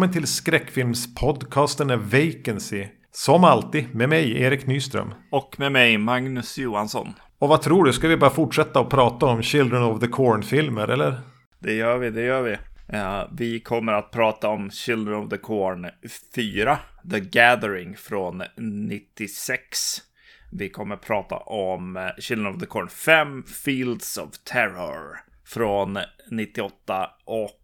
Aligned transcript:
Välkommen 0.00 0.22
till 0.22 0.26
skräckfilmspodcasten 0.26 1.88
Vacancy. 1.88 2.86
Som 3.12 3.44
alltid 3.44 3.94
med 3.94 4.08
mig, 4.08 4.42
Erik 4.42 4.66
Nyström. 4.66 5.14
Och 5.30 5.56
med 5.58 5.72
mig, 5.72 5.98
Magnus 5.98 6.58
Johansson. 6.58 7.12
Och 7.38 7.48
vad 7.48 7.62
tror 7.62 7.84
du, 7.84 7.92
ska 7.92 8.08
vi 8.08 8.16
bara 8.16 8.30
fortsätta 8.30 8.80
att 8.80 8.90
prata 8.90 9.26
om 9.26 9.42
Children 9.42 9.82
of 9.82 10.00
the 10.00 10.06
Corn-filmer, 10.06 10.88
eller? 10.88 11.20
Det 11.58 11.72
gör 11.72 11.98
vi, 11.98 12.10
det 12.10 12.22
gör 12.22 12.42
vi. 12.42 12.52
Uh, 12.96 13.28
vi 13.32 13.60
kommer 13.60 13.92
att 13.92 14.10
prata 14.10 14.48
om 14.48 14.70
Children 14.70 15.14
of 15.14 15.30
the 15.30 15.38
Corn 15.38 15.86
4, 16.34 16.78
The 17.10 17.20
Gathering 17.20 17.96
från 17.96 18.42
96. 18.56 19.68
Vi 20.52 20.68
kommer 20.68 20.94
att 20.94 21.02
prata 21.02 21.36
om 21.36 21.96
uh, 21.96 22.02
Children 22.18 22.54
of 22.54 22.60
the 22.60 22.66
Corn 22.66 22.88
5, 22.88 23.42
Fields 23.42 24.18
of 24.18 24.28
Terror 24.44 25.18
från 25.44 25.98
98 26.30 27.10
och 27.24 27.59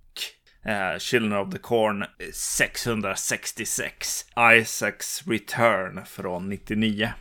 uh, 0.68 0.98
Children 0.98 1.32
of 1.32 1.52
the 1.52 1.58
Corn 1.58 2.04
666, 2.32 4.24
Isaacs 4.60 5.26
Return 5.26 6.00
från 6.06 6.48
99. 6.48 7.12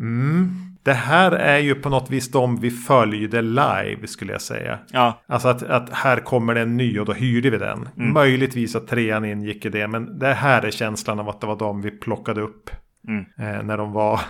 Mm. 0.00 0.50
Det 0.82 0.92
här 0.92 1.32
är 1.32 1.58
ju 1.58 1.74
på 1.74 1.88
något 1.88 2.10
vis 2.10 2.30
de 2.30 2.60
vi 2.60 2.70
följde 2.70 3.42
live 3.42 4.06
skulle 4.06 4.32
jag 4.32 4.42
säga. 4.42 4.78
Ja. 4.92 5.22
Alltså 5.26 5.48
att, 5.48 5.62
att 5.62 5.90
här 5.90 6.16
kommer 6.16 6.54
det 6.54 6.60
en 6.60 6.76
ny 6.76 6.98
och 6.98 7.06
då 7.06 7.12
hyrde 7.12 7.50
vi 7.50 7.58
den. 7.58 7.88
Mm. 7.96 8.12
Möjligtvis 8.12 8.76
att 8.76 8.88
trean 8.88 9.24
ingick 9.24 9.64
i 9.64 9.68
det. 9.68 9.88
Men 9.88 10.18
det 10.18 10.34
här 10.34 10.62
är 10.62 10.70
känslan 10.70 11.20
av 11.20 11.28
att 11.28 11.40
det 11.40 11.46
var 11.46 11.58
de 11.58 11.82
vi 11.82 11.90
plockade 11.90 12.40
upp. 12.40 12.70
Mm. 13.08 13.24
Eh, 13.38 13.62
när 13.62 13.78
de 13.78 13.92
var 13.92 14.20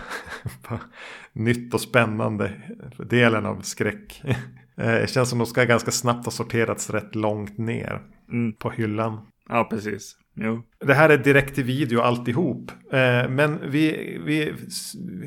nytt 1.33 1.73
och 1.73 1.81
spännande 1.81 2.51
delen 2.97 3.45
av 3.45 3.61
skräck. 3.61 4.23
eh, 4.77 5.05
känns 5.05 5.29
som 5.29 5.39
de 5.39 5.47
ska 5.47 5.63
ganska 5.63 5.91
snabbt 5.91 6.25
ha 6.25 6.31
sorterats 6.31 6.89
rätt 6.89 7.15
långt 7.15 7.57
ner 7.57 8.01
mm. 8.31 8.53
på 8.53 8.69
hyllan. 8.69 9.27
Ja, 9.49 9.67
precis. 9.69 10.17
Jo. 10.35 10.63
Det 10.85 10.93
här 10.93 11.09
är 11.09 11.17
direkt 11.17 11.55
till 11.55 11.63
video 11.63 12.01
alltihop. 12.01 12.71
Eh, 12.91 13.29
men 13.29 13.71
vi, 13.71 14.17
vi, 14.25 14.53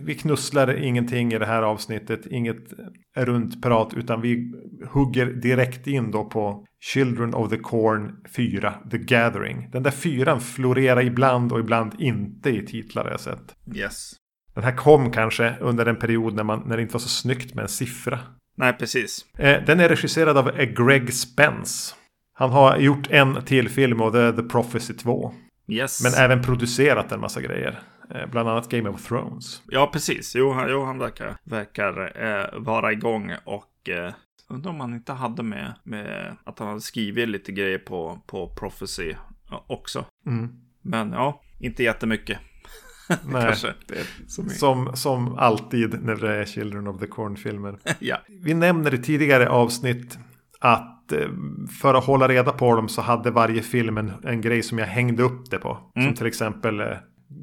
vi 0.05 0.15
knusslar 0.15 0.83
ingenting 0.83 1.33
i 1.33 1.39
det 1.39 1.47
här 1.47 1.63
avsnittet. 1.63 2.27
Inget 2.27 2.73
runt 3.17 3.63
prat. 3.63 3.95
Utan 3.95 4.21
vi 4.21 4.53
hugger 4.91 5.27
direkt 5.27 5.87
in 5.87 6.11
då 6.11 6.25
på 6.25 6.67
Children 6.81 7.35
of 7.35 7.51
the 7.51 7.59
Corn 7.59 8.17
4. 8.37 8.75
The 8.91 8.99
Gathering. 8.99 9.71
Den 9.71 9.83
där 9.83 9.91
fyran 9.91 10.41
florerar 10.41 11.03
ibland 11.03 11.53
och 11.53 11.61
ibland 11.61 11.93
inte 11.99 12.51
i 12.51 12.67
titlar 12.67 13.11
jag 13.11 13.21
sett. 13.21 13.57
Yes. 13.75 14.13
Den 14.55 14.65
här 14.65 14.77
kom 14.77 15.13
kanske 15.13 15.57
under 15.61 15.87
en 15.87 15.97
period 15.97 16.35
när, 16.35 16.45
man, 16.45 16.63
när 16.67 16.77
det 16.77 16.83
inte 16.83 16.93
var 16.93 17.01
så 17.01 17.09
snyggt 17.09 17.55
med 17.55 17.63
en 17.63 17.69
siffra. 17.69 18.19
Nej, 18.57 18.73
precis. 18.73 19.27
Eh, 19.39 19.65
den 19.67 19.81
är 19.81 19.89
regisserad 19.89 20.37
av 20.37 20.51
Greg 20.57 21.15
Spence. 21.15 21.95
Han 22.37 22.51
har 22.51 22.77
gjort 22.77 23.11
en 23.11 23.45
till 23.45 23.69
film 23.69 24.01
och 24.01 24.13
det 24.13 24.21
är 24.21 24.33
The 24.33 24.43
Prophecy 24.43 24.95
2. 24.95 25.35
Yes. 25.69 26.03
Men 26.03 26.25
även 26.25 26.43
producerat 26.43 27.13
en 27.13 27.21
massa 27.21 27.41
grejer. 27.41 27.81
Eh, 28.11 28.27
bland 28.31 28.49
annat 28.49 28.69
Game 28.69 28.89
of 28.89 29.09
Thrones. 29.09 29.63
Ja, 29.67 29.91
precis. 29.93 30.35
Jo, 30.35 30.53
han, 30.53 30.71
jo, 30.71 30.85
han 30.85 30.99
verkar, 30.99 31.37
verkar 31.45 32.23
eh, 32.25 32.61
vara 32.61 32.93
igång 32.93 33.33
och 33.45 33.89
eh, 33.89 34.13
undrar 34.49 34.71
om 34.71 34.81
han 34.81 34.95
inte 34.95 35.13
hade 35.13 35.43
med, 35.43 35.75
med 35.83 36.37
att 36.45 36.59
han 36.59 36.69
hade 36.69 36.81
skrivit 36.81 37.29
lite 37.29 37.53
grejer 37.53 37.79
på, 37.79 38.21
på 38.27 38.49
Prophecy 38.49 39.15
också. 39.67 40.05
Mm. 40.27 40.49
Men 40.83 41.13
ja, 41.13 41.43
inte 41.61 41.83
jättemycket. 41.83 42.39
Nej, 43.25 43.57
som, 44.27 44.49
som, 44.49 44.97
som 44.97 45.39
alltid 45.39 46.05
när 46.05 46.17
det 46.17 46.35
är 46.35 46.45
Children 46.45 46.87
of 46.87 47.01
the 47.01 47.07
Corn-filmer. 47.07 47.79
ja. 47.99 48.19
Vi 48.29 48.55
nämner 48.55 48.95
i 48.95 48.99
tidigare 48.99 49.49
avsnitt 49.49 50.19
att 50.61 50.94
eh, 51.13 51.29
för 51.81 51.95
att 51.95 52.05
hålla 52.05 52.29
reda 52.29 52.53
på 52.53 52.77
dem 52.77 52.89
så 52.89 53.03
hade 53.03 53.31
varje 53.31 53.63
film 53.63 53.99
en, 53.99 54.13
en 54.25 54.41
grej 54.41 54.63
som 54.63 54.79
jag 54.79 54.87
hängde 54.87 55.23
upp 55.23 55.51
det 55.51 55.59
på. 55.59 55.79
Mm. 55.97 56.09
Som 56.09 56.17
till 56.17 56.27
exempel 56.27 56.81
eh, 56.81 56.87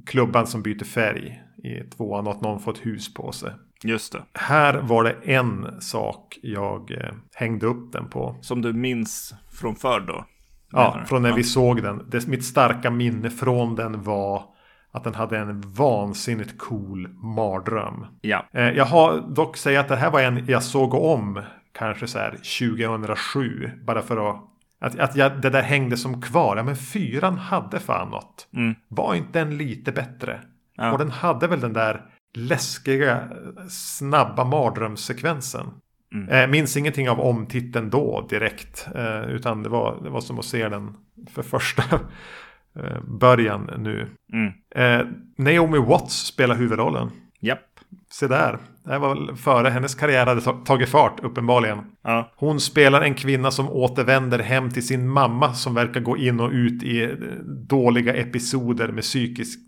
klubban 0.05 0.47
som 0.47 0.61
byter 0.61 0.83
färg 0.83 1.41
i 1.63 1.89
tvåan 1.89 2.27
och 2.27 2.33
att 2.33 2.41
någon 2.41 2.59
får 2.59 2.71
ett 2.71 2.85
hus 2.85 3.13
på 3.13 3.31
sig. 3.31 3.51
Just 3.83 4.13
det. 4.13 4.23
Här 4.33 4.73
var 4.73 5.03
det 5.03 5.15
en 5.23 5.81
sak 5.81 6.39
jag 6.41 6.91
eh, 6.91 7.13
hängde 7.35 7.65
upp 7.65 7.91
den 7.91 8.09
på. 8.09 8.35
Som 8.41 8.61
du 8.61 8.73
minns 8.73 9.33
från 9.51 9.75
förr 9.75 9.99
då? 9.99 10.25
Ja, 10.71 11.01
från 11.05 11.21
när 11.21 11.29
ja. 11.29 11.35
vi 11.35 11.43
såg 11.43 11.83
den. 11.83 12.09
Det, 12.09 12.27
mitt 12.27 12.45
starka 12.45 12.91
minne 12.91 13.29
från 13.29 13.75
den 13.75 14.03
var 14.03 14.43
att 14.91 15.03
den 15.03 15.15
hade 15.15 15.37
en 15.37 15.61
vansinnigt 15.61 16.57
cool 16.57 17.07
mardröm. 17.07 18.05
Ja. 18.21 18.45
jag 18.51 18.85
har 18.85 19.33
dock 19.35 19.57
säga 19.57 19.79
att 19.79 19.87
det 19.87 19.95
här 19.95 20.11
var 20.11 20.21
en 20.21 20.45
jag 20.47 20.63
såg 20.63 20.93
om 20.93 21.41
kanske 21.73 22.07
så 22.07 22.19
här 22.19 22.31
2007. 22.31 23.71
Bara 23.83 24.01
för 24.01 24.29
att, 24.29 24.43
att, 24.79 24.99
att 24.99 25.15
jag, 25.15 25.41
det 25.41 25.49
där 25.49 25.61
hängde 25.61 25.97
som 25.97 26.21
kvar. 26.21 26.57
Ja 26.57 26.63
men 26.63 26.75
fyran 26.75 27.37
hade 27.37 27.79
fan 27.79 28.09
något. 28.09 28.47
Mm. 28.53 28.75
Var 28.87 29.15
inte 29.15 29.39
den 29.39 29.57
lite 29.57 29.91
bättre? 29.91 30.41
Ja. 30.75 30.91
Och 30.91 30.97
den 30.97 31.11
hade 31.11 31.47
väl 31.47 31.59
den 31.59 31.73
där 31.73 32.05
läskiga 32.33 33.29
snabba 33.69 34.43
mardrömssekvensen. 34.43 35.67
Mm. 36.13 36.29
Eh, 36.29 36.47
minns 36.47 36.77
ingenting 36.77 37.09
av 37.09 37.19
omtiteln 37.19 37.89
då 37.89 38.27
direkt. 38.29 38.87
Eh, 38.95 39.21
utan 39.21 39.63
det 39.63 39.69
var, 39.69 40.03
det 40.03 40.09
var 40.09 40.21
som 40.21 40.39
att 40.39 40.45
se 40.45 40.69
den 40.69 40.95
för 41.29 41.43
första 41.43 41.83
eh, 42.75 43.01
början 43.03 43.69
nu. 43.77 44.09
Mm. 44.33 44.53
Eh, 44.75 45.07
Naomi 45.37 45.77
Watts 45.77 46.25
spelar 46.25 46.55
huvudrollen. 46.55 47.11
Japp. 47.39 47.79
Se 48.11 48.27
där. 48.27 48.59
Det 48.83 48.97
var 48.97 49.15
väl 49.15 49.35
före 49.35 49.69
hennes 49.69 49.95
karriär 49.95 50.25
hade 50.25 50.41
tagit 50.41 50.89
fart 50.89 51.19
uppenbarligen. 51.23 51.79
Ja. 52.01 52.31
Hon 52.35 52.59
spelar 52.59 53.01
en 53.01 53.15
kvinna 53.15 53.51
som 53.51 53.69
återvänder 53.69 54.39
hem 54.39 54.69
till 54.69 54.87
sin 54.87 55.09
mamma 55.09 55.53
som 55.53 55.73
verkar 55.73 55.99
gå 55.99 56.17
in 56.17 56.39
och 56.39 56.51
ut 56.51 56.83
i 56.83 57.03
eh, 57.03 57.09
dåliga 57.67 58.13
episoder 58.13 58.87
med 58.87 59.03
psykiskt 59.03 59.59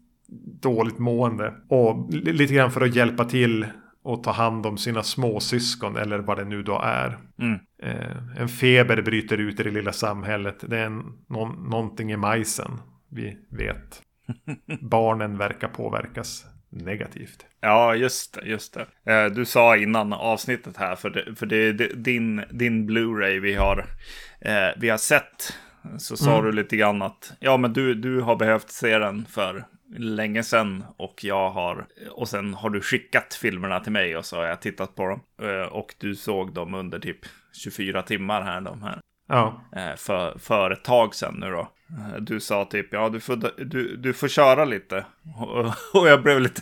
dåligt 0.61 0.99
mående. 0.99 1.53
Och 1.69 2.13
lite 2.13 2.53
grann 2.53 2.71
för 2.71 2.81
att 2.81 2.95
hjälpa 2.95 3.25
till 3.25 3.65
och 4.03 4.23
ta 4.23 4.31
hand 4.31 4.65
om 4.65 4.77
sina 4.77 5.03
småsyskon 5.03 5.97
eller 5.97 6.19
vad 6.19 6.37
det 6.37 6.45
nu 6.45 6.63
då 6.63 6.81
är. 6.83 7.17
Mm. 7.39 7.59
Eh, 7.83 8.41
en 8.41 8.49
feber 8.49 9.01
bryter 9.01 9.37
ut 9.37 9.59
i 9.59 9.63
det 9.63 9.71
lilla 9.71 9.91
samhället. 9.91 10.63
Det 10.67 10.79
är 10.79 10.85
en, 10.85 11.03
någon, 11.29 11.69
någonting 11.69 12.11
i 12.11 12.17
majsen. 12.17 12.71
Vi 13.09 13.37
vet. 13.49 14.01
Barnen 14.81 15.37
verkar 15.37 15.67
påverkas 15.67 16.45
negativt. 16.69 17.45
Ja, 17.63 17.95
just 17.95 18.33
det. 18.33 18.45
Just 18.45 18.73
det. 18.73 19.13
Eh, 19.13 19.31
du 19.31 19.45
sa 19.45 19.77
innan 19.77 20.13
avsnittet 20.13 20.77
här, 20.77 20.95
för 20.95 21.09
det, 21.09 21.35
för 21.35 21.45
det 21.45 21.55
är 21.55 21.73
din, 21.95 22.43
din 22.51 22.89
Blu-ray 22.89 23.39
vi 23.39 23.55
har, 23.55 23.85
eh, 24.41 24.69
vi 24.77 24.89
har 24.89 24.97
sett. 24.97 25.57
Så 25.97 26.17
sa 26.17 26.31
mm. 26.31 26.45
du 26.45 26.51
lite 26.51 26.75
grann 26.77 27.01
att 27.01 27.33
ja, 27.39 27.57
men 27.57 27.73
du, 27.73 27.93
du 27.93 28.21
har 28.21 28.35
behövt 28.35 28.69
se 28.69 28.97
den 28.97 29.25
för 29.25 29.65
länge 29.97 30.43
sedan 30.43 30.83
och 30.97 31.23
jag 31.23 31.49
har 31.49 31.85
och 32.11 32.29
sen 32.29 32.53
har 32.53 32.69
du 32.69 32.81
skickat 32.81 33.33
filmerna 33.33 33.79
till 33.79 33.91
mig 33.91 34.17
och 34.17 34.25
så 34.25 34.37
har 34.37 34.45
jag 34.45 34.61
tittat 34.61 34.95
på 34.95 35.07
dem 35.07 35.19
eh, 35.41 35.67
och 35.67 35.95
du 35.97 36.15
såg 36.15 36.53
dem 36.53 36.73
under 36.73 36.99
typ 36.99 37.19
24 37.63 38.01
timmar 38.01 38.41
här 38.41 38.61
de 38.61 38.83
här. 38.83 38.99
Ja. 39.27 39.61
För, 39.97 40.39
för 40.39 40.71
ett 40.71 40.83
tag 40.83 41.15
sedan 41.15 41.35
nu 41.39 41.51
då. 41.51 41.72
Du 42.19 42.39
sa 42.39 42.65
typ, 42.65 42.93
ja 42.93 43.09
du 43.09 43.19
får, 43.19 43.63
du, 43.65 43.97
du 43.97 44.13
får 44.13 44.27
köra 44.27 44.65
lite. 44.65 45.05
Och, 45.37 45.65
och 46.01 46.07
jag 46.07 46.23
blev 46.23 46.39
lite, 46.41 46.61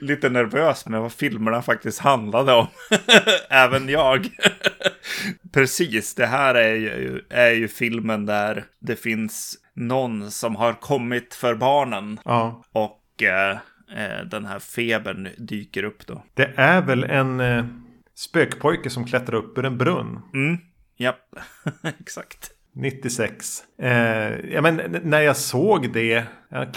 lite 0.00 0.28
nervös 0.28 0.86
med 0.86 1.00
vad 1.00 1.12
filmerna 1.12 1.62
faktiskt 1.62 1.98
handlade 1.98 2.52
om. 2.52 2.66
Även 3.48 3.88
jag. 3.88 4.28
Precis, 5.52 6.14
det 6.14 6.26
här 6.26 6.54
är 6.54 6.74
ju, 6.74 7.22
är 7.30 7.50
ju 7.50 7.68
filmen 7.68 8.26
där 8.26 8.64
det 8.78 8.96
finns 8.96 9.58
någon 9.74 10.30
som 10.30 10.56
har 10.56 10.72
kommit 10.72 11.34
för 11.34 11.54
barnen. 11.54 12.20
Ja. 12.24 12.64
Och 12.72 13.22
eh, 13.22 13.58
den 14.30 14.44
här 14.44 14.58
febern 14.58 15.28
dyker 15.38 15.82
upp 15.82 16.06
då. 16.06 16.24
Det 16.34 16.52
är 16.56 16.82
väl 16.82 17.04
en 17.04 17.40
eh, 17.40 17.64
spökpojke 18.14 18.90
som 18.90 19.06
klättrar 19.06 19.36
upp 19.36 19.58
ur 19.58 19.64
en 19.64 19.78
brunn. 19.78 20.20
Mm, 20.34 20.58
japp, 20.96 21.34
exakt. 22.00 22.50
96. 22.72 23.64
Eh, 23.78 24.52
ja, 24.52 24.62
men 24.62 25.00
när 25.02 25.20
jag 25.20 25.36
såg 25.36 25.92
det. 25.92 26.24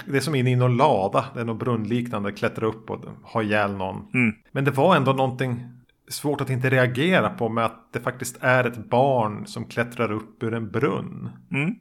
Det 0.06 0.18
är 0.18 0.20
som 0.20 0.36
in 0.36 0.48
i 0.48 0.56
någon 0.56 0.78
lada. 0.78 1.26
Det 1.34 1.42
är 1.42 1.46
något 1.46 1.60
brunnliknande. 1.60 2.32
Klättra 2.32 2.68
upp 2.68 2.90
och 2.90 3.00
ha 3.24 3.44
ihjäl 3.44 3.76
någon. 3.76 4.08
Mm. 4.14 4.36
Men 4.52 4.66
det 4.66 4.72
var 4.72 4.96
ändå 4.96 5.14
någonting 5.14 5.68
svårt 6.08 6.42
att 6.42 6.50
inte 6.50 6.70
reagera 6.70 7.30
på. 7.30 7.50
Med 7.50 7.66
att 7.66 7.94
det 7.94 8.00
faktiskt 8.00 8.38
är 8.42 8.64
ett 8.64 8.90
barn 8.90 9.48
som 9.48 9.66
klättrar 9.66 10.12
upp 10.12 10.44
ur 10.44 10.54
en 10.54 10.72
brunn. 10.72 11.30
Mm. 11.52 11.76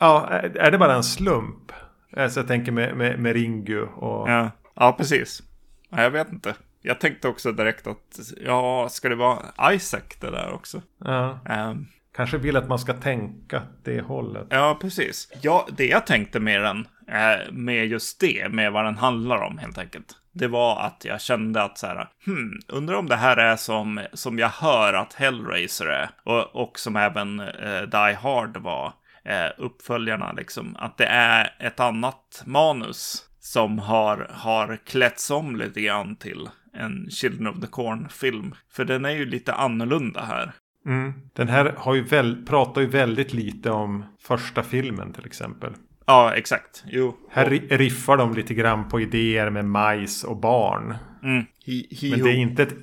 Ja, 0.00 0.28
är 0.54 0.70
det 0.70 0.78
bara 0.78 0.94
en 0.94 1.04
slump? 1.04 1.72
Alltså 2.16 2.40
jag 2.40 2.46
tänker 2.46 2.72
med, 2.72 2.96
med, 2.96 3.18
med 3.18 3.32
Ringu 3.32 3.82
och... 3.82 4.30
Ja. 4.30 4.50
ja, 4.74 4.92
precis. 4.92 5.42
Ja, 5.90 6.02
jag 6.02 6.10
vet 6.10 6.32
inte. 6.32 6.54
Jag 6.82 7.00
tänkte 7.00 7.28
också 7.28 7.52
direkt 7.52 7.86
att, 7.86 8.20
ja, 8.40 8.88
ska 8.90 9.08
det 9.08 9.14
vara 9.14 9.72
Isaac 9.72 10.02
det 10.20 10.30
där 10.30 10.52
också? 10.52 10.82
Ja. 11.04 11.38
Um, 11.70 11.86
Kanske 12.18 12.38
vill 12.38 12.56
att 12.56 12.68
man 12.68 12.78
ska 12.78 12.92
tänka 12.92 13.62
det 13.84 14.00
hållet. 14.00 14.46
Ja, 14.50 14.78
precis. 14.80 15.32
Ja, 15.42 15.68
det 15.76 15.86
jag 15.86 16.06
tänkte 16.06 16.40
med 16.40 16.62
den, 16.62 16.88
eh, 17.08 17.52
med 17.52 17.86
just 17.86 18.20
det, 18.20 18.48
med 18.52 18.72
vad 18.72 18.84
den 18.84 18.96
handlar 18.96 19.36
om 19.36 19.58
helt 19.58 19.78
enkelt. 19.78 20.16
Det 20.32 20.48
var 20.48 20.80
att 20.80 21.04
jag 21.04 21.20
kände 21.20 21.62
att 21.62 21.78
så 21.78 21.86
här, 21.86 22.08
hmm, 22.26 22.60
undrar 22.68 22.94
om 22.94 23.08
det 23.08 23.16
här 23.16 23.36
är 23.36 23.56
som, 23.56 24.00
som 24.12 24.38
jag 24.38 24.48
hör 24.48 24.94
att 24.94 25.14
Hellraiser 25.14 25.86
är. 25.86 26.10
Och, 26.24 26.56
och 26.62 26.78
som 26.78 26.96
även 26.96 27.40
eh, 27.40 27.82
Die 27.82 28.14
Hard 28.22 28.56
var. 28.56 28.92
eh, 29.24 29.50
uppföljarna. 29.58 30.32
Liksom. 30.32 30.76
Att 30.76 30.98
det 30.98 31.06
är 31.06 31.54
ett 31.58 31.80
annat 31.80 32.42
manus 32.46 33.24
som 33.40 33.78
har, 33.78 34.30
har 34.32 34.78
klätts 34.86 35.30
om 35.30 35.56
lite 35.56 35.80
grann 35.80 36.16
till 36.16 36.48
en 36.74 37.10
Children 37.10 37.46
of 37.46 37.60
the 37.60 37.66
Corn-film. 37.66 38.54
För 38.70 38.84
den 38.84 39.04
är 39.04 39.10
ju 39.10 39.26
lite 39.26 39.52
annorlunda 39.54 40.24
här. 40.24 40.52
Mm. 40.86 41.12
Den 41.32 41.48
här 41.48 41.74
har 41.76 41.94
ju 41.94 42.02
väl, 42.02 42.46
pratar 42.46 42.80
ju 42.80 42.86
väldigt 42.86 43.32
lite 43.32 43.70
om 43.70 44.04
första 44.20 44.62
filmen 44.62 45.12
till 45.12 45.26
exempel. 45.26 45.72
Ja, 46.06 46.34
exakt. 46.34 46.84
Jo. 46.86 47.16
Här 47.30 47.50
riffar 47.68 48.16
de 48.16 48.34
lite 48.34 48.54
grann 48.54 48.88
på 48.88 49.00
idéer 49.00 49.50
med 49.50 49.64
majs 49.64 50.24
och 50.24 50.36
barn. 50.36 50.96
Mm. 51.22 51.46
He, 51.66 51.72
he 51.90 52.10
Men 52.10 52.22
det 52.22 52.30
är 52.30 52.36
inte 52.36 52.62
ett... 52.62 52.74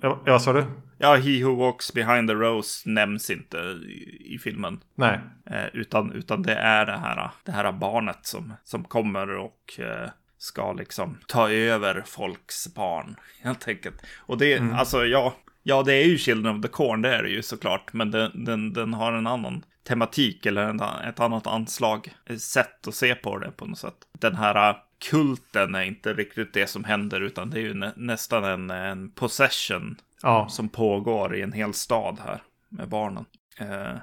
Ja, 0.00 0.22
vad 0.26 0.42
sa 0.42 0.52
du? 0.52 0.64
Ja, 0.98 1.16
He 1.16 1.44
Who 1.44 1.54
Walks 1.54 1.92
Behind 1.92 2.28
the 2.28 2.34
Rose 2.34 2.90
nämns 2.90 3.30
inte 3.30 3.58
i, 3.58 4.34
i 4.34 4.38
filmen. 4.38 4.80
Nej. 4.94 5.20
Eh, 5.50 5.66
utan, 5.72 6.12
utan 6.12 6.42
det 6.42 6.54
är 6.54 6.86
det 6.86 6.98
här, 6.98 7.30
det 7.44 7.52
här 7.52 7.72
barnet 7.72 8.18
som, 8.22 8.52
som 8.64 8.84
kommer 8.84 9.36
och 9.36 9.78
eh, 9.78 10.10
ska 10.38 10.72
liksom 10.72 11.18
ta 11.26 11.50
över 11.50 12.02
folks 12.06 12.74
barn. 12.74 13.16
Helt 13.42 13.68
enkelt. 13.68 14.02
Och 14.18 14.38
det, 14.38 14.54
mm. 14.54 14.74
alltså 14.74 15.04
ja, 15.04 15.34
ja, 15.68 15.82
det 15.82 15.94
är 15.94 16.04
ju 16.04 16.18
Children 16.18 16.56
of 16.56 16.62
the 16.62 16.68
Corn, 16.68 17.02
det 17.02 17.14
är 17.14 17.22
det 17.22 17.28
ju 17.28 17.42
såklart. 17.42 17.92
Men 17.92 18.10
den, 18.10 18.44
den, 18.44 18.72
den 18.72 18.94
har 18.94 19.12
en 19.12 19.26
annan 19.26 19.64
tematik 19.88 20.46
eller 20.46 20.62
en, 20.62 20.80
ett 20.80 21.20
annat 21.20 21.46
anslag. 21.46 22.14
Ett 22.26 22.40
sätt 22.40 22.88
att 22.88 22.94
se 22.94 23.14
på 23.14 23.38
det 23.38 23.50
på 23.50 23.66
något 23.66 23.78
sätt. 23.78 23.94
Den 24.18 24.36
här 24.36 24.76
kulten 25.10 25.74
är 25.74 25.82
inte 25.82 26.12
riktigt 26.12 26.52
det 26.52 26.66
som 26.66 26.84
händer, 26.84 27.20
utan 27.20 27.50
det 27.50 27.58
är 27.58 27.62
ju 27.62 27.74
nä 27.74 27.92
nästan 27.96 28.44
en, 28.44 28.70
en 28.70 29.10
possession 29.10 29.96
ja. 30.22 30.48
som 30.48 30.68
pågår 30.68 31.36
i 31.36 31.42
en 31.42 31.52
hel 31.52 31.74
stad 31.74 32.18
här 32.26 32.42
med 32.68 32.88
barnen. 32.88 33.24
Uh, 33.60 33.98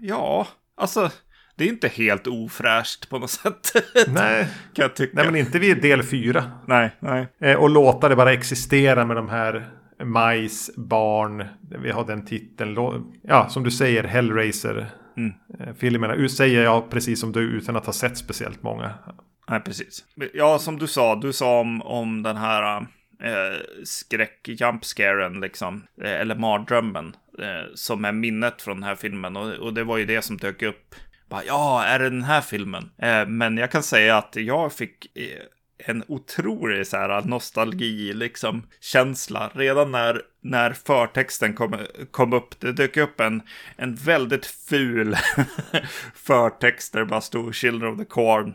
ja, 0.00 0.48
alltså 0.74 1.10
det 1.56 1.64
är 1.64 1.68
inte 1.68 1.88
helt 1.88 2.26
ofräscht 2.26 3.08
på 3.08 3.18
något 3.18 3.30
sätt. 3.40 3.72
Nej. 4.08 4.48
kan 4.74 4.82
jag 4.82 4.96
tycka. 4.96 5.12
Nej, 5.14 5.26
men 5.26 5.36
inte 5.36 5.58
vid 5.58 5.82
del 5.82 6.02
fyra. 6.02 6.50
Nej, 6.66 6.90
nej. 7.00 7.28
Eh, 7.40 7.56
och 7.56 7.70
låta 7.70 8.08
det 8.08 8.16
bara 8.16 8.32
existera 8.32 9.04
med 9.04 9.16
de 9.16 9.28
här 9.28 9.79
majs, 10.04 10.70
barn. 10.76 11.44
Vi 11.82 11.90
har 11.90 12.04
den 12.04 12.24
titeln. 12.24 12.76
Ja, 13.22 13.48
som 13.48 13.62
du 13.62 13.70
säger, 13.70 14.04
Hellraiser. 14.04 14.90
Mm. 15.16 15.32
Eh, 15.60 15.74
filmerna. 15.74 16.28
Säger 16.28 16.62
jag 16.62 16.90
precis 16.90 17.20
som 17.20 17.32
du 17.32 17.40
utan 17.40 17.76
att 17.76 17.86
ha 17.86 17.92
sett 17.92 18.18
speciellt 18.18 18.62
många. 18.62 18.94
Nej, 19.48 19.60
precis. 19.60 20.04
Ja, 20.34 20.58
som 20.58 20.78
du 20.78 20.86
sa. 20.86 21.16
Du 21.16 21.32
sa 21.32 21.60
om, 21.60 21.82
om 21.82 22.22
den 22.22 22.36
här 22.36 22.76
eh, 23.22 23.58
skräck 23.84 24.48
jumpscaren 24.48 25.40
liksom. 25.40 25.86
Eh, 26.02 26.20
eller 26.20 26.34
mardrömmen. 26.34 27.16
Eh, 27.38 27.74
som 27.74 28.04
är 28.04 28.12
minnet 28.12 28.62
från 28.62 28.76
den 28.76 28.84
här 28.84 28.94
filmen. 28.94 29.36
Och, 29.36 29.52
och 29.52 29.74
det 29.74 29.84
var 29.84 29.98
ju 29.98 30.04
det 30.04 30.22
som 30.22 30.36
dök 30.36 30.62
upp. 30.62 30.94
Bara, 31.28 31.44
ja, 31.44 31.84
är 31.84 31.98
det 31.98 32.10
den 32.10 32.24
här 32.24 32.40
filmen? 32.40 32.90
Eh, 32.98 33.26
men 33.26 33.56
jag 33.56 33.70
kan 33.70 33.82
säga 33.82 34.16
att 34.16 34.36
jag 34.36 34.72
fick 34.72 35.16
eh, 35.16 35.42
en 35.84 36.04
otrolig 36.08 36.86
så 36.86 36.96
här, 36.96 37.22
nostalgi, 37.22 38.12
liksom 38.12 38.66
känsla. 38.80 39.50
Redan 39.54 39.92
när, 39.92 40.22
när 40.40 40.72
förtexten 40.72 41.54
kom, 41.54 41.76
kom 42.10 42.32
upp, 42.32 42.60
det 42.60 42.72
dök 42.72 42.96
upp 42.96 43.20
en, 43.20 43.42
en 43.76 43.94
väldigt 43.94 44.46
ful 44.46 45.16
förtext 46.14 46.92
där 46.92 47.00
det 47.00 47.06
bara 47.06 47.20
stod 47.20 47.54
Children 47.54 47.92
of 47.92 47.98
the 47.98 48.04
Corn 48.04 48.54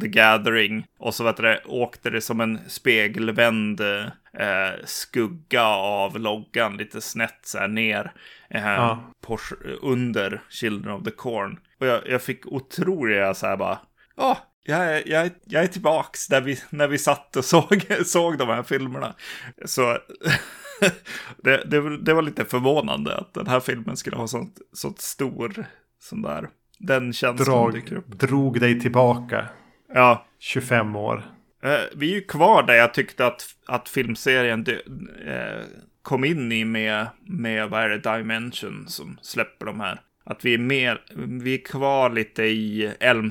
The 0.00 0.08
Gathering. 0.08 0.86
Och 0.98 1.14
så 1.14 1.24
vet 1.24 1.36
du, 1.36 1.60
åkte 1.66 2.10
det 2.10 2.20
som 2.20 2.40
en 2.40 2.58
spegelvänd 2.68 3.80
eh, 3.80 4.84
skugga 4.84 5.64
av 5.66 6.20
loggan 6.20 6.76
lite 6.76 7.00
snett 7.00 7.40
så 7.42 7.58
här 7.58 7.68
ner. 7.68 8.12
Eh, 8.50 8.62
ja. 8.62 9.12
på, 9.20 9.38
under 9.82 10.42
Children 10.48 10.94
of 10.94 11.04
the 11.04 11.10
Corn. 11.10 11.58
Och 11.80 11.86
jag, 11.86 12.08
jag 12.08 12.22
fick 12.22 12.46
otroliga 12.46 13.34
så 13.34 13.46
här 13.46 13.56
bara. 13.56 13.78
Ja, 14.16 14.38
jag 14.62 14.78
är, 14.78 15.08
jag, 15.08 15.30
jag 15.44 15.62
är 15.62 15.66
tillbaks 15.66 16.26
där 16.26 16.40
vi, 16.40 16.60
när 16.70 16.88
vi 16.88 16.98
satt 16.98 17.36
och 17.36 17.44
såg, 17.44 17.86
såg 18.04 18.38
de 18.38 18.48
här 18.48 18.62
filmerna. 18.62 19.14
Så 19.64 19.82
det, 21.42 21.64
det, 21.64 21.98
det, 21.98 22.14
var 22.14 22.22
lite 22.22 22.44
förvånande 22.44 23.16
att 23.16 23.34
den 23.34 23.46
här 23.46 23.60
filmen 23.60 23.96
skulle 23.96 24.16
ha 24.16 24.26
sånt, 24.26 24.58
sånt 24.72 25.00
stor, 25.00 25.64
sån 26.00 26.22
där, 26.22 26.48
den 26.78 27.12
känslan 27.12 27.72
dyker 27.72 27.96
upp. 27.96 28.08
Drog 28.08 28.60
dig 28.60 28.80
tillbaka. 28.80 29.48
Ja. 29.94 30.26
25 30.38 30.96
år. 30.96 31.24
Eh, 31.62 31.80
vi 31.96 32.10
är 32.10 32.14
ju 32.14 32.20
kvar 32.20 32.62
där 32.62 32.74
jag 32.74 32.94
tyckte 32.94 33.26
att, 33.26 33.42
att 33.66 33.88
filmserien 33.88 34.66
eh, 35.26 35.64
kom 36.02 36.24
in 36.24 36.52
i 36.52 36.64
med, 36.64 37.06
med, 37.26 37.70
vad 37.70 37.82
är 37.82 37.88
det, 37.88 38.16
Dimension 38.16 38.84
som 38.88 39.18
släpper 39.22 39.66
de 39.66 39.80
här. 39.80 40.00
Att 40.24 40.44
vi 40.44 40.54
är 40.54 40.58
mer, 40.58 41.00
vi 41.42 41.54
är 41.54 41.64
kvar 41.64 42.10
lite 42.10 42.42
i 42.42 42.94
Elm 43.00 43.30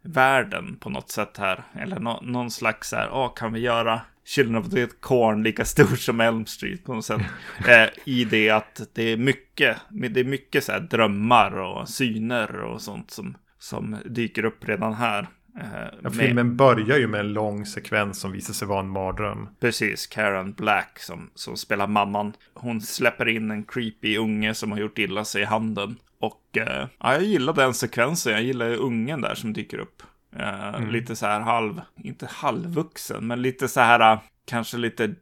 Street-världen 0.00 0.76
på 0.76 0.90
något 0.90 1.10
sätt 1.10 1.36
här. 1.38 1.62
Eller 1.74 2.00
no, 2.00 2.18
någon 2.22 2.50
slags 2.50 2.88
så 2.88 2.96
här, 2.96 3.08
oh, 3.08 3.34
kan 3.34 3.52
vi 3.52 3.60
göra 3.60 4.00
Children 4.24 4.56
of 4.56 4.70
the 4.70 4.86
Corn 5.00 5.42
lika 5.42 5.64
stor 5.64 5.96
som 5.96 6.20
Elm 6.20 6.46
Street 6.46 6.84
på 6.84 6.94
något 6.94 7.04
sätt. 7.04 7.20
eh, 7.68 7.88
I 8.04 8.24
det 8.24 8.50
att 8.50 8.80
det 8.92 9.02
är 9.02 9.16
mycket, 9.16 9.76
det 9.88 10.20
är 10.20 10.24
mycket 10.24 10.64
så 10.64 10.72
här 10.72 10.80
drömmar 10.80 11.52
och 11.52 11.88
syner 11.88 12.56
och 12.56 12.82
sånt 12.82 13.10
som, 13.10 13.36
som 13.58 13.96
dyker 14.04 14.44
upp 14.44 14.68
redan 14.68 14.94
här. 14.94 15.28
Eh, 15.56 15.98
ja, 16.02 16.10
filmen 16.10 16.56
börjar 16.56 16.98
ju 16.98 17.06
med 17.06 17.20
en 17.20 17.32
lång 17.32 17.66
sekvens 17.66 18.20
som 18.20 18.32
visar 18.32 18.54
sig 18.54 18.68
vara 18.68 18.80
en 18.80 18.88
mardröm. 18.88 19.48
Precis, 19.60 20.06
Karen 20.06 20.52
Black 20.52 20.98
som, 20.98 21.30
som 21.34 21.56
spelar 21.56 21.86
mamman. 21.86 22.32
Hon 22.54 22.80
släpper 22.80 23.28
in 23.28 23.50
en 23.50 23.64
creepy 23.64 24.18
unge 24.18 24.54
som 24.54 24.72
har 24.72 24.78
gjort 24.78 24.98
illa 24.98 25.24
sig 25.24 25.42
i 25.42 25.44
handen. 25.44 25.96
Och 26.18 26.56
eh, 26.56 26.86
ja, 26.98 27.12
jag 27.12 27.22
gillar 27.22 27.52
den 27.52 27.74
sekvensen. 27.74 28.32
Jag 28.32 28.42
gillar 28.42 28.74
ungen 28.74 29.20
där 29.20 29.34
som 29.34 29.52
dyker 29.52 29.78
upp. 29.78 30.02
Eh, 30.36 30.74
mm. 30.74 30.90
Lite 30.90 31.16
så 31.16 31.26
här 31.26 31.40
halv, 31.40 31.80
inte 31.96 32.28
halvvuxen, 32.30 33.26
men 33.26 33.42
lite 33.42 33.68
så 33.68 33.80
här 33.80 34.18
kanske 34.44 34.76
lite 34.76 35.14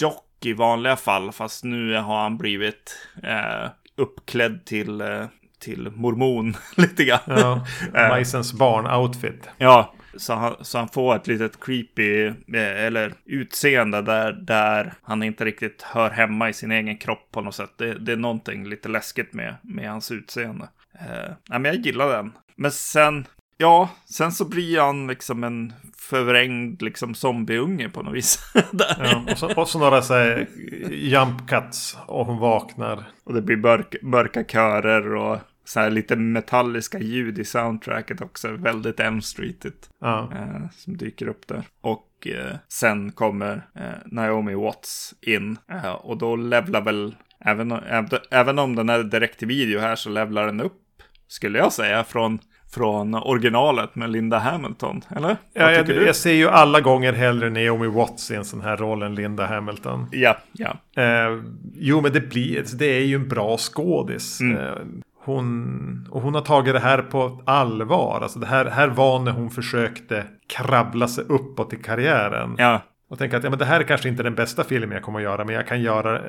jock 0.00 0.26
i 0.46 0.52
vanliga 0.52 0.96
fall. 0.96 1.32
Fast 1.32 1.64
nu 1.64 1.96
har 1.96 2.22
han 2.22 2.38
blivit 2.38 2.96
eh, 3.22 3.70
uppklädd 3.96 4.64
till 4.64 5.00
eh, 5.00 5.26
till 5.60 5.90
mormon 5.90 6.56
lite 6.76 7.04
grann. 7.04 7.20
Ja, 7.26 7.66
eh. 7.94 8.08
Majsens 8.08 8.52
barn-outfit. 8.52 9.48
Ja, 9.58 9.94
så 10.16 10.34
han, 10.34 10.56
så 10.60 10.78
han 10.78 10.88
får 10.88 11.16
ett 11.16 11.26
litet 11.26 11.60
creepy, 11.60 12.26
eh, 12.26 12.84
eller 12.84 13.14
utseende 13.26 14.02
där, 14.02 14.32
där 14.32 14.94
han 15.02 15.22
inte 15.22 15.44
riktigt 15.44 15.82
hör 15.82 16.10
hemma 16.10 16.48
i 16.48 16.52
sin 16.52 16.72
egen 16.72 16.96
kropp 16.96 17.28
på 17.32 17.40
något 17.40 17.54
sätt. 17.54 17.72
Det, 17.76 17.94
det 17.94 18.12
är 18.12 18.16
någonting 18.16 18.68
lite 18.68 18.88
läskigt 18.88 19.32
med, 19.32 19.56
med 19.62 19.90
hans 19.90 20.10
utseende. 20.10 20.68
Eh, 20.94 21.58
men 21.58 21.64
jag 21.64 21.74
gillar 21.74 22.08
den. 22.08 22.32
Men 22.56 22.70
sen, 22.70 23.26
ja, 23.56 23.90
sen 24.04 24.32
så 24.32 24.48
blir 24.48 24.80
han 24.80 25.06
liksom 25.06 25.44
en 25.44 25.72
förvrängd 25.96 26.82
liksom 26.82 27.14
zombieunge 27.14 27.88
på 27.88 28.02
något 28.02 28.14
vis. 28.14 28.38
ja, 28.72 29.24
och, 29.30 29.38
så, 29.38 29.54
och 29.54 29.68
så 29.68 29.78
några 29.78 30.02
så 30.02 30.14
här 30.14 30.46
jump 30.90 31.48
cuts 31.48 31.98
och 32.06 32.26
hon 32.26 32.38
vaknar. 32.38 33.08
Och 33.24 33.34
det 33.34 33.42
blir 33.42 33.56
mörk, 33.56 33.96
mörka 34.02 34.44
körer 34.44 35.14
och 35.14 35.38
så 35.64 35.80
här 35.80 35.90
lite 35.90 36.16
metalliska 36.16 36.98
ljud 36.98 37.38
i 37.38 37.44
soundtracket 37.44 38.20
också. 38.20 38.48
Väldigt 38.48 39.00
M-streetigt. 39.00 39.90
Ja. 40.00 40.32
Eh, 40.32 40.70
som 40.70 40.96
dyker 40.96 41.28
upp 41.28 41.46
där. 41.46 41.62
Och 41.80 42.26
eh, 42.26 42.56
sen 42.68 43.12
kommer 43.12 43.66
eh, 43.74 43.82
Naomi 44.06 44.54
Watts 44.54 45.14
in. 45.20 45.58
Eh, 45.72 45.92
och 45.92 46.18
då 46.18 46.36
levlar 46.36 46.80
väl, 46.80 47.14
även, 47.40 47.72
även 48.30 48.58
om 48.58 48.74
den 48.74 48.88
är 48.88 49.02
direkt 49.02 49.38
till 49.38 49.48
video 49.48 49.80
här 49.80 49.96
så 49.96 50.10
levlar 50.10 50.46
den 50.46 50.60
upp. 50.60 50.82
Skulle 51.28 51.58
jag 51.58 51.72
säga 51.72 52.04
från 52.04 52.38
från 52.74 53.14
originalet 53.14 53.94
med 53.94 54.10
Linda 54.10 54.38
Hamilton, 54.38 55.02
eller? 55.16 55.36
Ja, 55.52 55.72
jag, 55.72 55.90
jag, 55.90 56.16
ser 56.16 56.32
ju 56.32 56.48
alla 56.48 56.80
gånger 56.80 57.12
hellre 57.12 57.50
Naomi 57.50 57.86
Watts 57.86 58.30
i 58.30 58.34
en 58.34 58.44
sån 58.44 58.60
här 58.60 58.76
roll 58.76 59.02
än 59.02 59.14
Linda 59.14 59.46
Hamilton. 59.46 60.06
Ja, 60.12 60.38
ja. 60.52 60.76
Eh, 61.02 61.42
jo, 61.74 62.00
men 62.00 62.12
det 62.12 62.20
blir, 62.20 62.64
det 62.78 62.86
är 62.86 63.04
ju 63.04 63.14
en 63.14 63.28
bra 63.28 63.56
skådis. 63.56 64.40
Mm. 64.40 64.56
Eh, 64.56 64.74
hon, 65.24 66.08
och 66.10 66.22
hon 66.22 66.34
har 66.34 66.42
tagit 66.42 66.74
det 66.74 66.80
här 66.80 67.02
på 67.02 67.42
allvar. 67.46 68.20
Alltså 68.22 68.38
det 68.38 68.46
här, 68.46 68.64
här 68.64 68.88
var 68.88 69.18
när 69.18 69.32
hon 69.32 69.50
försökte 69.50 70.24
krabbla 70.48 71.08
sig 71.08 71.24
uppåt 71.24 71.72
i 71.72 71.76
karriären. 71.76 72.54
Ja. 72.58 72.82
Och 73.10 73.18
tänka 73.18 73.36
att 73.36 73.44
ja, 73.44 73.50
men 73.50 73.58
det 73.58 73.64
här 73.64 73.80
är 73.80 73.84
kanske 73.84 74.08
inte 74.08 74.22
den 74.22 74.34
bästa 74.34 74.64
filmen 74.64 74.90
jag 74.90 75.02
kommer 75.02 75.18
att 75.18 75.24
göra. 75.24 75.44
Men 75.44 75.54
jag 75.54 75.66
kan 75.66 75.82
göra, 75.82 76.16
eh, 76.18 76.22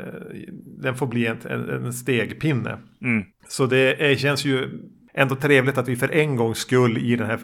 den 0.81 0.95
får 0.95 1.07
bli 1.07 1.27
en, 1.27 1.37
en, 1.69 1.93
stegpinne. 1.93 2.77
Mm. 3.01 3.23
Så 3.47 3.65
det 3.65 4.11
är, 4.11 4.15
känns 4.15 4.45
ju 4.45 4.69
ändå 5.13 5.35
trevligt 5.35 5.77
att 5.77 5.87
vi 5.87 5.95
för 5.95 6.11
en 6.11 6.35
gångs 6.35 6.57
skull 6.57 6.97
i 6.97 7.15
den 7.15 7.27
här 7.27 7.39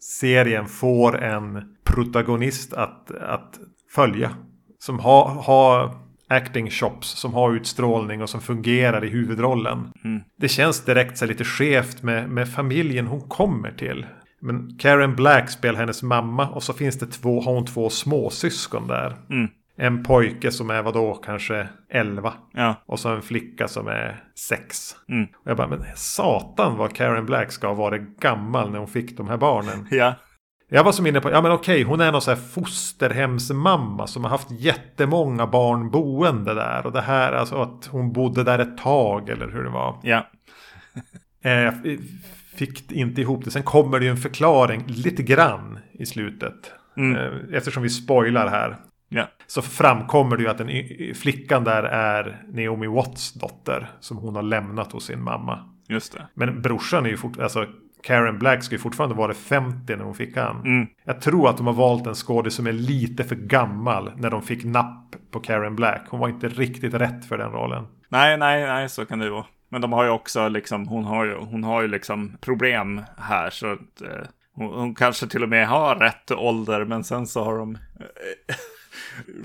serien 0.00 0.66
får 0.66 1.22
en 1.22 1.76
protagonist 1.84 2.72
att, 2.72 3.10
att 3.10 3.58
följa. 3.94 4.30
Som 4.78 4.98
har, 4.98 5.28
har 5.28 5.94
acting 6.28 6.70
shops 6.70 7.08
som 7.08 7.34
har 7.34 7.56
utstrålning 7.56 8.22
och 8.22 8.30
som 8.30 8.40
fungerar 8.40 9.04
i 9.04 9.08
huvudrollen. 9.08 9.92
Mm. 10.04 10.20
Det 10.38 10.48
känns 10.48 10.84
direkt 10.84 11.18
så 11.18 11.26
lite 11.26 11.44
skevt 11.44 12.02
med, 12.02 12.30
med 12.30 12.52
familjen 12.52 13.06
hon 13.06 13.28
kommer 13.28 13.70
till. 13.72 14.06
Men 14.40 14.76
Karen 14.78 15.16
Black 15.16 15.50
spelar 15.50 15.78
hennes 15.78 16.02
mamma 16.02 16.48
och 16.48 16.62
så 16.62 16.72
finns 16.72 16.98
det 16.98 17.06
två, 17.06 17.40
har 17.40 17.52
hon 17.52 17.66
två 17.66 17.90
småsyskon 17.90 18.86
där. 18.86 19.16
Mm. 19.30 19.48
en 19.78 20.04
pojke 20.04 20.50
som 20.50 20.70
är 20.70 20.82
vadå, 20.82 21.14
kanske 21.14 21.68
11. 21.90 22.32
Ja. 22.52 22.74
Och 22.86 23.00
så 23.00 23.08
en 23.08 23.22
flicka 23.22 23.68
som 23.68 23.86
är 23.86 24.24
6. 24.48 24.96
Mm. 25.08 25.24
Och 25.24 25.50
jag 25.50 25.56
bara, 25.56 25.68
men 25.68 25.84
satan 25.94 26.76
vad 26.76 26.94
Karen 26.94 27.26
Black 27.26 27.52
ska 27.52 27.66
ha 27.66 27.74
varit 27.74 28.20
gammal 28.20 28.70
när 28.70 28.78
hon 28.78 28.88
fick 28.88 29.16
de 29.16 29.28
här 29.28 29.36
barnen. 29.36 29.88
Ja. 29.90 30.14
Jag 30.68 30.84
var 30.84 30.92
som 30.92 31.06
inne 31.06 31.20
på, 31.20 31.30
ja 31.30 31.42
men 31.42 31.52
okej, 31.52 31.82
hon 31.82 32.00
är 32.00 32.12
någon 32.12 32.22
så 32.22 32.30
här 32.30 32.38
fosterhemsmamma 32.38 34.06
som 34.06 34.24
har 34.24 34.30
haft 34.30 34.50
jättemånga 34.50 35.46
barn 35.46 35.90
boende 35.90 36.54
där. 36.54 36.86
Och 36.86 36.92
det 36.92 37.00
här, 37.00 37.32
alltså 37.32 37.56
att 37.62 37.86
hon 37.86 38.12
bodde 38.12 38.44
där 38.44 38.58
ett 38.58 38.78
tag 38.78 39.28
eller 39.28 39.48
hur 39.48 39.64
det 39.64 39.70
var. 39.70 40.00
Ja. 40.02 40.26
Eh, 41.42 41.72
fick 42.56 42.92
inte 42.92 43.20
ihop 43.20 43.44
det. 43.44 43.50
Sen 43.50 43.62
kommer 43.62 43.98
det 43.98 44.04
ju 44.04 44.10
en 44.10 44.16
förklaring 44.16 44.84
lite 44.86 45.22
grann 45.22 45.78
i 45.92 46.06
slutet. 46.06 46.72
Mm. 46.96 47.16
Eh, 47.16 47.56
Eftersom 47.56 47.82
vi 47.82 47.88
spoilar 47.88 48.48
här. 48.48 48.76
Ja. 49.08 49.28
Så 49.46 49.62
framkommer 49.62 50.36
det 50.36 50.42
ju 50.42 50.48
att 50.48 50.58
den 50.58 50.70
flickan 51.14 51.64
där 51.64 51.82
är 51.82 52.42
Naomi 52.48 52.86
Watts 52.86 53.32
dotter. 53.32 53.90
Som 54.00 54.16
hon 54.16 54.34
har 54.36 54.42
lämnat 54.42 54.92
hos 54.92 55.04
sin 55.04 55.22
mamma. 55.22 55.74
Just 55.88 56.12
det. 56.12 56.26
Men 56.34 56.62
brorsan 56.62 57.06
är 57.06 57.10
ju 57.10 57.16
fortfarande, 57.16 57.44
alltså 57.44 57.66
Karen 58.06 58.38
Black 58.38 58.62
ska 58.64 58.74
ju 58.74 58.78
fortfarande 58.78 59.16
vara 59.16 59.34
50 59.34 59.96
när 59.96 60.04
hon 60.04 60.14
fick 60.14 60.36
han. 60.36 60.56
Mm. 60.60 60.86
Jag 61.04 61.20
tror 61.20 61.50
att 61.50 61.56
de 61.56 61.66
har 61.66 61.74
valt 61.74 62.06
en 62.06 62.14
skådis 62.14 62.54
som 62.54 62.66
är 62.66 62.72
lite 62.72 63.24
för 63.24 63.34
gammal 63.36 64.12
när 64.16 64.30
de 64.30 64.42
fick 64.42 64.64
napp 64.64 65.16
på 65.30 65.40
Karen 65.40 65.76
Black. 65.76 66.02
Hon 66.08 66.20
var 66.20 66.28
inte 66.28 66.48
riktigt 66.48 66.94
rätt 66.94 67.24
för 67.28 67.38
den 67.38 67.52
rollen. 67.52 67.86
Nej, 68.08 68.36
nej, 68.36 68.66
nej, 68.66 68.88
så 68.88 69.06
kan 69.06 69.18
det 69.18 69.24
ju 69.24 69.30
vara. 69.30 69.44
Men 69.68 69.80
de 69.80 69.92
har 69.92 70.04
ju 70.04 70.10
också 70.10 70.48
liksom, 70.48 70.88
hon 70.88 71.04
har 71.04 71.24
ju, 71.24 71.34
hon 71.34 71.64
har 71.64 71.82
ju 71.82 71.88
liksom 71.88 72.36
problem 72.40 73.02
här 73.18 73.50
så 73.50 73.72
att 73.72 74.00
eh, 74.02 74.26
hon, 74.54 74.74
hon 74.80 74.94
kanske 74.94 75.26
till 75.26 75.42
och 75.42 75.48
med 75.48 75.68
har 75.68 75.96
rätt 75.96 76.30
ålder 76.30 76.84
men 76.84 77.04
sen 77.04 77.26
så 77.26 77.44
har 77.44 77.58
de 77.58 77.74
eh, 77.74 78.56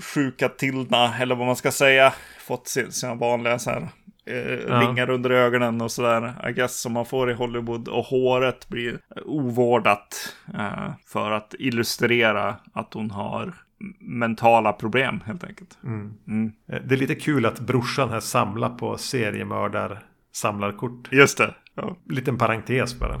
sjukat 0.14 0.58
till 0.58 0.86
eller 1.20 1.34
vad 1.34 1.46
man 1.46 1.56
ska 1.56 1.70
säga, 1.70 2.12
fått 2.40 2.68
sin- 2.68 2.92
sina 2.92 3.14
vanliga 3.14 3.58
så 3.58 3.70
här 3.70 3.88
eh, 4.26 4.78
ringar 4.80 5.10
under 5.10 5.30
ögonen 5.30 5.80
och 5.80 5.92
sådär. 5.92 6.48
I 6.48 6.52
guess 6.52 6.80
som 6.80 6.92
man 6.92 7.06
får 7.06 7.30
i 7.30 7.34
Hollywood 7.34 7.88
och 7.88 8.04
håret 8.04 8.68
blir 8.68 8.98
ovårdat 9.24 10.36
eh, 10.54 10.90
för 11.06 11.30
att 11.30 11.54
illustrera 11.58 12.56
att 12.72 12.94
hon 12.94 13.10
har 13.10 13.54
mentala 14.00 14.72
problem 14.72 15.20
helt 15.26 15.44
enkelt. 15.44 15.78
Mm. 15.84 16.52
Eh, 16.72 16.80
Det 16.84 16.94
är 16.94 16.98
lite 16.98 17.14
kul 17.14 17.46
att 17.46 17.60
brorsan 17.60 18.10
här 18.10 18.20
samlar 18.20 18.70
på 18.70 18.98
seriemördar 18.98 20.02
samlarkort. 20.32 21.08
Just 21.12 21.38
det. 21.38 21.54
Ja. 21.74 21.96
Liten 22.10 22.38
parentes 22.38 22.98
bara. 22.98 23.18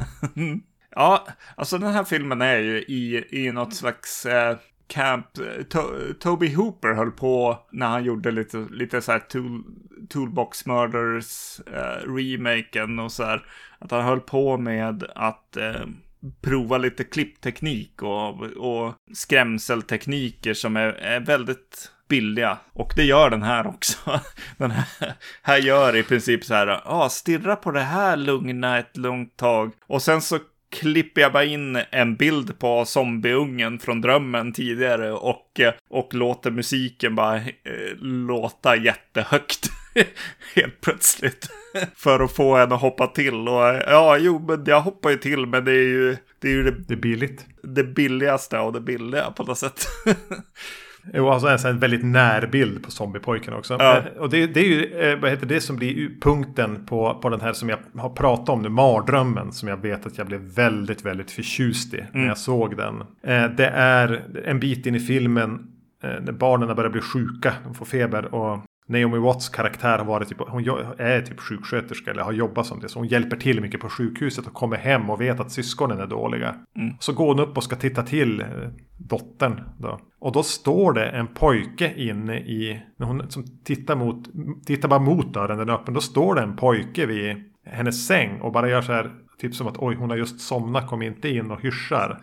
Ja, 0.94 1.26
alltså 1.56 1.78
den 1.78 1.92
här 1.92 2.04
filmen 2.04 2.42
är 2.42 2.58
ju 2.58 2.78
i, 2.78 3.24
i 3.30 3.52
något 3.52 3.74
slags 3.74 4.26
eh, 4.26 4.56
camp. 4.92 5.38
Eh, 5.38 5.64
to- 5.64 6.12
Toby 6.20 6.54
Hooper 6.54 6.94
höll 6.94 7.10
på 7.10 7.58
när 7.72 7.86
han 7.86 8.04
gjorde 8.04 8.30
lite, 8.30 8.66
lite 8.70 9.02
så 9.02 9.12
här 9.12 9.18
tool, 9.18 9.62
Toolbox 10.08 10.66
Murders 10.66 11.60
eh, 11.66 12.12
remaken 12.12 12.98
och 12.98 13.12
så 13.12 13.24
här. 13.24 13.46
Att 13.78 13.90
han 13.90 14.04
höll 14.04 14.20
på 14.20 14.58
med 14.58 15.04
att 15.14 15.56
eh, 15.56 15.86
prova 16.42 16.78
lite 16.78 17.04
klippteknik 17.04 18.02
och, 18.02 18.42
och 18.42 18.94
skrämseltekniker 19.14 20.54
som 20.54 20.76
är, 20.76 20.92
är 20.92 21.20
väldigt 21.20 21.92
billiga. 22.08 22.58
Och 22.72 22.92
det 22.96 23.04
gör 23.04 23.30
den 23.30 23.42
här 23.42 23.66
också. 23.66 23.98
Den 24.56 24.70
här, 24.70 25.14
här 25.42 25.58
gör 25.58 25.96
i 25.96 26.02
princip 26.02 26.44
så 26.44 26.54
här, 26.54 26.66
ja, 26.66 26.82
ah, 26.84 27.08
stirra 27.08 27.56
på 27.56 27.70
det 27.70 27.80
här 27.80 28.16
lugna 28.16 28.78
ett 28.78 28.96
långt 28.96 29.36
tag. 29.36 29.72
Och 29.86 30.02
sen 30.02 30.22
så 30.22 30.38
klipper 30.72 31.20
jag 31.20 31.32
bara 31.32 31.44
in 31.44 31.78
en 31.90 32.16
bild 32.16 32.58
på 32.58 32.84
zombieungen 32.84 33.78
från 33.78 34.00
drömmen 34.00 34.52
tidigare 34.52 35.12
och, 35.12 35.60
och 35.90 36.14
låter 36.14 36.50
musiken 36.50 37.14
bara 37.14 37.36
eh, 37.36 37.42
låta 38.00 38.76
jättehögt. 38.76 39.70
Helt 40.54 40.80
plötsligt. 40.80 41.48
För 41.96 42.20
att 42.20 42.32
få 42.32 42.56
en 42.56 42.72
att 42.72 42.80
hoppa 42.80 43.06
till. 43.06 43.48
Och 43.48 43.62
ja, 43.86 44.16
jo, 44.18 44.38
men 44.48 44.64
jag 44.66 44.80
hoppar 44.80 45.10
ju 45.10 45.16
till, 45.16 45.46
men 45.46 45.64
det 45.64 45.72
är 45.72 45.88
ju 45.88 46.16
det, 46.38 46.48
är 46.48 46.52
ju 46.52 46.62
det, 46.62 46.84
Det 46.88 46.96
billigt. 46.96 47.46
det 47.62 47.84
billigaste 47.84 48.58
av 48.58 48.72
det 48.72 48.80
billiga 48.80 49.30
på 49.30 49.44
något 49.44 49.58
sätt. 49.58 49.86
Jo, 51.14 51.28
alltså 51.28 51.48
en 51.48 51.58
sån 51.58 51.70
här 51.72 51.78
väldigt 51.78 52.04
närbild 52.04 52.82
på 52.84 52.90
zombiepojken 52.90 53.54
också. 53.54 53.76
Ja. 53.78 54.02
Och 54.18 54.30
det, 54.30 54.46
det 54.46 54.60
är 54.60 54.64
ju 54.64 54.84
eh, 54.84 55.18
vad 55.18 55.30
heter 55.30 55.46
det 55.46 55.60
som 55.60 55.76
blir 55.76 56.20
punkten 56.20 56.86
på, 56.86 57.18
på 57.22 57.28
den 57.28 57.40
här 57.40 57.52
som 57.52 57.68
jag 57.68 57.78
har 57.96 58.08
pratat 58.10 58.48
om 58.48 58.62
nu, 58.62 58.68
mardrömmen. 58.68 59.52
Som 59.52 59.68
jag 59.68 59.76
vet 59.76 60.06
att 60.06 60.18
jag 60.18 60.26
blev 60.26 60.40
väldigt, 60.40 61.04
väldigt 61.04 61.30
förtjust 61.30 61.94
i 61.94 62.04
när 62.12 62.26
jag 62.26 62.38
såg 62.38 62.76
den. 62.76 63.00
Eh, 63.00 63.50
Det 63.56 63.66
är 63.74 64.22
en 64.44 64.60
bit 64.60 64.86
in 64.86 64.94
i 64.94 65.00
filmen 65.00 65.66
eh, 66.02 66.10
när 66.22 66.32
barnen 66.32 66.76
börjar 66.76 66.90
bli 66.90 67.00
sjuka, 67.00 67.52
de 67.64 67.74
får 67.74 67.86
feber. 67.86 68.34
Och 68.34 68.58
Naomi 68.92 69.18
Watts 69.18 69.48
karaktär 69.48 69.98
har 69.98 70.04
varit 70.04 70.28
typ, 70.28 70.38
hon 70.48 70.68
är 70.98 71.20
typ 71.20 71.40
sjuksköterska 71.40 72.10
eller 72.10 72.22
har 72.22 72.32
jobbat 72.32 72.66
som 72.66 72.80
det. 72.80 72.88
Så 72.88 72.98
hon 72.98 73.08
hjälper 73.08 73.36
till 73.36 73.60
mycket 73.60 73.80
på 73.80 73.88
sjukhuset 73.88 74.46
och 74.46 74.54
kommer 74.54 74.76
hem 74.76 75.10
och 75.10 75.20
vet 75.20 75.40
att 75.40 75.52
syskonen 75.52 76.00
är 76.00 76.06
dåliga. 76.06 76.54
Så 77.00 77.12
går 77.12 77.26
hon 77.26 77.40
upp 77.40 77.56
och 77.56 77.64
ska 77.64 77.76
titta 77.76 78.02
till 78.02 78.40
eh, 78.40 78.46
dottern 78.98 79.60
då. 79.78 80.00
Och 80.20 80.32
då 80.32 80.42
står 80.42 80.92
det 80.92 81.06
en 81.06 81.26
pojke 81.26 81.94
inne 81.96 82.38
i, 82.38 82.82
när 82.96 83.06
hon 83.06 83.30
som 83.30 83.44
tittar 83.64 83.96
mot, 83.96 84.28
tittar 84.66 84.88
bara 84.88 85.00
mot 85.00 85.34
dörren, 85.34 85.58
den 85.58 85.68
är 85.68 85.74
öppen. 85.74 85.94
Då 85.94 86.00
står 86.00 86.34
det 86.34 86.42
en 86.42 86.56
pojke 86.56 87.06
vid 87.06 87.44
hennes 87.66 88.06
säng 88.06 88.40
och 88.40 88.52
bara 88.52 88.68
gör 88.68 88.82
så 88.82 88.92
här, 88.92 89.10
typ 89.38 89.54
som 89.54 89.66
att 89.66 89.78
oj 89.78 89.94
hon 89.94 90.10
har 90.10 90.16
just 90.16 90.40
somnat, 90.40 90.88
kom 90.88 91.02
inte 91.02 91.28
in 91.28 91.50
och 91.50 91.62
hyschar. 91.62 92.20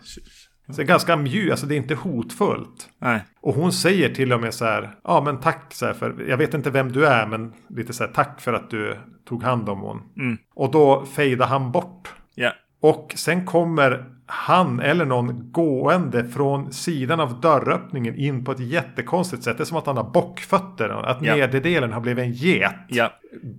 Så 0.72 0.76
det 0.76 0.82
är 0.82 0.86
ganska 0.86 1.16
mjuk, 1.16 1.50
alltså 1.50 1.66
det 1.66 1.74
är 1.74 1.76
inte 1.76 1.94
hotfullt. 1.94 2.88
Nej. 2.98 3.24
Och 3.40 3.54
hon 3.54 3.72
säger 3.72 4.14
till 4.14 4.32
och 4.32 4.40
med 4.40 4.54
så 4.54 4.64
här, 4.64 4.90
ja 5.04 5.20
men 5.24 5.40
tack 5.40 5.74
så 5.74 5.86
här 5.86 5.92
för, 5.92 6.24
jag 6.28 6.36
vet 6.36 6.54
inte 6.54 6.70
vem 6.70 6.92
du 6.92 7.06
är 7.06 7.26
men 7.26 7.52
lite 7.68 7.92
så 7.92 8.04
här 8.04 8.12
tack 8.12 8.40
för 8.40 8.52
att 8.52 8.70
du 8.70 8.96
tog 9.28 9.42
hand 9.42 9.68
om 9.68 9.80
hon. 9.80 10.02
Mm. 10.16 10.38
Och 10.54 10.70
då 10.70 11.06
fejdar 11.06 11.46
han 11.46 11.72
bort. 11.72 12.14
Ja. 12.34 12.52
Och 12.80 13.12
sen 13.16 13.46
kommer 13.46 14.04
han 14.26 14.80
eller 14.80 15.04
någon 15.04 15.52
gående 15.52 16.24
från 16.28 16.72
sidan 16.72 17.20
av 17.20 17.40
dörröppningen 17.40 18.16
in 18.16 18.44
på 18.44 18.52
ett 18.52 18.60
jättekonstigt 18.60 19.42
sätt. 19.42 19.56
Det 19.58 19.62
är 19.62 19.64
som 19.64 19.76
att 19.76 19.86
han 19.86 19.96
har 19.96 20.10
bockfötter. 20.10 20.88
Att 20.88 21.22
Ja. 21.22 21.34
nederdelen 21.36 21.92
har 21.92 22.00
blivit 22.00 22.24
en 22.24 22.32
get. 22.32 22.72
Ja. 22.88 23.12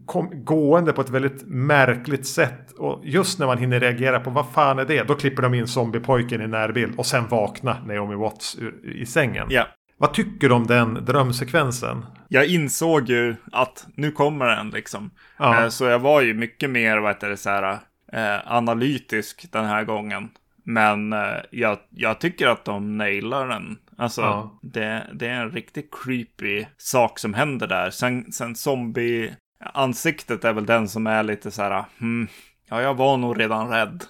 Kom, 0.06 0.46
gående 0.46 0.94
på 0.94 1.02
ett 1.02 1.10
väldigt 1.10 1.44
märkligt 1.48 2.28
sätt. 2.28 2.72
Och 2.78 3.02
just 3.04 3.40
när 3.40 3.46
man 3.48 3.58
hinner 3.58 3.80
reagera 3.80 4.20
på 4.20 4.30
vad 4.30 4.46
fan 4.50 4.80
är 4.80 4.86
det? 4.86 5.04
Då 5.08 5.16
klipper 5.16 5.42
de 5.42 5.54
in 5.54 5.68
zombiepojken 5.68 6.42
i 6.42 6.48
närbild. 6.48 6.94
Och 6.98 7.06
sen 7.06 7.28
vaknar 7.28 7.82
Naomi 7.88 8.16
Watts 8.16 8.58
ur, 8.60 8.96
i 8.96 9.06
sängen. 9.06 9.48
Ja. 9.50 9.68
Vad 9.98 10.14
tycker 10.14 10.50
du 10.50 10.56
om 10.56 10.68
den 10.68 11.06
drömsekvensen? 11.06 12.06
Jag 12.28 12.46
insåg 12.46 13.10
ju 13.10 13.36
att 13.52 13.88
nu 13.96 14.12
kommer 14.12 14.46
den 14.56 14.70
liksom. 14.70 15.10
Ja. 15.38 15.64
Eh, 15.64 15.70
Så 15.70 15.86
jag 15.86 16.00
var 16.00 16.22
ju 16.22 16.34
mycket 16.34 16.70
mer, 16.70 16.98
vad 16.98 17.10
heter 17.12 17.30
det, 17.30 17.38
så 17.38 17.50
här, 17.50 17.78
eh, 18.14 18.52
analytisk 18.54 19.52
den 19.52 19.66
här 19.66 19.84
gången. 19.84 20.30
Men 20.64 21.14
eh, 21.14 21.38
jag, 21.52 21.78
jag 21.90 22.20
tycker 22.20 22.48
att 22.48 22.66
de 22.66 22.98
nailar 22.98 23.48
den. 23.48 23.78
Alltså, 23.98 24.22
Ja. 24.22 24.60
det, 24.62 25.08
det 25.14 25.28
är 25.28 25.42
en 25.42 25.52
riktigt 25.52 25.90
creepy 26.04 26.66
sak 26.78 27.20
som 27.20 27.34
händer 27.34 27.68
där. 27.68 27.90
Sen, 27.90 28.32
sen 28.32 28.56
zombie-ansiktet 28.56 30.46
är 30.46 30.54
väl 30.54 30.66
den 30.66 30.90
som 30.90 31.08
är 31.08 31.24
lite 31.24 31.52
så 31.52 31.62
här, 31.62 31.86
hmm, 32.00 32.28
ja, 32.70 32.82
jag 32.82 32.94
var 32.94 33.18
nog 33.18 33.40
redan 33.40 33.70
rädd. 33.70 34.04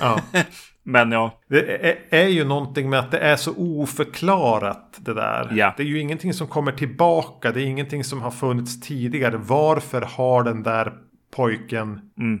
Ja. 0.00 0.20
Men 0.82 1.12
ja, 1.12 1.40
Det 1.48 1.88
är, 1.88 1.98
är 2.10 2.28
ju 2.28 2.44
någonting 2.44 2.90
med 2.90 2.98
att 2.98 3.10
det 3.10 3.18
är 3.18 3.36
så 3.36 3.54
oförklarat 3.56 4.98
det 4.98 5.14
där. 5.14 5.48
Ja. 5.52 5.74
Det 5.76 5.82
är 5.82 5.86
ju 5.86 6.00
ingenting 6.00 6.34
som 6.34 6.46
kommer 6.46 6.72
tillbaka. 6.72 7.52
Det 7.52 7.60
är 7.62 7.66
ingenting 7.66 8.04
som 8.04 8.22
har 8.22 8.30
funnits 8.30 8.80
tidigare. 8.80 9.36
Varför 9.36 10.02
har 10.02 10.42
den 10.42 10.62
där 10.62 10.92
pojken 11.36 12.00
Mm. 12.18 12.40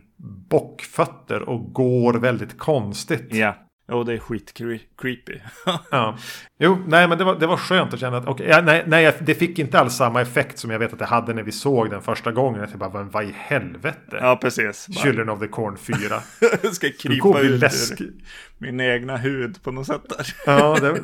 bockfötter 0.50 1.42
och 1.48 1.72
går 1.72 2.14
väldigt 2.14 2.58
konstigt? 2.58 3.26
ja. 3.30 3.54
Jo, 3.88 4.02
det 4.04 4.12
är 4.14 4.18
skit 4.18 4.54
creepy. 5.00 5.38
Ja. 5.90 6.16
Jo, 6.58 6.78
nej 6.86 7.08
men 7.08 7.18
det 7.18 7.24
var, 7.24 7.34
det 7.36 7.46
var 7.46 7.56
skönt 7.56 7.94
att 7.94 8.00
känna 8.00 8.16
att 8.16 8.26
okej, 8.26 8.46
ja, 8.50 8.60
nej, 8.60 8.84
nej, 8.86 9.12
det 9.20 9.34
fick 9.34 9.58
inte 9.58 9.80
alls 9.80 9.94
samma 9.96 10.20
effekt 10.20 10.58
som 10.58 10.70
jag 10.70 10.78
vet 10.78 10.92
att 10.92 10.98
det 10.98 11.04
hade 11.04 11.34
när 11.34 11.42
vi 11.42 11.52
såg 11.52 11.90
den 11.90 12.02
första 12.02 12.32
gången. 12.32 12.62
Att 12.62 12.70
jag 12.70 12.78
bara, 12.78 13.02
vad, 13.02 13.24
i 13.24 13.34
helvete? 13.36 14.18
ja, 14.20 14.38
precis. 14.42 14.86
Bara, 14.88 15.02
Children 15.02 15.28
of 15.28 15.40
the 15.40 15.48
Corn 15.48 15.76
4. 15.76 15.96
ska 16.72 16.88
krypa 17.00 17.40
ut 17.40 17.60
läskigt. 17.60 18.24
Min 18.58 18.80
egna 18.80 19.16
hud 19.16 19.62
på 19.62 19.72
något 19.72 19.86
sätt 19.86 20.08
där. 20.08 20.26
Ja, 20.46 20.78
det, 20.80 21.00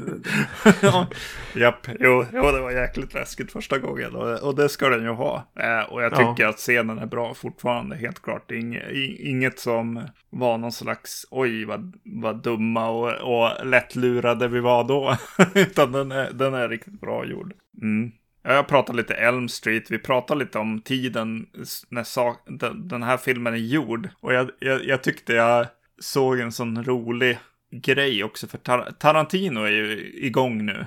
ja, 0.82 1.06
japp, 1.54 1.86
jo, 2.00 2.26
jo, 2.32 2.42
det 2.52 2.60
var 2.60 2.70
jäkligt 2.70 3.14
läskigt 3.14 3.52
första 3.52 3.78
gången 3.78 4.14
och, 4.16 4.42
och 4.42 4.54
det 4.56 4.68
ska 4.68 4.88
den 4.88 5.02
ju 5.02 5.08
ha. 5.10 5.46
Eh, 5.58 5.92
och 5.92 6.02
jag 6.02 6.12
Ja. 6.12 6.16
tycker 6.34 6.46
att 6.48 6.56
scenen 6.56 6.98
är 6.98 7.06
bra 7.06 7.34
fortfarande, 7.34 7.96
helt 7.96 8.22
klart. 8.22 8.50
Inge, 8.50 8.80
i- 8.90 9.28
inget 9.30 9.58
som 9.58 10.02
var 10.30 10.58
någon 10.58 10.72
slags, 10.72 11.26
oj 11.30 11.64
vad, 11.64 11.92
vad 12.04 12.42
dumma 12.42 12.88
och, 12.90 13.12
och 13.12 13.66
lättlurade 13.66 14.48
vi 14.48 14.60
var 14.60 14.84
då. 14.84 15.16
Utan 15.54 15.92
den 15.92 16.12
är, 16.12 16.30
den 16.32 16.54
är 16.54 16.68
riktigt 16.68 17.00
bra 17.00 17.24
gjord. 17.26 17.52
Mm. 17.82 18.12
Ja, 18.44 18.52
Jag 18.52 18.68
pratade 18.68 18.96
lite 18.98 19.14
Elm 19.14 19.48
Street, 19.48 19.90
vi 19.90 19.98
pratade 19.98 20.40
lite 20.40 20.58
om 20.58 20.80
tiden 20.80 21.46
när 21.88 22.88
den 22.88 23.02
här 23.02 23.16
filmen 23.16 23.52
är 23.54 23.58
gjord. 23.58 24.08
Och 24.20 24.34
jag, 24.34 24.50
jag, 24.58 24.84
jag 24.84 25.02
tyckte 25.02 25.32
jag 25.34 25.66
såg 26.02 26.40
en 26.40 26.52
sån 26.52 26.84
rolig 26.84 27.38
grej 27.70 28.24
också, 28.24 28.46
för 28.46 28.58
Tar 28.58 28.90
Tarantino 28.98 29.64
är 29.64 29.70
ju 29.70 30.12
igång 30.14 30.66
nu. 30.66 30.86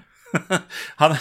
han, 0.95 1.15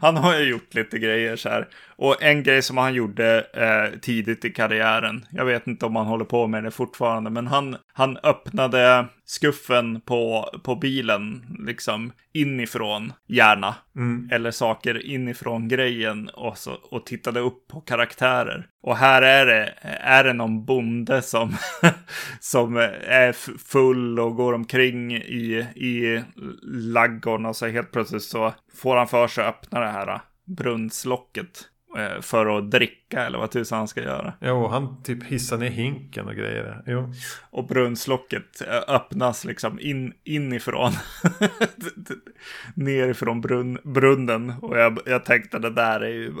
han 0.00 0.16
har 0.16 0.38
ju 0.38 0.50
gjort 0.50 0.74
lite 0.74 0.98
grejer 0.98 1.36
så 1.36 1.48
här. 1.48 1.68
Och 1.98 2.22
en 2.22 2.42
grej 2.42 2.62
som 2.62 2.76
han 2.76 2.94
gjorde 2.94 3.46
eh, 3.54 3.98
tidigt 4.00 4.44
i 4.44 4.50
karriären, 4.50 5.26
jag 5.30 5.44
vet 5.44 5.66
inte 5.66 5.86
om 5.86 5.96
han 5.96 6.06
håller 6.06 6.24
på 6.24 6.46
med 6.46 6.64
det 6.64 6.70
fortfarande, 6.70 7.30
men 7.30 7.46
han, 7.46 7.76
han 7.92 8.16
öppnade 8.16 9.06
skuffen 9.24 10.00
på, 10.00 10.50
på 10.64 10.76
bilen 10.76 11.46
liksom 11.66 12.12
inifrån 12.32 13.12
gärna. 13.28 13.74
Mm. 13.96 14.28
Eller 14.32 14.50
saker 14.50 15.06
inifrån 15.06 15.68
grejen 15.68 16.28
och, 16.28 16.58
så, 16.58 16.72
och 16.72 17.06
tittade 17.06 17.40
upp 17.40 17.68
på 17.68 17.80
karaktärer. 17.80 18.66
Och 18.82 18.96
här 18.96 19.22
är 19.22 19.46
det, 19.46 19.74
är 20.00 20.24
det 20.24 20.32
någon 20.32 20.64
bonde 20.64 21.22
som, 21.22 21.56
som 22.40 22.76
är 23.06 23.32
full 23.58 24.20
och 24.20 24.36
går 24.36 24.52
omkring 24.52 25.12
i, 25.16 25.66
i 25.76 26.22
laggorn 26.62 27.46
och 27.46 27.56
så 27.56 27.66
helt 27.66 27.92
plötsligt 27.92 28.22
så 28.22 28.54
får 28.74 28.96
han 28.96 29.08
för 29.08 29.28
sig 29.28 29.44
att 29.44 29.54
öppna 29.54 29.80
det 29.80 29.90
här 29.90 30.20
brunnslocket. 30.56 31.68
Eh, 31.96 32.20
för 32.20 32.58
att 32.58 32.70
dricka 32.70 33.26
eller 33.26 33.38
vad 33.38 33.50
tusan 33.50 33.78
han 33.78 33.88
ska 33.88 34.02
göra. 34.02 34.32
Jo, 34.40 34.66
han 34.68 35.02
typ 35.02 35.24
hissar 35.24 35.58
ner 35.58 35.70
hinken 35.70 36.28
och 36.28 36.34
grejer. 36.34 36.82
Jo. 36.86 37.12
Och 37.50 37.66
brunnslocket 37.66 38.60
eh, 38.60 38.94
öppnas 38.94 39.44
liksom 39.44 39.80
in, 39.80 40.12
inifrån. 40.24 40.92
Nerifrån 42.74 43.40
brunn, 43.40 43.78
brunnen. 43.82 44.50
Och 44.62 44.78
jag, 44.78 44.98
jag 45.06 45.24
tänkte 45.24 45.58
det 45.58 45.70
där 45.70 46.00
är 46.00 46.08
ju 46.08 46.32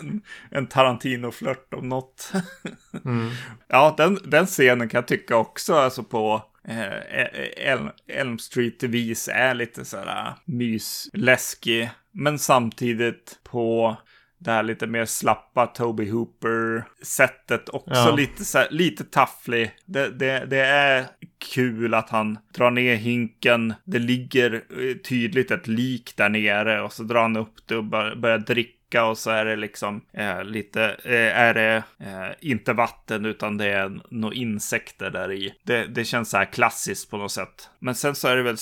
en, 0.00 0.20
en 0.50 0.66
Tarantino-flört 0.66 1.74
om 1.74 1.88
något. 1.88 2.32
mm. 3.04 3.30
Ja, 3.68 3.94
den, 3.96 4.18
den 4.24 4.46
scenen 4.46 4.88
kan 4.88 4.98
jag 4.98 5.08
tycka 5.08 5.36
också, 5.36 5.74
alltså 5.74 6.02
på 6.02 6.42
eh, 6.68 7.70
Elm, 7.70 7.88
Elm 8.08 8.38
Street-vis 8.38 9.28
är 9.32 9.54
lite 9.54 9.84
sådär 9.84 10.34
mysläskig. 10.44 11.90
Men 12.12 12.38
samtidigt 12.38 13.38
på 13.44 13.96
det 14.38 14.50
här 14.50 14.62
lite 14.62 14.86
mer 14.86 15.04
slappa 15.04 15.66
Toby 15.66 16.10
Hooper-sättet 16.10 17.68
också 17.68 17.94
ja. 17.94 18.16
lite, 18.16 18.44
så 18.44 18.58
här, 18.58 18.68
lite 18.70 19.04
tafflig. 19.04 19.70
Det, 19.84 20.08
det, 20.08 20.46
det, 20.46 20.66
är 20.66 21.06
kul 21.54 21.94
att 21.94 22.10
han 22.10 22.38
drar 22.54 22.70
ner 22.70 22.96
hinken. 22.96 23.74
Det 23.84 23.98
ligger 23.98 24.54
eh, 24.54 24.96
tydligt 24.96 25.50
ett 25.50 25.66
lik 25.66 26.12
där 26.16 26.28
nere 26.28 26.82
och 26.82 26.92
så 26.92 27.02
drar 27.02 27.22
han 27.22 27.36
upp 27.36 27.54
det 27.66 27.76
och 27.76 27.84
börjar 27.84 28.38
dricka 28.38 29.04
och 29.04 29.18
så 29.18 29.30
är 29.30 29.44
det 29.44 29.56
liksom 29.56 30.00
eh, 30.12 30.44
lite, 30.44 30.84
eh, 31.04 31.38
är 31.38 31.54
det 31.54 31.82
eh, 32.00 32.50
inte 32.50 32.72
vatten 32.72 33.26
utan 33.26 33.58
det 33.58 33.66
är 33.66 34.00
några 34.10 34.34
insekter 34.34 35.10
där 35.10 35.32
i. 35.32 35.54
Det, 35.64 35.86
det 35.86 36.04
känns 36.04 36.30
så 36.30 36.36
här 36.36 36.44
klassiskt 36.44 37.10
på 37.10 37.16
något 37.16 37.32
sätt. 37.32 37.70
Men 37.78 37.94
sen 37.94 38.14
så 38.14 38.28
är 38.28 38.36
det 38.36 38.42
väl 38.42 38.56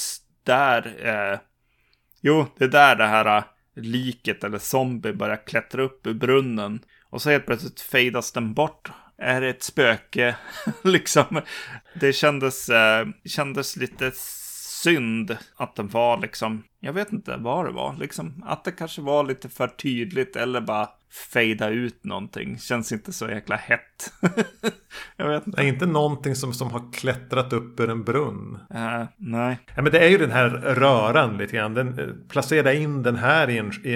där, 0.45 1.07
eh, 1.07 1.39
jo, 2.21 2.47
det 2.59 2.65
är 2.65 2.69
där 2.69 2.97
det 2.97 3.07
här 3.07 3.45
liket 3.75 4.45
eller 4.45 4.59
zombie 4.59 5.13
börjar 5.13 5.47
klättra 5.47 5.83
upp 5.83 6.07
ur 6.07 6.15
brunnen. 6.15 6.81
Och 7.11 7.23
så 7.23 7.31
helt 7.31 7.47
plötsligt 7.47 7.81
fejdas 7.81 8.33
den 8.33 8.55
bort. 8.55 8.91
Är 9.19 9.41
det 9.41 9.49
ett 9.49 9.63
spöke? 9.63 10.37
liksom. 10.85 11.41
Det 12.01 12.13
kändes, 12.13 12.69
eh, 12.69 13.07
kändes 13.25 13.77
lite 13.77 14.13
synd 14.85 15.37
att 15.57 15.77
den 15.77 15.89
var 15.89 16.21
liksom, 16.21 16.65
jag 16.81 16.93
vet 16.93 17.13
inte 17.13 17.37
vad 17.37 17.65
det 17.67 17.73
var, 17.73 17.97
liksom 17.97 18.45
att 18.47 18.65
det 18.65 18.73
kanske 18.73 19.03
var 19.03 19.25
lite 19.25 19.49
för 19.49 19.69
tydligt 19.69 20.37
eller 20.37 20.61
bara 20.61 20.89
fejda 21.33 21.69
ut 21.69 22.05
någonting. 22.05 22.59
Känns 22.59 22.93
inte 22.93 23.13
så 23.13 23.29
jäkla 23.29 23.57
hett. 23.57 24.13
jag 25.17 25.29
vet 25.29 25.47
inte. 25.47 25.61
Det 25.61 25.67
är 25.67 25.69
inte 25.69 25.87
någonting 25.87 26.35
som, 26.35 26.53
som 26.53 26.71
har 26.71 26.93
klättrat 26.93 27.53
upp 27.53 27.81
ur 27.81 27.91
en 27.91 28.05
brunn. 28.05 28.59
Uh, 28.75 29.05
nej. 29.17 29.59
Ja, 29.75 29.83
men 29.83 29.93
det 29.93 29.99
är 29.99 30.09
ju 30.09 30.19
den 30.19 30.31
här 30.31 30.49
röran 30.51 31.39
lite 31.39 31.57
grann. 31.57 31.75
Den, 31.75 31.99
eh, 31.99 32.07
placera 32.29 32.73
in 32.73 33.03
den 33.03 33.17
här 33.17 33.51
i 33.51 33.59
en, 33.59 33.73
i, 33.85 33.93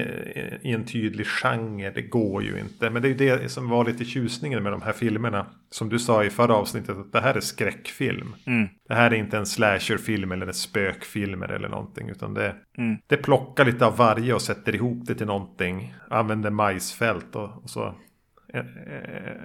i, 0.63 0.73
en 0.73 0.85
tydlig 0.85 1.27
genre, 1.27 1.91
det 1.91 2.03
går 2.03 2.43
ju 2.43 2.59
inte. 2.61 2.91
Men 2.91 3.03
det 3.03 3.09
är 3.09 3.11
ju 3.11 3.17
det 3.17 3.49
som 3.49 3.69
var 3.69 3.85
lite 3.85 4.05
tjusningen 4.05 4.63
med 4.63 4.73
de 4.73 4.83
här 4.83 4.93
filmerna. 4.93 5.47
Som 5.71 5.89
du 5.89 5.99
sa 5.99 6.25
i 6.25 6.31
förra 6.31 6.55
avsnittet, 6.55 6.97
att 6.97 7.13
det 7.13 7.21
här 7.21 7.35
är 7.35 7.41
skräckfilm. 7.41 8.35
Mm. 8.47 8.69
Det 8.89 8.95
här 8.95 9.11
är 9.11 9.15
inte 9.15 9.39
en 9.39 9.47
slasherfilm 9.47 10.33
eller 10.33 10.47
en 10.47 10.55
spökfilm 10.55 11.43
eller 11.43 11.69
någonting. 11.69 12.09
Utan 12.09 12.35
det, 12.35 12.55
mm. 12.79 12.97
det 13.07 13.17
plockar 13.17 13.65
lite 13.65 13.87
av 13.87 13.97
varje 13.97 14.35
och 14.35 14.43
sätter 14.43 14.75
ihop 14.75 15.07
det 15.07 15.15
till 15.15 15.27
någonting. 15.27 15.95
Använder 16.11 16.51
majsfält 16.51 17.23
fält 17.23 17.37
och, 17.37 17.63
och 17.63 17.71
så 17.71 17.95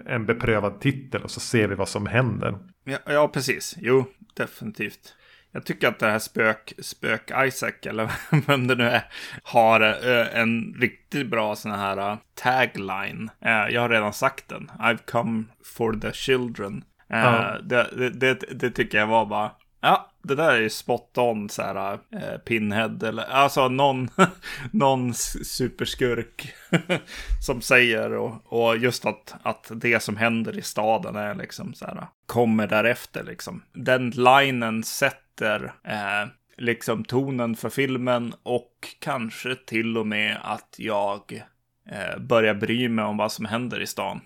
en 0.05 0.25
beprövad 0.25 0.81
titel 0.81 1.23
och 1.23 1.31
så 1.31 1.39
ser 1.39 1.67
vi 1.67 1.75
vad 1.75 1.89
som 1.89 2.05
händer. 2.05 2.57
Ja, 2.83 2.97
ja, 3.05 3.27
precis. 3.27 3.75
Jo, 3.77 4.05
definitivt. 4.33 5.15
Jag 5.51 5.65
tycker 5.65 5.87
att 5.87 5.99
det 5.99 6.09
här 6.09 6.19
spök, 6.19 6.73
spök 6.79 7.31
Isaac, 7.45 7.73
eller 7.85 8.11
vem 8.47 8.67
det 8.67 8.75
nu 8.75 8.83
är, 8.83 9.03
har 9.43 9.81
uh, 9.81 10.37
en 10.37 10.75
riktigt 10.79 11.27
bra 11.27 11.55
sån 11.55 11.71
här 11.71 12.11
uh, 12.11 12.17
tagline. 12.33 13.29
Uh, 13.45 13.73
jag 13.73 13.81
har 13.81 13.89
redan 13.89 14.13
sagt 14.13 14.49
den. 14.49 14.71
I've 14.79 15.05
come 15.05 15.43
for 15.75 15.93
the 15.93 16.11
children. 16.11 16.83
Ja. 17.07 17.57
Det, 17.63 17.89
det, 17.97 18.09
det, 18.09 18.33
det, 18.51 18.69
tycker 18.69 18.97
jag 18.97 19.07
var 19.07 19.25
bara, 19.25 19.51
Ja, 19.81 20.12
det 20.23 20.35
där 20.35 20.51
är 20.51 20.61
ju 20.61 20.69
spot 20.69 21.17
on 21.17 21.49
så 21.49 21.61
här 21.61 21.99
eh, 22.11 22.37
Pinhead 22.45 22.97
eller 23.03 23.23
alltså 23.23 23.67
någon, 23.67 24.09
någon 24.71 25.13
superskurk 25.13 26.53
som 27.45 27.61
säger 27.61 28.13
och, 28.13 28.33
och 28.45 28.77
just 28.77 29.05
att, 29.05 29.35
att 29.43 29.71
det 29.75 29.99
som 29.99 30.17
händer 30.17 30.57
i 30.57 30.61
staden 30.61 31.15
är 31.15 31.35
liksom 31.35 31.73
så 31.73 31.85
här 31.85 32.07
kommer 32.25 32.67
därefter 32.67 33.23
liksom. 33.23 33.63
Den 33.73 34.09
linen 34.09 34.83
sätter 34.83 35.73
eh, 35.83 36.27
liksom 36.57 37.03
tonen 37.03 37.55
för 37.55 37.69
filmen 37.69 38.33
och 38.43 38.95
kanske 38.99 39.55
till 39.55 39.97
och 39.97 40.07
med 40.07 40.37
att 40.43 40.75
jag 40.77 41.43
eh, 41.89 42.19
börjar 42.19 42.53
bry 42.53 42.89
mig 42.89 43.05
om 43.05 43.17
vad 43.17 43.31
som 43.31 43.45
händer 43.45 43.81
i 43.81 43.87
stan 43.87 44.21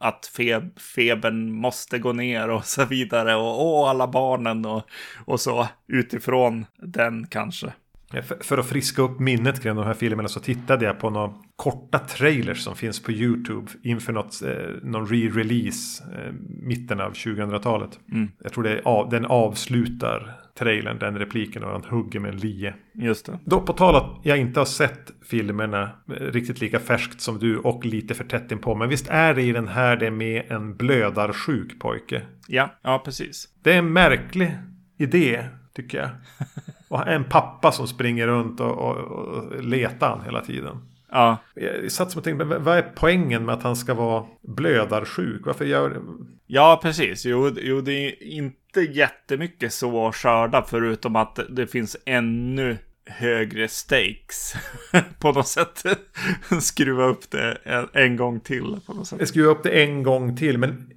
att 0.00 0.26
feb 0.26 0.78
febern 0.78 1.52
måste 1.52 1.98
gå 1.98 2.12
ner 2.12 2.50
och 2.50 2.64
så 2.64 2.84
vidare. 2.84 3.34
Och 3.34 3.66
åh, 3.66 3.90
alla 3.90 4.06
barnen 4.06 4.66
och, 4.66 4.82
och 5.24 5.40
så 5.40 5.68
utifrån 5.88 6.66
den 6.78 7.26
kanske. 7.26 7.72
För, 8.10 8.44
för, 8.44 8.58
att 8.58 8.66
friska 8.66 9.02
upp 9.02 9.20
minnet 9.20 9.62
kring 9.62 9.74
de 9.76 9.86
här 9.86 9.94
filmerna 9.94 10.28
så 10.28 10.40
tittade 10.40 10.84
jag 10.84 10.98
på 10.98 11.10
några 11.10 11.32
korta 11.56 11.98
trailers 11.98 12.64
som 12.64 12.76
finns 12.76 13.02
på 13.02 13.12
YouTube 13.12 13.70
inför 13.82 14.12
något, 14.12 14.42
eh, 14.42 14.52
någon 14.82 15.06
re-release 15.06 16.02
eh, 16.12 16.32
mitten 16.48 17.00
av 17.00 17.12
2000-talet. 17.12 17.98
Mm. 18.12 18.28
Jag 18.42 18.52
tror 18.52 18.64
det 18.64 18.70
är 18.70 18.82
av, 18.84 19.10
den 19.10 19.26
avslutar 19.26 20.39
trailern, 20.60 20.98
den 20.98 21.18
repliken 21.18 21.64
och 21.64 21.70
han 21.70 21.84
hugger 21.84 22.20
med 22.20 22.34
en 22.34 22.36
lie. 22.36 22.74
Just 22.94 23.26
det. 23.26 23.38
Då 23.44 23.60
på 23.60 23.72
tal 23.72 23.96
att 23.96 24.20
jag 24.22 24.38
inte 24.38 24.60
har 24.60 24.64
sett 24.64 25.12
filmerna 25.22 25.82
eh, 26.08 26.12
riktigt 26.12 26.60
lika 26.60 26.78
färskt 26.78 27.20
som 27.20 27.38
du 27.38 27.58
och 27.58 27.84
lite 27.84 28.14
för 28.14 28.24
tätt 28.24 28.52
inpå. 28.52 28.74
Men 28.74 28.88
visst 28.88 29.08
är 29.08 29.34
det 29.34 29.42
i 29.42 29.52
den 29.52 29.68
här 29.68 29.96
det 29.96 30.10
med 30.10 30.44
en 30.48 30.76
blödarsjuk 30.76 31.78
pojke? 31.80 32.22
Ja, 32.48 32.70
ja 32.82 33.02
precis. 33.04 33.48
Det 33.62 33.72
är 33.72 33.78
en 33.78 33.92
märklig 33.92 34.58
idé 34.98 35.44
tycker 35.74 35.98
jag. 35.98 36.10
Och 36.88 37.08
en 37.08 37.24
pappa 37.24 37.72
som 37.72 37.86
springer 37.86 38.26
runt 38.26 38.60
och, 38.60 38.78
och, 38.78 38.96
och 38.96 39.64
letar 39.64 40.08
han 40.08 40.24
hela 40.24 40.40
tiden. 40.40 40.76
Ja. 41.10 41.38
Jag 41.54 41.92
satt 41.92 42.10
som 42.10 42.18
och 42.18 42.24
tänkte, 42.24 42.44
vad 42.44 42.78
är 42.78 42.82
poängen 42.94 43.44
med 43.44 43.54
att 43.54 43.62
han 43.62 43.76
ska 43.76 43.94
vara 43.94 44.24
blödarsjuk? 44.42 45.46
Varför 45.46 45.64
gör... 45.64 46.02
Ja, 46.46 46.80
precis. 46.82 47.26
Jo, 47.26 47.50
jo, 47.56 47.80
det 47.80 47.92
är 47.92 48.22
inte 48.22 48.80
jättemycket 48.80 49.72
så 49.72 50.06
att 50.06 50.16
skörda 50.16 50.64
förutom 50.68 51.16
att 51.16 51.38
det 51.50 51.66
finns 51.66 51.96
ännu 52.06 52.78
högre 53.06 53.68
stakes 53.68 54.54
på 55.18 55.32
något 55.32 55.48
sätt. 55.48 55.84
Skruva 56.60 57.04
upp 57.04 57.30
det 57.30 57.58
en, 57.64 57.88
en, 57.92 58.16
gång 58.16 58.40
till 58.40 58.76
på 58.86 58.94
något 58.94 59.06
sätt. 59.06 59.28
Skruva 59.28 59.50
upp 59.50 59.62
det 59.62 59.82
en 59.84 60.02
gång 60.02 60.36
till, 60.36 60.58
men 60.58 60.90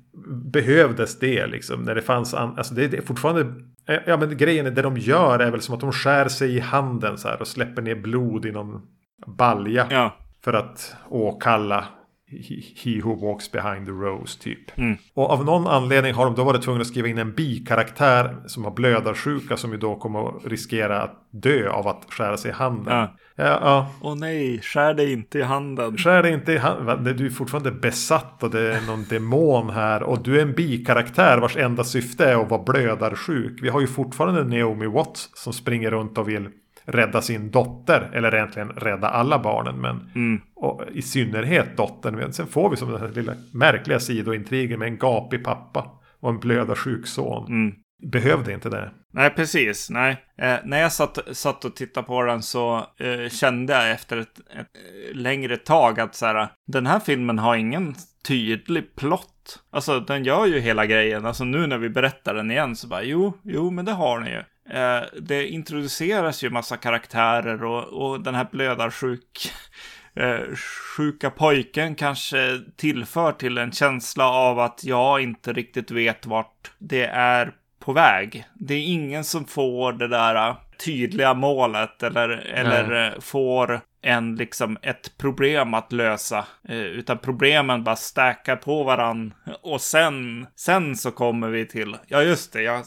behövdes 0.52 1.20
det 1.20 1.48
liksom 1.48 1.82
när 1.82 1.96
det 1.96 2.02
fanns, 2.02 2.34
alltså 2.34 2.74
det, 2.74 2.88
det 2.88 2.98
är 2.98 3.02
fortfarande 3.02 3.54
Ja 4.06 4.18
men 4.18 4.38
grejen 4.38 4.66
är 4.66 4.72
det 4.72 4.82
de 4.82 4.98
gör 4.98 5.40
är 5.40 5.52
väl 5.52 5.62
som 5.62 5.76
att 5.76 5.82
de 5.82 5.92
skär 5.92 6.28
sig 6.28 6.56
i 6.56 6.60
handen 6.60 7.18
så 7.18 7.28
här 7.28 7.42
och 7.42 7.48
släpper 7.48 7.82
ner 7.82 7.96
blod 7.96 8.46
i 8.46 8.52
någon 8.52 8.82
balja. 9.28 9.88
Ja. 9.90 10.16
För 10.44 10.54
att 10.54 10.96
åkalla 11.10 11.86
He 12.84 13.02
who 13.04 13.16
walks 13.16 13.52
behind 13.52 13.86
the 13.86 13.92
rose 13.92 14.40
typ. 14.40 14.78
Mm. 14.78 14.98
Och 15.14 15.30
av 15.30 15.46
någon 15.46 15.68
anledning 15.68 16.14
har 16.14 16.26
de 16.26 16.36
då 16.36 16.44
varit 16.44 16.62
tvungna 16.62 16.82
att 16.82 16.88
skriva 16.88 17.08
in 17.08 17.18
en 17.18 17.34
bikaraktär 17.34 18.36
som 18.48 18.64
har 18.64 18.72
blödarsjuka 18.72 19.58
som 19.58 19.72
ju 19.72 19.78
då 19.78 19.96
kommer 19.96 20.28
att 20.28 20.46
riskera 20.46 21.02
att 21.02 21.28
dö 21.32 21.70
av 21.70 21.88
att 21.88 22.06
skära 22.10 22.38
sig 22.38 22.52
i 22.52 22.54
handen. 22.54 22.94
Ja. 22.94 23.16
Ja, 23.36 23.46
ja. 23.46 23.88
Åh 24.02 24.16
nej, 24.16 24.62
skär 24.62 24.94
dig 24.94 25.14
inte 25.14 25.40
i 25.40 25.42
handen. 25.42 25.98
Skär 25.98 26.24
dig 26.24 26.34
inte 26.34 26.52
i 26.52 26.58
handen. 26.58 27.18
Du 27.18 27.26
är 27.26 27.30
fortfarande 27.30 27.72
besatt 27.72 28.44
och 28.44 28.50
det 28.50 28.76
är 28.76 28.82
någon 28.88 29.06
demon 29.10 29.70
här. 29.70 30.04
Och 30.04 30.24
du 30.24 30.38
är 30.38 30.42
en 30.42 30.54
bikaraktär 30.54 31.38
vars 31.38 31.58
enda 31.58 31.84
syfte 31.84 32.26
är 32.26 32.42
att 32.42 32.50
vara 32.50 32.64
blödarsjuk. 32.64 33.60
Vi 33.62 33.70
har 33.70 33.82
ju 33.82 33.88
fortfarande 33.88 34.44
Naomi 34.44 34.88
Watts 34.88 35.30
som 35.34 35.54
springer 35.54 35.92
runt 35.92 36.18
och 36.18 36.30
vill 36.30 36.50
rädda 36.86 37.22
sin 37.22 37.52
dotter. 37.52 38.10
Eller 38.14 38.36
egentligen 38.36 38.70
rädda 38.70 39.08
alla 39.08 39.40
barnen. 39.40 39.82
Men 39.82 40.12
mm. 40.16 40.42
och 40.56 40.84
i 40.94 41.02
synnerhet 41.02 41.78
dottern. 41.78 42.16
Men 42.16 42.34
sen 42.34 42.48
får 42.48 42.70
vi 42.70 42.78
som 42.78 42.92
den 42.92 43.02
här 43.02 43.10
lilla 43.10 43.34
märkliga 43.54 44.00
sidointrigen 44.00 44.80
med 44.80 44.88
en 44.88 44.98
gapig 44.98 45.44
pappa. 45.44 46.00
Och 46.20 46.30
en 46.30 46.40
blödarsjuk 46.40 47.08
son. 47.08 47.48
Mm. 47.48 47.76
behövde 48.12 48.54
inte 48.54 48.70
det. 48.70 48.92
Nej, 49.14 49.30
precis. 49.30 49.90
Nej. 49.90 50.18
Eh, 50.38 50.56
när 50.64 50.80
jag 50.80 50.92
satt, 50.92 51.20
satt 51.32 51.66
och 51.66 51.76
tittade 51.76 52.08
på 52.08 52.24
den 52.24 52.42
så 52.42 52.78
eh, 52.98 53.30
kände 53.30 53.74
jag 53.74 53.92
efter 53.92 54.18
ett, 54.18 54.40
ett, 54.40 54.58
eh, 54.58 55.16
längre 55.16 55.58
tag 55.58 56.00
att 56.00 56.16
så 56.16 56.26
här, 56.26 56.50
den 56.68 56.86
här 56.86 57.00
filmen 57.00 57.40
har 57.40 57.56
ingen 57.56 57.96
tydlig 58.28 58.96
plott. 58.96 59.60
Alltså, 59.72 60.00
den 60.00 60.24
gör 60.24 60.46
ju 60.46 60.60
hela 60.60 60.86
grejen. 60.86 61.26
Alltså 61.26 61.44
nu 61.44 61.68
när 61.68 61.78
vi 61.78 61.90
berättar 61.90 62.34
den 62.34 62.52
igen 62.52 62.76
så 62.76 62.88
bara, 62.88 63.04
jo, 63.04 63.34
jo, 63.44 63.72
men 63.72 63.86
det 63.86 63.92
har 63.92 64.20
ni 64.20 64.30
ju. 64.30 64.44
Eh, 64.70 65.02
det 65.22 65.48
introduceras 65.48 66.44
ju 66.44 66.50
massa 66.50 66.78
karaktärer 66.78 67.64
och, 67.64 67.84
och 67.84 68.24
den 68.24 68.36
här 68.36 68.48
blödarsjuk 68.52 69.52
eh, 70.16 70.56
sjuka 70.98 71.30
pojken 71.30 71.96
kanske 71.96 72.60
tillför 72.76 73.32
till 73.32 73.58
en 73.58 73.72
känsla 73.72 74.30
av 74.30 74.60
att 74.60 74.84
jag 74.84 75.22
inte 75.22 75.54
riktigt 75.54 75.92
vet 75.92 76.26
vart 76.26 76.72
det 76.78 77.06
är 77.06 77.54
på 77.80 77.94
väg. 77.94 78.46
Det 78.54 78.74
är 78.74 78.86
ingen 78.86 79.24
som 79.24 79.46
får 79.46 79.94
det 79.94 80.08
där 80.08 80.50
äh, 80.50 80.56
tydliga 80.86 81.34
målet 81.34 82.04
eller, 82.04 82.30
eller 82.30 83.14
äh, 83.14 83.20
får 83.20 83.82
en, 84.04 84.36
liksom, 84.36 84.78
ett 84.82 85.18
problem 85.18 85.74
att 85.74 85.92
lösa. 85.92 86.46
Eh, 86.70 86.78
utan 86.78 87.18
problemen 87.18 87.84
bara 87.84 87.96
stackar 87.96 88.56
på 88.56 88.84
varann. 88.84 89.34
Och 89.62 89.82
sen, 89.82 90.48
sen 90.56 90.96
så 90.96 91.12
kommer 91.12 91.50
vi 91.50 91.66
till, 91.66 91.98
ja 92.08 92.22
just 92.22 92.54
det, 92.54 92.62
jag 92.62 92.86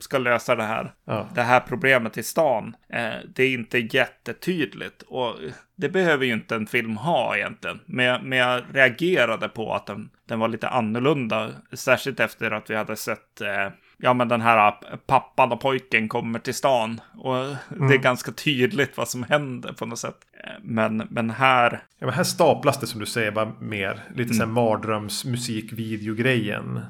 ska 0.00 0.18
lösa 0.18 0.54
det 0.54 0.62
här, 0.62 0.92
ja. 1.04 1.28
det 1.34 1.42
här 1.42 1.60
problemet 1.60 2.18
i 2.18 2.22
stan. 2.22 2.76
Eh, 2.92 3.14
det 3.34 3.42
är 3.42 3.54
inte 3.54 3.78
jättetydligt. 3.78 5.02
Och 5.02 5.34
det 5.76 5.88
behöver 5.88 6.26
ju 6.26 6.32
inte 6.32 6.54
en 6.54 6.66
film 6.66 6.96
ha 6.96 7.36
egentligen. 7.36 7.80
Men, 7.86 8.28
men 8.28 8.38
jag 8.38 8.62
reagerade 8.72 9.48
på 9.48 9.74
att 9.74 9.86
den, 9.86 10.10
den 10.28 10.38
var 10.38 10.48
lite 10.48 10.68
annorlunda. 10.68 11.50
Särskilt 11.72 12.20
efter 12.20 12.50
att 12.50 12.70
vi 12.70 12.74
hade 12.74 12.96
sett 12.96 13.40
eh, 13.40 13.68
ja 13.98 14.14
men 14.14 14.28
den 14.28 14.40
här 14.40 14.74
pappan 15.06 15.52
och 15.52 15.60
pojken 15.60 16.08
kommer 16.08 16.38
till 16.38 16.54
stan. 16.54 17.00
Och 17.18 17.36
mm. 17.36 17.56
det 17.68 17.76
är 17.76 17.84
mm. 17.84 18.00
ganska 18.00 18.32
tydligt 18.32 18.96
vad 18.96 19.08
som 19.08 19.22
händer 19.22 19.72
på 19.72 19.86
något 19.86 19.98
sätt. 19.98 20.16
Men, 20.62 21.06
men 21.10 21.30
här... 21.30 21.82
Ja 21.98 22.06
men 22.06 22.14
här 22.14 22.24
staplas 22.24 22.80
det 22.80 22.86
som 22.86 23.00
du 23.00 23.06
säger 23.06 23.30
bara 23.30 23.52
mer. 23.60 24.04
Lite 24.08 24.22
mm. 24.22 24.34
så 24.34 24.42
här 24.42 24.50
mardrömsmusikvideogrejen. 24.50 26.80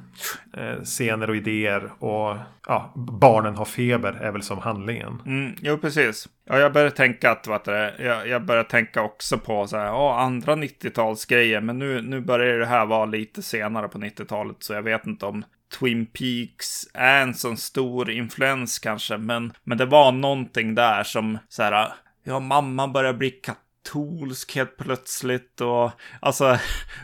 Eh, 0.57 0.83
scener 0.85 1.31
och 1.31 1.37
idéer 1.37 1.93
och 1.99 2.37
ja, 2.67 2.93
barnen 2.97 3.57
har 3.57 3.65
feber 3.65 4.13
är 4.13 4.33
väl 4.33 4.43
som 4.43 4.59
handlingen. 4.59 5.23
Mm, 5.27 5.53
jo 5.63 5.79
precis. 5.79 6.29
Ja, 6.45 6.59
jag 6.59 6.73
börjar 6.73 6.91
tänka 6.91 7.31
att, 7.31 7.47
vad 7.47 7.65
det, 7.65 7.95
jag, 7.99 8.29
jag 8.29 8.45
börjar 8.45 8.65
tänka 8.65 9.03
också 9.03 9.39
på 9.39 9.67
så 9.67 9.77
här, 9.77 9.87
ja, 9.87 10.21
andra 10.21 10.57
90-talsgrejer. 10.57 11.61
Men 11.61 11.79
nu, 11.79 12.03
nu 12.03 12.21
börjar 12.21 12.59
det 12.59 12.67
här 12.67 12.87
vara 12.87 13.05
lite 13.05 13.43
senare 13.43 13.89
på 13.89 13.99
90-talet. 13.99 14.57
Så 14.59 14.73
jag 14.73 14.83
vet 14.83 15.07
inte 15.07 15.27
om 15.27 15.45
Twin 15.79 16.07
Peaks 16.07 16.89
är 16.95 17.23
en 17.23 17.35
sån 17.35 17.57
stor 17.57 18.11
influens 18.11 18.79
kanske, 18.79 19.19
men, 19.19 19.53
men 19.65 19.79
det 19.79 19.87
var 19.87 20.13
någonting 20.13 20.75
där 20.75 21.05
som 21.05 21.39
så 21.49 21.63
här, 21.63 21.93
ja, 22.25 22.41
mamma 22.41 22.89
börjar 22.89 23.13
bli 23.13 23.31
katolsk 23.31 24.55
helt 24.55 24.77
plötsligt 24.77 25.61
och 25.61 25.91
alltså, 26.21 26.59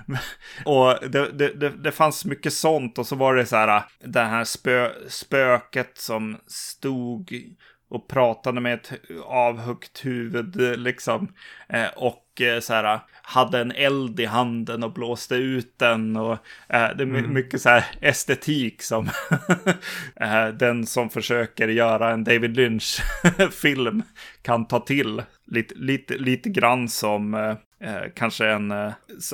och 0.65 1.11
det, 1.11 1.33
det, 1.33 1.55
det, 1.55 1.69
det, 1.69 1.93
fanns 1.93 2.25
mycket 2.25 2.53
sånt 2.53 2.99
och 2.99 3.07
så 3.07 3.17
var 3.17 3.35
det 3.35 3.47
så 3.47 3.57
här, 3.57 3.85
det 4.05 4.21
här 4.21 4.45
spö, 4.45 4.91
spöket 5.09 5.99
som 5.99 6.39
stod 6.47 7.31
och 7.93 8.09
pratade 8.09 8.61
med 8.61 8.75
ett 8.75 8.93
avhuggt 9.25 10.05
huvud 10.05 10.79
liksom. 10.79 11.29
Eh, 11.69 11.89
och 11.97 12.41
eh, 12.41 12.61
så 12.61 12.75
här, 12.75 13.01
hade 13.23 13.61
en 13.61 13.73
eld 13.73 14.21
i 14.21 14.25
handen 14.25 14.83
och 14.83 14.93
blåste 14.93 15.35
ut 15.35 15.79
den. 15.79 16.17
Och 16.17 16.33
eh, 16.69 16.97
det 16.97 17.03
är 17.03 17.03
mm. 17.03 17.35
mycket 17.35 17.63
så 17.63 17.69
här 17.69 17.85
estetik 18.01 18.83
som 18.83 19.07
eh, 20.17 20.49
den 20.49 20.87
som 20.87 21.11
försöker 21.11 21.69
göra 21.69 22.11
en 22.11 22.25
David 22.25 22.57
Lynch-film 22.57 24.03
kan 24.43 24.67
ta 24.67 24.81
till. 24.81 25.23
Lite, 25.47 25.75
lite, 25.75 26.19
lite 26.19 26.49
grann 26.49 26.89
som 26.89 27.35
eh, 27.35 27.57
eh 27.81 28.03
kanske 28.15 28.47
en, 28.47 28.93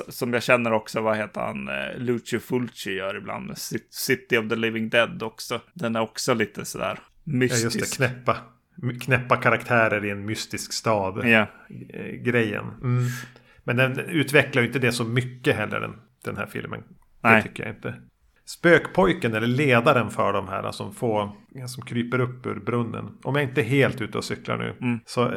som 0.09 0.33
jag 0.33 0.43
känner 0.43 0.73
också, 0.73 1.01
vad 1.01 1.17
heter 1.17 1.41
han, 1.41 1.69
Lucio 1.97 2.39
Fulci 2.39 2.91
gör 2.91 3.17
ibland. 3.17 3.57
City 3.89 4.37
of 4.37 4.49
the 4.49 4.55
Living 4.55 4.89
Dead 4.89 5.23
också. 5.23 5.61
Den 5.73 5.95
är 5.95 6.01
också 6.01 6.33
lite 6.33 6.65
sådär 6.65 6.99
mystisk. 7.23 7.75
Ja, 7.75 7.79
just 7.79 7.99
det, 7.99 8.07
knäppa. 8.07 8.37
Knäppa 9.01 9.35
karaktärer 9.35 10.05
i 10.05 10.09
en 10.09 10.25
mystisk 10.25 10.73
stad. 10.73 11.29
Ja. 11.29 11.47
Grejen. 12.23 12.65
Mm. 12.81 13.03
Men 13.63 13.75
den 13.75 13.99
utvecklar 13.99 14.61
ju 14.61 14.67
inte 14.67 14.79
det 14.79 14.91
så 14.91 15.03
mycket 15.03 15.55
heller 15.55 15.79
den, 15.79 15.95
den 16.23 16.37
här 16.37 16.45
filmen. 16.45 16.83
Nej. 17.21 17.35
Det 17.35 17.47
tycker 17.47 17.63
jag 17.63 17.75
inte. 17.75 17.95
Spökpojken 18.45 19.33
eller 19.33 19.47
ledaren 19.47 20.09
för 20.09 20.33
de 20.33 20.47
här 20.47 20.71
som 20.71 20.93
får 20.93 21.31
som 21.67 21.85
kryper 21.85 22.19
upp 22.19 22.45
ur 22.45 22.59
brunnen. 22.59 23.17
Om 23.23 23.35
jag 23.35 23.43
inte 23.43 23.61
är 23.61 23.65
helt 23.65 24.01
ute 24.01 24.17
och 24.17 24.23
cyklar 24.23 24.57
nu. 24.57 24.75
Mm. 24.81 24.99
Så 25.05 25.33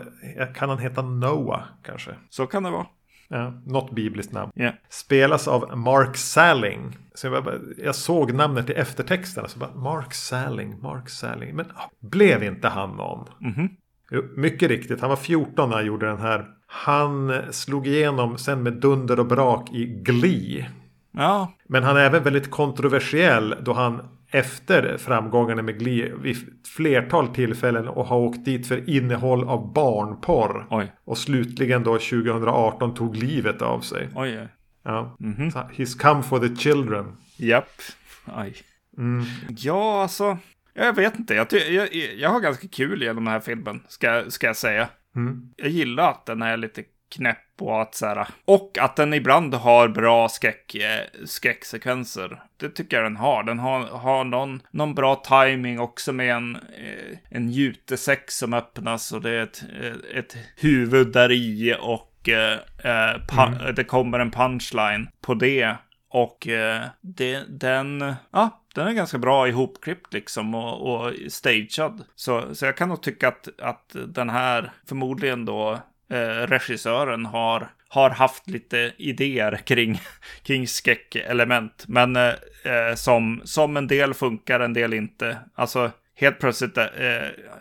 kan 0.54 0.68
han 0.68 0.78
heta 0.78 1.02
Noah 1.02 1.62
kanske. 1.82 2.14
Så 2.28 2.46
kan 2.46 2.62
det 2.62 2.70
vara. 2.70 2.86
Ja, 3.32 3.52
något 3.66 3.90
bibliskt 3.90 4.32
namn. 4.32 4.52
Yeah. 4.56 4.74
Spelas 4.88 5.48
av 5.48 5.78
Mark 5.78 6.16
Salling. 6.16 6.96
Så 7.14 7.26
jag, 7.26 7.44
bara, 7.44 7.54
jag 7.78 7.94
såg 7.94 8.34
namnet 8.34 8.70
i 8.70 8.72
eftertexterna. 8.72 9.48
Så 9.48 9.58
bara, 9.58 9.74
Mark 9.74 10.14
Salling, 10.14 10.80
Mark 10.82 11.08
Salling. 11.08 11.56
Men 11.56 11.66
blev 12.00 12.42
inte 12.42 12.68
han 12.68 12.90
någon? 12.96 13.28
Mm 13.40 13.54
-hmm. 13.54 13.68
jo, 14.10 14.22
mycket 14.36 14.68
riktigt, 14.68 15.00
han 15.00 15.10
var 15.10 15.16
14 15.16 15.68
när 15.68 15.76
han 15.76 15.86
gjorde 15.86 16.06
den 16.06 16.18
här 16.18 16.46
han 16.74 17.32
slog 17.50 17.86
igenom 17.86 18.38
sen 18.38 18.62
med 18.62 18.72
dunder 18.72 19.20
och 19.20 19.26
brak 19.26 19.72
i 19.72 19.84
Glee. 19.86 20.68
Ja. 21.12 21.52
Men 21.68 21.82
han 21.82 21.96
är 21.96 22.00
även 22.00 22.22
väldigt 22.22 22.50
kontroversiell 22.50 23.54
då 23.60 23.72
han 23.72 24.02
efter 24.32 24.96
framgångarna 24.96 25.62
med 25.62 25.78
Glee 25.78 26.12
vid 26.22 26.36
flertal 26.76 27.28
tillfällen 27.28 27.88
och 27.88 28.06
har 28.06 28.18
åkt 28.18 28.44
dit 28.44 28.66
för 28.68 28.90
innehåll 28.90 29.44
av 29.44 29.72
barnporr. 29.72 30.66
Oj. 30.70 30.92
Och 31.04 31.18
slutligen 31.18 31.82
då 31.82 31.92
2018 31.92 32.94
tog 32.94 33.16
livet 33.16 33.62
av 33.62 33.80
sig. 33.80 34.08
Oj. 34.14 34.48
Ja. 34.82 35.16
Mm 35.20 35.34
-hmm. 35.34 35.70
He's 35.70 35.98
come 35.98 36.22
for 36.22 36.48
the 36.48 36.56
children. 36.56 37.16
Japp. 37.36 37.70
Aj. 38.24 38.54
Mm. 38.98 39.24
Ja, 39.48 40.02
alltså. 40.02 40.38
Jag 40.74 40.96
vet 40.96 41.18
inte. 41.18 41.34
Jag, 41.34 41.46
jag, 41.52 41.94
jag 41.94 42.30
har 42.30 42.40
ganska 42.40 42.68
kul 42.68 43.02
genom 43.02 43.24
den 43.24 43.32
här 43.32 43.40
filmen. 43.40 43.82
Ska, 43.88 44.24
ska 44.30 44.46
jag 44.46 44.56
säga. 44.56 44.88
Mm. 45.16 45.52
Jag 45.56 45.68
gillar 45.68 46.10
att 46.10 46.26
den 46.26 46.42
är 46.42 46.56
lite 46.56 46.84
knäpp 47.12 47.38
och 47.60 47.82
att 47.82 47.94
så 47.94 48.06
här, 48.06 48.26
och 48.44 48.78
att 48.80 48.96
den 48.96 49.14
ibland 49.14 49.54
har 49.54 49.88
bra 49.88 50.28
skräck, 50.28 50.74
eh, 50.74 51.24
skräcksekvenser. 51.24 52.42
Det 52.56 52.68
tycker 52.68 52.96
jag 52.96 53.06
den 53.06 53.16
har. 53.16 53.42
Den 53.42 53.58
har, 53.58 53.80
har 53.80 54.24
någon, 54.24 54.62
någon 54.70 54.94
bra 54.94 55.14
timing 55.14 55.80
också 55.80 56.12
med 56.12 56.34
en, 56.36 56.56
eh, 56.56 57.18
en 57.30 57.48
jutesäck 57.48 58.30
som 58.30 58.54
öppnas 58.54 59.12
och 59.12 59.22
det 59.22 59.30
är 59.30 59.42
ett, 59.42 59.64
eh, 59.82 60.18
ett 60.18 60.36
huvud 60.56 61.12
där 61.12 61.32
i 61.32 61.76
och 61.80 62.28
eh, 62.28 62.58
mm. 62.84 63.74
det 63.74 63.84
kommer 63.84 64.18
en 64.18 64.30
punchline 64.30 65.08
på 65.20 65.34
det. 65.34 65.76
Och 66.08 66.48
eh, 66.48 66.82
det, 67.00 67.42
den, 67.48 68.14
ja, 68.30 68.62
den 68.74 68.86
är 68.86 68.92
ganska 68.92 69.18
bra 69.18 69.48
ihopklippt 69.48 70.12
liksom 70.12 70.54
och, 70.54 70.94
och 70.94 71.12
stagead. 71.28 72.04
Så, 72.14 72.54
så 72.54 72.64
jag 72.66 72.76
kan 72.76 72.88
nog 72.88 73.02
tycka 73.02 73.28
att, 73.28 73.48
att 73.60 73.96
den 74.06 74.30
här 74.30 74.72
förmodligen 74.88 75.44
då 75.44 75.78
eh, 76.12 76.46
regissören 76.46 77.26
har, 77.26 77.68
har 77.88 78.10
haft 78.10 78.50
lite 78.50 78.92
idéer 78.96 79.56
kring, 79.56 80.00
kring 80.42 80.68
skräckelement. 80.68 81.84
Men 81.88 82.16
eh, 82.16 82.28
eh 82.64 82.94
som, 82.94 83.40
som 83.44 83.76
en 83.76 83.86
del 83.86 84.14
funkar, 84.14 84.60
en 84.60 84.72
del 84.72 84.94
inte. 84.94 85.38
Alltså 85.54 85.90
helt 86.14 86.38
plötsligt, 86.38 86.78
eh, 86.78 86.84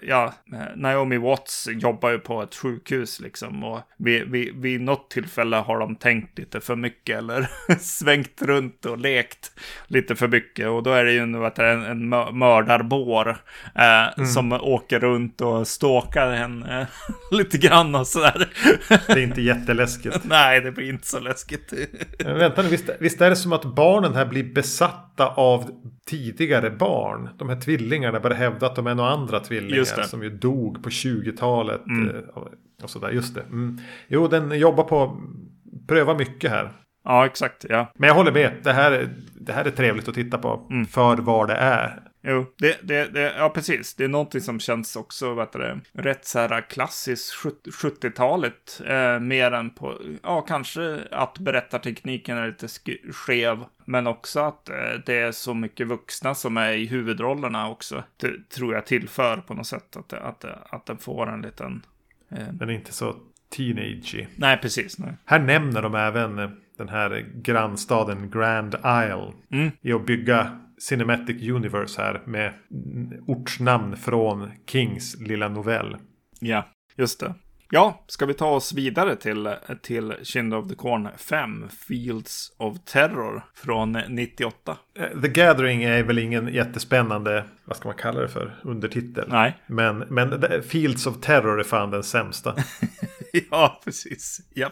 ja, 0.02 0.34
Naomi 0.76 1.18
Watts 1.18 1.68
jobbar 1.72 2.10
ju 2.10 2.20
på 2.20 2.42
ett 2.42 2.56
sjukhus 2.56 3.20
liksom. 3.20 3.64
Och 3.64 3.80
vid, 3.98 4.32
vid, 4.32 4.56
vid 4.56 4.82
något 4.82 5.10
tillfälle 5.10 5.56
har 5.56 5.80
de 5.80 5.96
tänkt 5.96 6.40
lite 6.40 6.60
för 6.60 6.76
mycket 6.76 7.18
eller 7.18 7.50
svängt 7.80 8.42
runt 8.42 8.86
och 8.86 8.98
lekt 8.98 9.52
lite 9.88 10.16
för 10.16 10.28
mycket. 10.28 10.68
Och 10.68 10.84
då 10.84 10.92
är 10.92 11.06
det 11.06 11.12
ju 11.12 11.26
nu 11.26 11.46
att 11.46 11.56
det 11.56 11.66
är 11.66 11.78
en, 11.78 11.84
en 11.86 12.10
mördarbår 12.38 13.30
eh, 13.76 14.18
mm. 14.18 14.28
som 14.28 14.52
åker 14.52 15.00
runt 15.00 15.42
och 15.42 15.68
stalkar 15.68 16.32
henne 16.32 16.88
lite 17.32 17.58
grann 17.58 17.96
och 17.96 18.08
sådär. 18.08 18.50
det 19.08 19.14
är 19.14 19.18
inte 19.18 19.42
jätteläskigt. 19.42 20.20
Nej, 20.24 20.62
det 20.62 20.72
blir 20.72 20.90
inte 20.90 21.08
så 21.08 21.20
läskigt. 21.20 21.74
Men 22.20 22.38
vänta 22.38 22.62
nu, 22.62 22.70
visst, 22.70 22.90
visst 23.00 23.22
är 23.22 23.30
det 23.30 23.36
som 23.36 23.54
att 23.54 23.66
barnen 23.66 24.16
här 24.16 24.26
blir 24.26 24.44
besatta 25.22 25.42
av 25.42 25.70
tidigare 26.06 26.70
barn? 26.70 27.30
De 27.38 27.50
här 27.50 27.62
tvillingarna 27.62 28.20
börjar 28.20 28.38
hävda 28.38 28.66
att 28.66 28.76
de 28.76 28.88
är 28.88 28.96
några 28.96 29.10
andra 29.10 29.40
tvillingar 29.40 30.04
som 30.04 30.24
ju 30.24 30.30
dog 30.30 30.84
på 30.84 30.90
20-talet. 30.90 31.86
Mm. 31.88 32.16
Eh, 32.16 32.44
och 32.84 32.90
sådär, 32.90 33.10
just 33.10 33.36
det. 33.36 33.42
Mm. 33.42 33.78
Jo, 34.08 34.28
den 34.28 34.60
jobbar 34.60 34.84
på 34.84 35.04
att 35.04 35.88
pröva 35.88 36.14
mycket 36.14 36.52
här. 36.52 36.72
Ja, 37.04 37.26
exakt. 37.26 37.66
Ja. 37.70 37.92
Men 37.96 38.08
jag 38.08 38.16
håller 38.16 38.32
med. 38.32 38.52
Det 38.64 38.74
här, 38.74 39.10
det 39.34 39.54
här 39.54 39.66
är 39.66 39.72
trevligt 39.72 40.08
att 40.08 40.16
titta 40.16 40.38
på. 40.38 40.68
Mm. 40.72 40.86
För 40.86 41.18
vad 41.18 41.48
det 41.48 41.56
är. 41.56 42.00
Jo, 42.24 42.46
det, 42.58 42.78
det, 42.82 43.14
det, 43.14 43.34
ja 43.38 43.50
precis. 43.50 43.96
Det 43.96 44.04
är 44.04 44.08
någonting 44.08 44.42
som 44.42 44.60
känns 44.60 44.96
också, 44.96 45.34
vet 45.34 45.52
du, 45.52 45.80
rätt 45.92 46.26
så 46.26 46.40
här 46.40 46.62
klassiskt 46.70 47.34
70-talet. 47.84 48.82
Eh, 48.88 49.20
mer 49.20 49.52
än 49.52 49.70
på, 49.70 50.02
ja 50.24 50.42
kanske 50.42 51.00
att 51.12 51.40
berättartekniken 51.40 52.38
är 52.38 52.48
lite 52.48 52.68
skev. 53.12 53.64
Men 53.86 54.08
också 54.08 54.40
att 54.40 54.70
eh, 54.70 54.76
det 55.06 55.18
är 55.18 55.32
så 55.32 55.54
mycket 55.54 55.88
vuxna 55.88 56.36
som 56.36 56.58
är 56.58 56.72
i 56.72 56.86
huvudrollerna 56.86 57.70
också. 57.70 58.04
Det 58.18 58.50
tror 58.50 58.74
jag 58.74 58.86
tillför 58.86 59.38
på 59.38 59.54
något 59.54 59.68
sätt 59.68 59.98
att, 59.98 60.14
att, 60.14 60.46
att 60.70 60.86
den 60.86 60.98
får 60.98 61.30
en 61.30 61.42
liten... 61.42 61.86
Eh... 62.30 62.48
Den 62.54 62.70
är 62.70 62.74
inte 62.74 62.94
så 62.94 63.16
teenagey. 63.50 64.28
Nej, 64.36 64.58
precis. 64.58 65.00
Nej. 65.00 65.14
Här 65.26 65.40
nämner 65.40 65.82
de 65.82 65.96
även 65.96 66.36
den 66.78 66.90
här 66.90 67.26
grannstaden 67.36 68.30
Grand 68.30 68.76
Isle. 68.76 69.32
Mm. 69.52 69.72
I 69.82 69.94
att 69.94 70.06
bygga 70.06 70.60
Cinematic 70.90 71.50
Universe 71.50 72.02
här 72.02 72.22
med 72.26 72.54
ortsnamn 73.28 73.98
från 73.98 74.52
Kings 74.68 75.16
lilla 75.20 75.48
novell. 75.50 75.98
Ja, 76.40 76.68
just 76.96 77.20
det. 77.20 77.34
Ja, 77.74 78.04
ska 78.08 78.26
vi 78.26 78.34
ta 78.34 78.50
oss 78.50 78.74
vidare 78.74 79.16
till, 79.16 79.56
till 79.82 80.14
Kind 80.24 80.54
of 80.54 80.68
the 80.70 80.76
Corn 80.76 81.10
5, 81.18 81.70
Fields 81.88 82.52
of 82.58 82.78
Terror 82.86 83.44
från 83.54 83.92
98? 83.92 84.78
Eh, 85.00 85.22
the 85.22 85.28
Gathering 85.28 85.84
är 85.84 86.04
väl 86.04 86.20
ingen 86.20 86.48
jättespännande, 86.48 87.46
vad 87.66 87.78
ska 87.78 87.88
man 87.88 87.98
kalla 87.98 88.22
det 88.22 88.28
för, 88.28 88.56
undertitel. 88.64 89.28
Nej. 89.30 89.58
Men, 89.68 89.98
men 89.98 90.44
Fields 90.64 91.08
of 91.08 91.22
Terror 91.22 91.60
är 91.60 91.64
fan 91.64 91.92
den 91.92 92.04
sämsta. 92.04 92.56
ja, 93.52 93.82
precis. 93.84 94.42
Ja. 94.54 94.72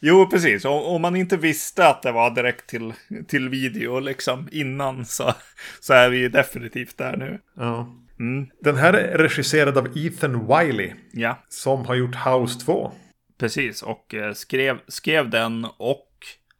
Jo, 0.00 0.26
precis. 0.30 0.64
Om 0.64 1.02
man 1.02 1.16
inte 1.16 1.36
visste 1.36 1.88
att 1.88 2.02
det 2.02 2.12
var 2.12 2.30
direkt 2.30 2.66
till, 2.66 2.92
till 3.28 3.48
video 3.48 4.00
liksom 4.00 4.48
innan 4.52 5.04
så, 5.04 5.34
så 5.80 5.92
är 5.92 6.08
vi 6.08 6.28
definitivt 6.28 6.98
där 6.98 7.16
nu. 7.16 7.40
Ja. 7.56 8.00
Mm. 8.18 8.46
Den 8.60 8.76
här 8.76 8.92
är 8.92 9.18
regisserad 9.18 9.78
av 9.78 9.98
Ethan 9.98 10.46
Wiley. 10.46 10.92
Ja. 11.12 11.44
Som 11.48 11.86
har 11.86 11.94
gjort 11.94 12.16
House 12.26 12.60
2. 12.60 12.92
Precis, 13.38 13.82
och 13.82 14.14
eh, 14.14 14.32
skrev, 14.32 14.78
skrev 14.88 15.30
den 15.30 15.66
och 15.76 16.13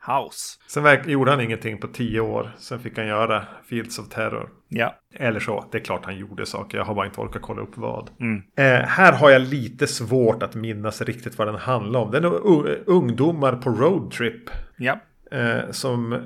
House. 0.06 0.58
Sen 0.66 1.10
gjorde 1.10 1.30
han 1.30 1.40
ingenting 1.40 1.78
på 1.78 1.86
tio 1.86 2.20
år. 2.20 2.50
Sen 2.58 2.80
fick 2.80 2.98
han 2.98 3.06
göra 3.06 3.44
Fields 3.68 3.98
of 3.98 4.08
Terror. 4.08 4.48
Ja. 4.68 4.94
Eller 5.14 5.40
så, 5.40 5.64
det 5.72 5.78
är 5.78 5.82
klart 5.82 6.04
han 6.04 6.16
gjorde 6.16 6.46
saker. 6.46 6.78
Jag 6.78 6.84
har 6.84 6.94
bara 6.94 7.06
inte 7.06 7.20
orkat 7.20 7.42
kolla 7.42 7.62
upp 7.62 7.76
vad. 7.76 8.10
Mm. 8.20 8.42
Eh, 8.56 8.88
här 8.88 9.12
har 9.12 9.30
jag 9.30 9.42
lite 9.42 9.86
svårt 9.86 10.42
att 10.42 10.54
minnas 10.54 11.02
riktigt 11.02 11.38
vad 11.38 11.48
den 11.48 11.56
handlar 11.56 12.00
om. 12.00 12.10
Det 12.10 12.18
är 12.18 12.80
ungdomar 12.86 13.56
på 13.56 13.70
roadtrip. 13.70 14.50
Ja. 14.76 15.00
Eh, 15.34 15.70
som, 15.70 16.20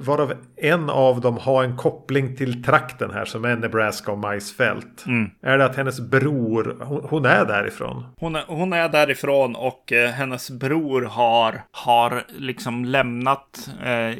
varav 0.00 0.34
en 0.56 0.90
av 0.90 1.20
dem 1.20 1.38
har 1.38 1.64
en 1.64 1.76
koppling 1.76 2.36
till 2.36 2.64
trakten 2.64 3.10
här 3.10 3.24
som 3.24 3.44
är 3.44 3.56
Nebraska 3.56 4.12
och 4.12 4.18
majsfält. 4.18 5.04
Mm. 5.06 5.30
Är 5.42 5.58
det 5.58 5.64
att 5.64 5.76
hennes 5.76 6.00
bror, 6.00 6.76
hon, 6.80 7.06
hon 7.10 7.24
är 7.24 7.44
därifrån? 7.44 8.06
Hon 8.16 8.36
är, 8.36 8.44
hon 8.46 8.72
är 8.72 8.88
därifrån 8.88 9.56
och 9.56 9.92
eh, 9.92 10.10
hennes 10.10 10.50
bror 10.50 11.02
har, 11.02 11.62
har 11.70 12.24
liksom 12.28 12.84
lämnat 12.84 13.70
eh, 13.84 14.18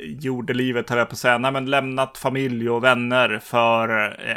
jordelivet, 0.00 0.90
höll 0.90 0.98
jag 0.98 1.08
på 1.08 1.12
att 1.12 1.18
säga. 1.18 1.38
Nej, 1.38 1.52
men 1.52 1.70
lämnat 1.70 2.18
familj 2.18 2.70
och 2.70 2.84
vänner 2.84 3.40
för 3.42 3.88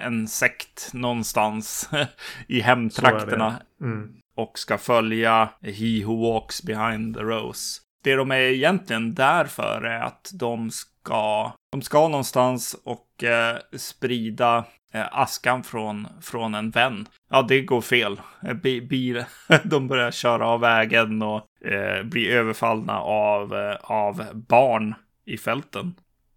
en 0.06 0.28
sekt 0.28 0.90
någonstans 0.94 1.90
i 2.48 2.60
hemtrakterna. 2.60 3.56
Mm. 3.82 4.10
Och 4.38 4.60
ska 4.60 4.78
följa 4.78 5.50
He 5.62 6.06
Who 6.06 6.34
Walks 6.34 6.64
Behind 6.64 7.16
the 7.16 7.22
Rose 7.22 7.85
det 8.06 8.16
de 8.16 8.32
är 8.32 8.36
egentligen 8.36 9.14
där 9.14 9.46
för 9.46 9.82
är 9.82 10.00
att 10.00 10.32
de 10.34 10.72
ska, 10.72 11.52
de 11.72 11.82
ska 11.82 12.08
någonstans 12.08 12.76
och 12.84 13.24
eh, 13.24 13.58
sprida 13.78 14.66
eh, 14.94 15.06
askan 15.12 15.64
från, 15.64 16.08
från 16.22 16.56
en 16.56 16.70
vän. 16.70 17.08
Ja, 17.30 17.42
det 17.42 17.62
går 17.62 17.82
fel. 17.82 18.22
Eh, 18.44 18.54
bil, 18.82 19.26
de 19.64 19.88
börjar 19.88 20.12
köra 20.12 20.48
av 20.48 20.60
vägen 20.60 21.22
och 21.22 21.66
eh, 21.66 22.04
blir 22.04 22.30
överfallna 22.30 23.00
av, 23.00 23.56
eh, 23.56 23.76
av 23.82 24.26
barn 24.34 24.96
i 25.26 25.38
fälten. 25.38 25.96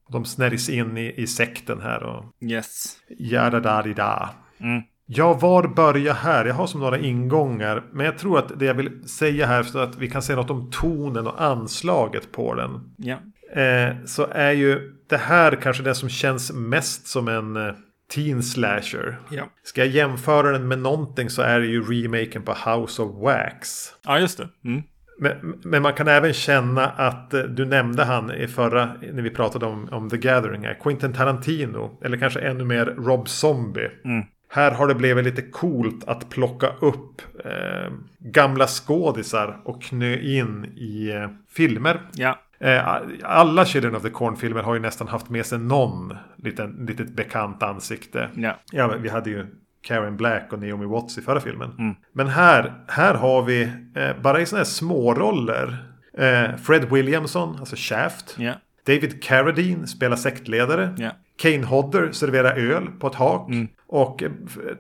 De 0.09 0.25
snärjs 0.25 0.69
in 0.69 0.99
i, 0.99 1.15
i 1.17 1.27
sekten 1.27 1.81
här 1.81 2.03
och... 2.03 2.25
Yes. 2.41 2.97
Jada 3.19 3.61
da 3.61 3.83
di 3.83 3.95
da. 3.95 4.31
Mm. 4.59 4.83
Ja, 5.11 5.33
var 5.33 5.69
börja 5.69 6.13
här? 6.13 6.45
Jag 6.45 6.55
har 6.55 6.67
som 6.67 6.81
några 6.81 6.99
ingångar. 6.99 7.83
Men 7.93 8.07
jag 8.07 8.19
tror 8.19 8.39
att 8.39 8.59
det 8.59 8.65
jag 8.65 8.75
vill 8.75 9.09
säga 9.09 9.47
här 9.47 9.63
så 9.63 9.79
att 9.79 9.97
vi 9.97 10.11
kan 10.11 10.23
säga 10.23 10.37
något 10.37 10.51
om 10.51 10.71
tonen 10.71 11.27
och 11.27 11.43
anslaget 11.43 12.33
på 12.33 12.55
den. 12.55 12.95
Ja. 12.97 13.17
Eh, 13.63 14.05
så 14.05 14.27
är 14.31 14.53
ju 14.53 14.93
det 15.09 15.17
här 15.17 15.57
kanske 15.63 15.83
det 15.83 15.95
som 15.95 16.09
känns 16.09 16.53
mest 16.53 17.07
som 17.07 17.29
en 17.29 17.57
eh, 17.57 17.75
teen 18.15 18.43
slasher. 18.43 19.19
Ja. 19.31 19.45
Ska 19.63 19.81
jag 19.81 19.91
jämföra 19.91 20.53
den 20.53 20.69
med 20.69 20.79
någonting 20.79 21.31
så 21.31 21.43
är 21.43 21.61
det 21.61 21.67
ju 21.67 21.83
remaken 21.83 22.43
på 22.43 22.53
House 22.53 23.03
of 23.03 23.23
Wax. 23.23 23.89
Ja, 24.05 24.19
just 24.19 24.39
det. 24.39 24.49
Mm. 24.65 24.83
Men, 25.21 25.61
men, 25.65 25.83
man 25.83 25.95
kan 25.95 26.09
även 26.09 26.33
känna 26.33 26.87
att 26.87 27.35
eh, 27.35 27.41
du 27.41 27.65
nämnde 27.65 28.05
han 28.05 28.35
i 28.35 28.47
förra, 28.47 28.91
när 29.13 29.23
vi 29.23 29.31
pratade 29.31 29.67
om, 29.67 29.89
om 29.93 30.11
The 30.11 30.17
Gathering, 30.17 30.65
här, 30.65 30.79
Quentin 30.83 31.13
Tarantino, 31.13 32.01
eller 32.05 32.17
kanske 32.17 32.41
ännu 32.41 32.65
mer 32.65 32.87
Rob 32.87 33.29
Zombie. 33.29 33.91
Mm. 34.05 34.25
Här 34.49 34.71
har 34.71 34.89
det 34.89 34.95
blivit 34.95 35.25
lite 35.25 35.43
coolt 35.43 36.09
att 36.09 36.31
plocka 36.31 36.69
upp 36.81 37.23
eh, 37.45 37.93
gamla 38.19 38.67
skådisar 38.67 39.61
och 39.65 39.83
knö 39.83 40.17
in 40.17 40.65
i 40.77 41.11
eh, 41.11 41.29
filmer. 41.51 42.01
Ja. 42.13 42.39
Eh, 42.61 42.97
alla 43.23 43.65
Children 43.65 43.97
of 43.97 44.03
the 44.03 44.11
Corn-filmer 44.11 44.63
har 44.63 44.75
ju 44.75 44.81
nästan 44.81 45.09
haft 45.09 45.29
med 45.29 45.47
sig 45.47 45.59
någon 45.59 46.17
liten, 46.37 46.87
litet 46.89 47.11
bekant 47.11 47.63
ansikte. 47.63 48.29
Ja. 48.35 48.59
ja 48.73 48.95
vi 49.01 49.09
hade 49.09 49.31
ju 49.31 49.47
Karen 49.83 50.17
Black 50.17 50.53
och 50.53 50.59
Naomi 50.59 50.87
Watts 50.87 51.19
i 51.19 51.23
förra 51.23 51.41
filmen. 51.41 51.71
Mm. 51.79 51.95
Men 52.13 52.29
här, 52.29 52.73
här 52.89 53.15
har 53.15 53.43
vi 53.43 53.63
eh, 53.95 54.23
bara 54.23 54.41
i 54.41 54.47
sådana 54.47 54.61
här 54.61 54.71
småroller. 54.71 55.77
Eh, 56.19 56.57
Fred 56.57 56.85
Williamson, 56.91 57.57
alltså 57.59 57.77
Shaft. 57.77 58.37
Ja. 58.39 58.53
David 58.87 59.23
Carradine 59.23 59.87
spelar 59.87 60.17
sektledare. 60.17 60.95
Ja. 60.99 61.11
Kane 61.37 61.67
Hodder 61.67 62.13
serverar 62.13 62.57
öl 62.57 62.87
på 63.01 63.07
ett 63.07 63.15
hak. 63.15 63.49
Mm. 63.49 63.69
Och 63.89 64.23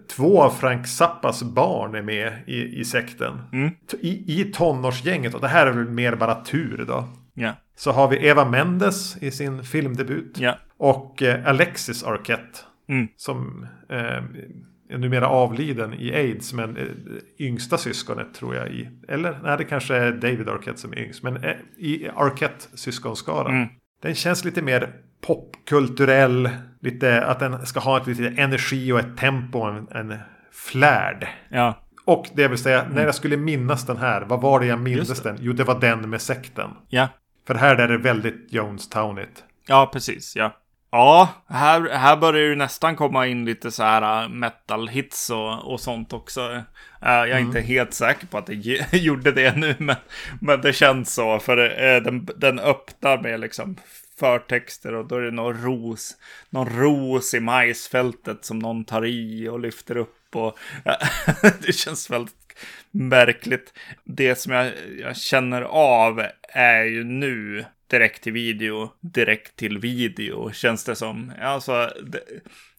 två 0.08 0.42
av 0.42 0.50
Frank 0.50 0.86
Zappas 0.86 1.42
barn 1.42 1.94
är 1.94 2.02
med 2.02 2.32
i, 2.46 2.80
i 2.80 2.84
sekten. 2.84 3.42
Mm. 3.52 3.70
I, 4.00 4.40
I 4.40 4.44
tonårsgänget. 4.44 5.34
Och 5.34 5.40
det 5.40 5.48
här 5.48 5.66
är 5.66 5.72
väl 5.72 5.88
mer 5.88 6.16
bara 6.16 6.34
tur 6.34 6.84
då. 6.88 7.08
Ja. 7.34 7.52
Så 7.76 7.92
har 7.92 8.08
vi 8.08 8.26
Eva 8.26 8.44
Mendes 8.44 9.22
i 9.22 9.30
sin 9.30 9.64
filmdebut. 9.64 10.38
Ja. 10.38 10.58
Och 10.76 11.22
eh, 11.22 11.48
Alexis 11.48 12.04
Arquette. 12.04 12.58
Mm. 12.88 13.08
Som 13.16 13.66
eh, 13.88 14.22
är 14.90 14.98
numera 14.98 15.28
avliden 15.28 15.94
i 15.94 16.14
aids. 16.14 16.52
Men 16.52 16.76
eh, 16.76 16.86
yngsta 17.38 17.78
syskonet 17.78 18.34
tror 18.34 18.54
jag 18.54 18.68
i. 18.68 18.88
Eller 19.08 19.40
nej 19.42 19.58
det 19.58 19.64
kanske 19.64 19.96
är 19.96 20.12
David 20.12 20.48
Arquette 20.48 20.78
som 20.78 20.92
är 20.92 20.98
yngst. 20.98 21.22
Men 21.22 21.36
eh, 21.36 21.56
i 21.76 22.08
Arquette 22.16 22.64
syskonskaran. 22.74 23.56
Mm. 23.56 23.68
Den 24.02 24.14
känns 24.14 24.44
lite 24.44 24.62
mer 24.62 24.92
popkulturell. 25.26 26.50
Lite 26.80 27.24
att 27.24 27.38
den 27.38 27.66
ska 27.66 27.80
ha 27.80 27.96
ett 27.96 28.06
lite 28.06 28.42
energi 28.42 28.92
och 28.92 28.98
ett 28.98 29.16
tempo. 29.16 29.62
En, 29.62 29.88
en 29.90 30.18
flärd. 30.52 31.28
Ja. 31.48 31.74
Och 32.04 32.26
det 32.34 32.48
vill 32.48 32.58
säga, 32.58 32.82
mm. 32.82 32.94
när 32.94 33.04
jag 33.04 33.14
skulle 33.14 33.36
minnas 33.36 33.86
den 33.86 33.96
här, 33.96 34.20
vad 34.20 34.40
var 34.40 34.60
det 34.60 34.66
jag 34.66 34.80
mindes 34.80 35.22
den? 35.22 35.36
Jo, 35.40 35.52
det 35.52 35.64
var 35.64 35.80
den 35.80 36.10
med 36.10 36.22
sekten. 36.22 36.70
Ja. 36.88 37.08
För 37.46 37.54
här 37.54 37.76
är 37.76 37.88
det 37.88 37.98
väldigt 37.98 38.46
Jonestownigt. 38.52 39.44
Ja, 39.66 39.90
precis. 39.92 40.36
Ja. 40.36 40.52
Ja, 40.90 41.28
här, 41.48 41.88
här 41.90 42.16
börjar 42.16 42.48
det 42.48 42.56
nästan 42.56 42.96
komma 42.96 43.26
in 43.26 43.44
lite 43.44 43.70
så 43.70 43.82
här 43.82 44.22
äh, 44.22 44.28
metal 44.28 44.88
hits 44.88 45.30
och, 45.30 45.72
och 45.72 45.80
sånt 45.80 46.12
också. 46.12 46.40
Äh, 46.50 46.62
jag 47.02 47.28
är 47.28 47.36
mm. 47.36 47.46
inte 47.46 47.60
helt 47.60 47.94
säker 47.94 48.26
på 48.26 48.38
att 48.38 48.46
det 48.46 48.54
gjorde 48.92 49.32
det 49.32 49.56
nu, 49.56 49.74
men, 49.78 49.96
men 50.40 50.60
det 50.60 50.72
känns 50.72 51.14
så. 51.14 51.38
För 51.38 51.82
äh, 51.82 52.02
den, 52.02 52.28
den 52.36 52.58
öppnar 52.58 53.18
med 53.22 53.40
liksom 53.40 53.76
förtexter 54.18 54.94
och 54.94 55.08
då 55.08 55.16
är 55.16 55.20
det 55.20 55.30
någon 55.30 55.62
ros, 55.62 56.16
någon 56.50 56.68
ros 56.68 57.34
i 57.34 57.40
majsfältet 57.40 58.44
som 58.44 58.58
någon 58.58 58.84
tar 58.84 59.06
i 59.06 59.48
och 59.48 59.60
lyfter 59.60 59.96
upp. 59.96 60.36
Och, 60.36 60.58
det 61.66 61.72
känns 61.72 62.10
väldigt 62.10 62.34
märkligt. 62.90 63.78
Det 64.04 64.34
som 64.34 64.52
jag, 64.52 64.72
jag 65.00 65.16
känner 65.16 65.62
av 65.62 66.26
är 66.42 66.84
ju 66.84 67.04
nu 67.04 67.64
direkt 67.86 68.22
till 68.22 68.32
video, 68.32 68.92
direkt 69.00 69.56
till 69.56 69.78
video 69.78 70.52
känns 70.52 70.84
det 70.84 70.96
som. 70.96 71.32
Alltså, 71.40 71.92
det, 72.02 72.22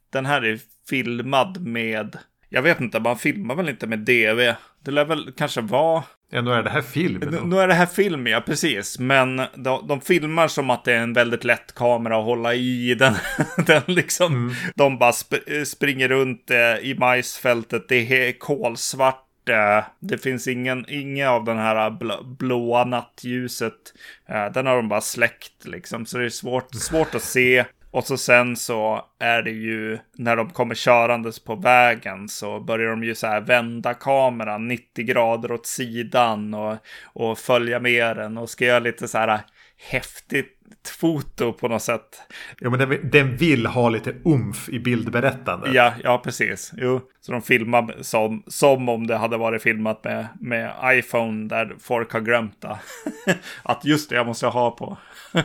den 0.09 0.25
här 0.25 0.45
är 0.45 0.59
filmad 0.89 1.61
med, 1.61 2.17
jag 2.49 2.61
vet 2.61 2.79
inte, 2.79 2.99
man 2.99 3.17
filmar 3.17 3.55
väl 3.55 3.69
inte 3.69 3.87
med 3.87 3.99
DV. 3.99 4.53
Det 4.83 4.91
lär 4.91 5.05
väl 5.05 5.31
kanske 5.37 5.61
vara 5.61 6.03
Ja, 6.31 6.41
nu 6.41 6.51
är 6.51 6.63
det 6.63 6.69
här 6.69 6.81
film. 6.81 7.49
Nu 7.49 7.59
är 7.59 7.67
det 7.67 7.73
här 7.73 7.85
film, 7.85 8.27
ja 8.27 8.41
precis. 8.41 8.99
Men 8.99 9.41
de, 9.55 9.87
de, 9.87 10.01
filmar 10.01 10.47
som 10.47 10.69
att 10.69 10.85
det 10.85 10.93
är 10.93 10.99
en 10.99 11.13
väldigt 11.13 11.43
lätt 11.43 11.75
kamera 11.75 12.17
att 12.17 12.25
hålla 12.25 12.53
i. 12.53 12.95
Den, 12.95 13.13
den 13.65 13.81
liksom, 13.87 14.33
mm. 14.33 14.55
De 14.75 14.97
bara 14.97 15.11
sp 15.21 15.33
springer 15.65 16.07
runt 16.07 16.51
eh, 16.51 16.89
i 16.89 16.95
majsfältet. 16.99 17.89
Det 17.89 18.27
är 18.27 18.39
kolsvart. 18.39 19.49
Eh, 19.49 19.83
det 19.99 20.17
finns 20.17 20.47
ingen, 20.47 20.85
inga 20.89 21.31
av 21.31 21.45
den 21.45 21.57
här 21.57 21.89
blå, 21.89 22.23
blåa 22.23 22.83
nattljuset. 22.83 23.93
Eh, 24.29 24.45
den 24.45 24.65
har 24.65 24.75
de 24.75 24.89
bara 24.89 25.01
släckt 25.01 25.65
liksom. 25.65 26.05
Så 26.05 26.17
det 26.17 26.25
är 26.25 26.29
svårt, 26.29 26.75
svårt 26.75 27.15
att 27.15 27.23
se. 27.23 27.65
Och 27.91 28.03
så 28.03 28.17
sen 28.17 28.55
så 28.55 29.05
är 29.19 29.41
det 29.41 29.51
ju 29.51 29.99
när 30.17 30.35
de 30.35 30.49
kommer 30.49 30.75
körandes 30.75 31.39
på 31.39 31.55
vägen 31.55 32.29
så 32.29 32.59
börjar 32.59 32.89
de 32.89 33.03
ju 33.03 33.15
så 33.15 33.27
här 33.27 33.41
vända 33.41 33.93
kameran 33.93 34.67
90 34.67 35.05
grader 35.05 35.51
åt 35.51 35.65
sidan 35.65 36.53
och, 36.53 36.77
och 37.03 37.37
följa 37.37 37.79
med 37.79 38.17
den 38.17 38.37
och 38.37 38.49
ska 38.49 38.65
göra 38.65 38.79
lite 38.79 39.07
så 39.07 39.17
här 39.17 39.39
häftigt 39.77 40.59
foto 40.87 41.53
på 41.53 41.67
något 41.67 41.81
sätt. 41.81 42.21
Ja, 42.59 42.69
men 42.69 42.79
den, 42.79 43.09
den 43.11 43.37
vill 43.37 43.65
ha 43.65 43.89
lite 43.89 44.15
umf 44.25 44.69
i 44.69 44.79
bildberättandet. 44.79 45.73
Ja, 45.73 45.93
ja 46.03 46.17
precis. 46.23 46.71
Jo. 46.77 47.01
Så 47.21 47.31
de 47.31 47.41
filmar 47.41 47.95
som, 48.01 48.43
som 48.47 48.89
om 48.89 49.07
det 49.07 49.15
hade 49.17 49.37
varit 49.37 49.61
filmat 49.61 50.03
med, 50.03 50.27
med 50.39 50.73
iPhone 50.85 51.47
där 51.47 51.75
folk 51.79 52.13
har 52.13 52.19
glömt 52.19 52.61
det. 52.61 52.77
att 53.63 53.85
just 53.85 54.09
det, 54.09 54.15
jag 54.15 54.27
måste 54.27 54.47
ha 54.47 54.71
på. 54.71 54.97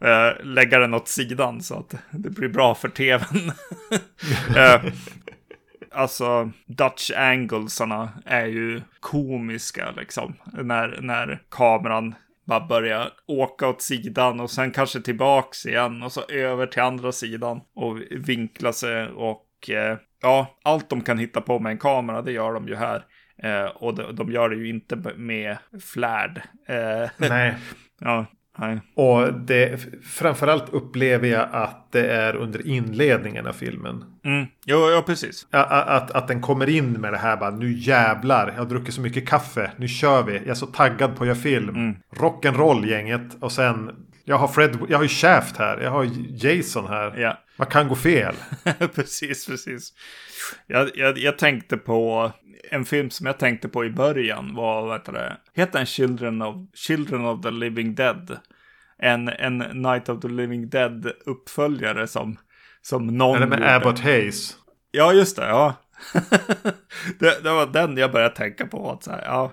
Eh, 0.00 0.44
lägga 0.44 0.78
den 0.78 0.94
åt 0.94 1.08
sidan 1.08 1.62
så 1.62 1.78
att 1.78 1.94
det 2.10 2.30
blir 2.30 2.48
bra 2.48 2.74
för 2.74 2.88
tvn. 3.18 3.52
Eh, 4.56 4.92
alltså, 5.92 6.50
Dutch 6.66 7.10
anglesarna 7.16 8.08
är 8.24 8.46
ju 8.46 8.80
komiska 9.00 9.90
liksom. 9.96 10.34
När, 10.52 10.98
när 11.00 11.42
kameran 11.50 12.14
bara 12.46 12.66
börja 12.66 13.10
åka 13.26 13.68
åt 13.68 13.82
sidan 13.82 14.40
och 14.40 14.50
sen 14.50 14.70
kanske 14.70 15.00
tillbaks 15.00 15.66
igen 15.66 16.02
och 16.02 16.12
så 16.12 16.22
över 16.28 16.66
till 16.66 16.82
andra 16.82 17.12
sidan 17.12 17.60
och 17.74 17.98
vinkla 18.10 18.72
sig 18.72 19.06
och 19.06 19.70
eh, 19.70 19.98
ja, 20.22 20.58
allt 20.62 20.90
de 20.90 21.00
kan 21.00 21.18
hitta 21.18 21.40
på 21.40 21.58
med 21.58 21.70
en 21.70 21.78
kamera, 21.78 22.22
det 22.22 22.32
gör 22.32 22.52
de 22.52 22.68
ju 22.68 22.74
här. 22.74 23.04
Eh, 23.42 23.64
och 23.64 23.94
de, 23.94 24.16
de, 24.16 24.32
gör 24.32 24.48
det 24.48 24.56
ju 24.56 24.68
inte 24.68 24.96
med 25.16 25.56
flärd. 25.80 26.42
Eh, 26.68 27.10
Nej. 27.16 27.54
ja, 28.00 28.26
nej. 28.58 28.80
Och 28.94 29.34
det, 29.34 29.86
framförallt 30.04 30.68
upplever 30.72 31.28
jag 31.28 31.48
att 31.52 31.92
det 31.92 32.06
är 32.06 32.36
under 32.36 32.66
inledningen 32.66 33.46
av 33.46 33.52
filmen. 33.52 34.04
Mm. 34.24 34.46
Jo, 34.64 34.90
ja, 34.90 35.02
precis. 35.06 35.46
Att, 35.50 35.70
att, 35.70 36.10
att 36.10 36.28
den 36.28 36.40
kommer 36.40 36.68
in 36.68 36.92
med 36.92 37.12
det 37.12 37.18
här 37.18 37.36
bara, 37.36 37.50
nu 37.50 37.72
jävlar, 37.72 38.48
jag 38.48 38.58
har 38.58 38.64
druckit 38.64 38.94
så 38.94 39.00
mycket 39.00 39.28
kaffe, 39.28 39.70
nu 39.76 39.88
kör 39.88 40.22
vi, 40.22 40.32
jag 40.32 40.48
är 40.48 40.54
så 40.54 40.66
taggad 40.66 41.16
på 41.16 41.22
att 41.22 41.28
göra 41.28 41.38
film. 41.38 41.68
Mm. 41.68 41.96
Rock'n'roll 42.16 42.86
gänget 42.86 43.36
och 43.40 43.52
sen, 43.52 43.90
jag 44.24 44.38
har 44.38 44.48
Fred, 44.48 44.78
jag 44.88 44.98
har 44.98 45.02
ju 45.02 45.08
Shaft 45.08 45.56
här, 45.56 45.80
jag 45.80 45.90
har 45.90 46.08
Jason 46.28 46.86
här. 46.86 47.20
Ja. 47.20 47.38
Vad 47.56 47.68
kan 47.68 47.88
gå 47.88 47.94
fel? 47.94 48.34
precis, 48.94 49.46
precis. 49.46 49.92
Jag, 50.66 50.90
jag, 50.94 51.18
jag, 51.18 51.38
tänkte 51.38 51.76
på 51.76 52.32
en 52.70 52.84
film 52.84 53.10
som 53.10 53.26
jag 53.26 53.38
tänkte 53.38 53.68
på 53.68 53.84
i 53.84 53.90
början 53.90 54.54
var, 54.54 54.86
vad 54.86 54.98
heter 54.98 55.12
det, 55.12 55.36
heter 55.54 55.78
den 55.78 55.86
Children 55.86 56.42
of, 56.42 56.56
Children 56.74 57.24
of 57.24 57.42
the 57.42 57.50
Living 57.50 57.94
Dead? 57.94 58.38
En, 58.98 59.28
en 59.28 59.58
Night 59.58 60.08
of 60.08 60.20
the 60.20 60.28
Living 60.28 60.68
Dead 60.68 61.12
uppföljare 61.26 62.06
som, 62.06 62.36
som 62.82 63.06
någon... 63.06 63.36
Eller 63.36 63.46
med 63.46 63.76
Abbott 63.76 63.98
Hayes. 63.98 64.56
Ja, 64.90 65.12
just 65.12 65.36
det, 65.36 65.46
ja. 65.46 65.74
det, 67.18 67.42
det, 67.42 67.50
var 67.50 67.66
den 67.66 67.96
jag 67.96 68.12
började 68.12 68.34
tänka 68.34 68.66
på. 68.66 68.90
Att 68.90 69.02
så 69.02 69.10
här, 69.10 69.22
ja, 69.24 69.52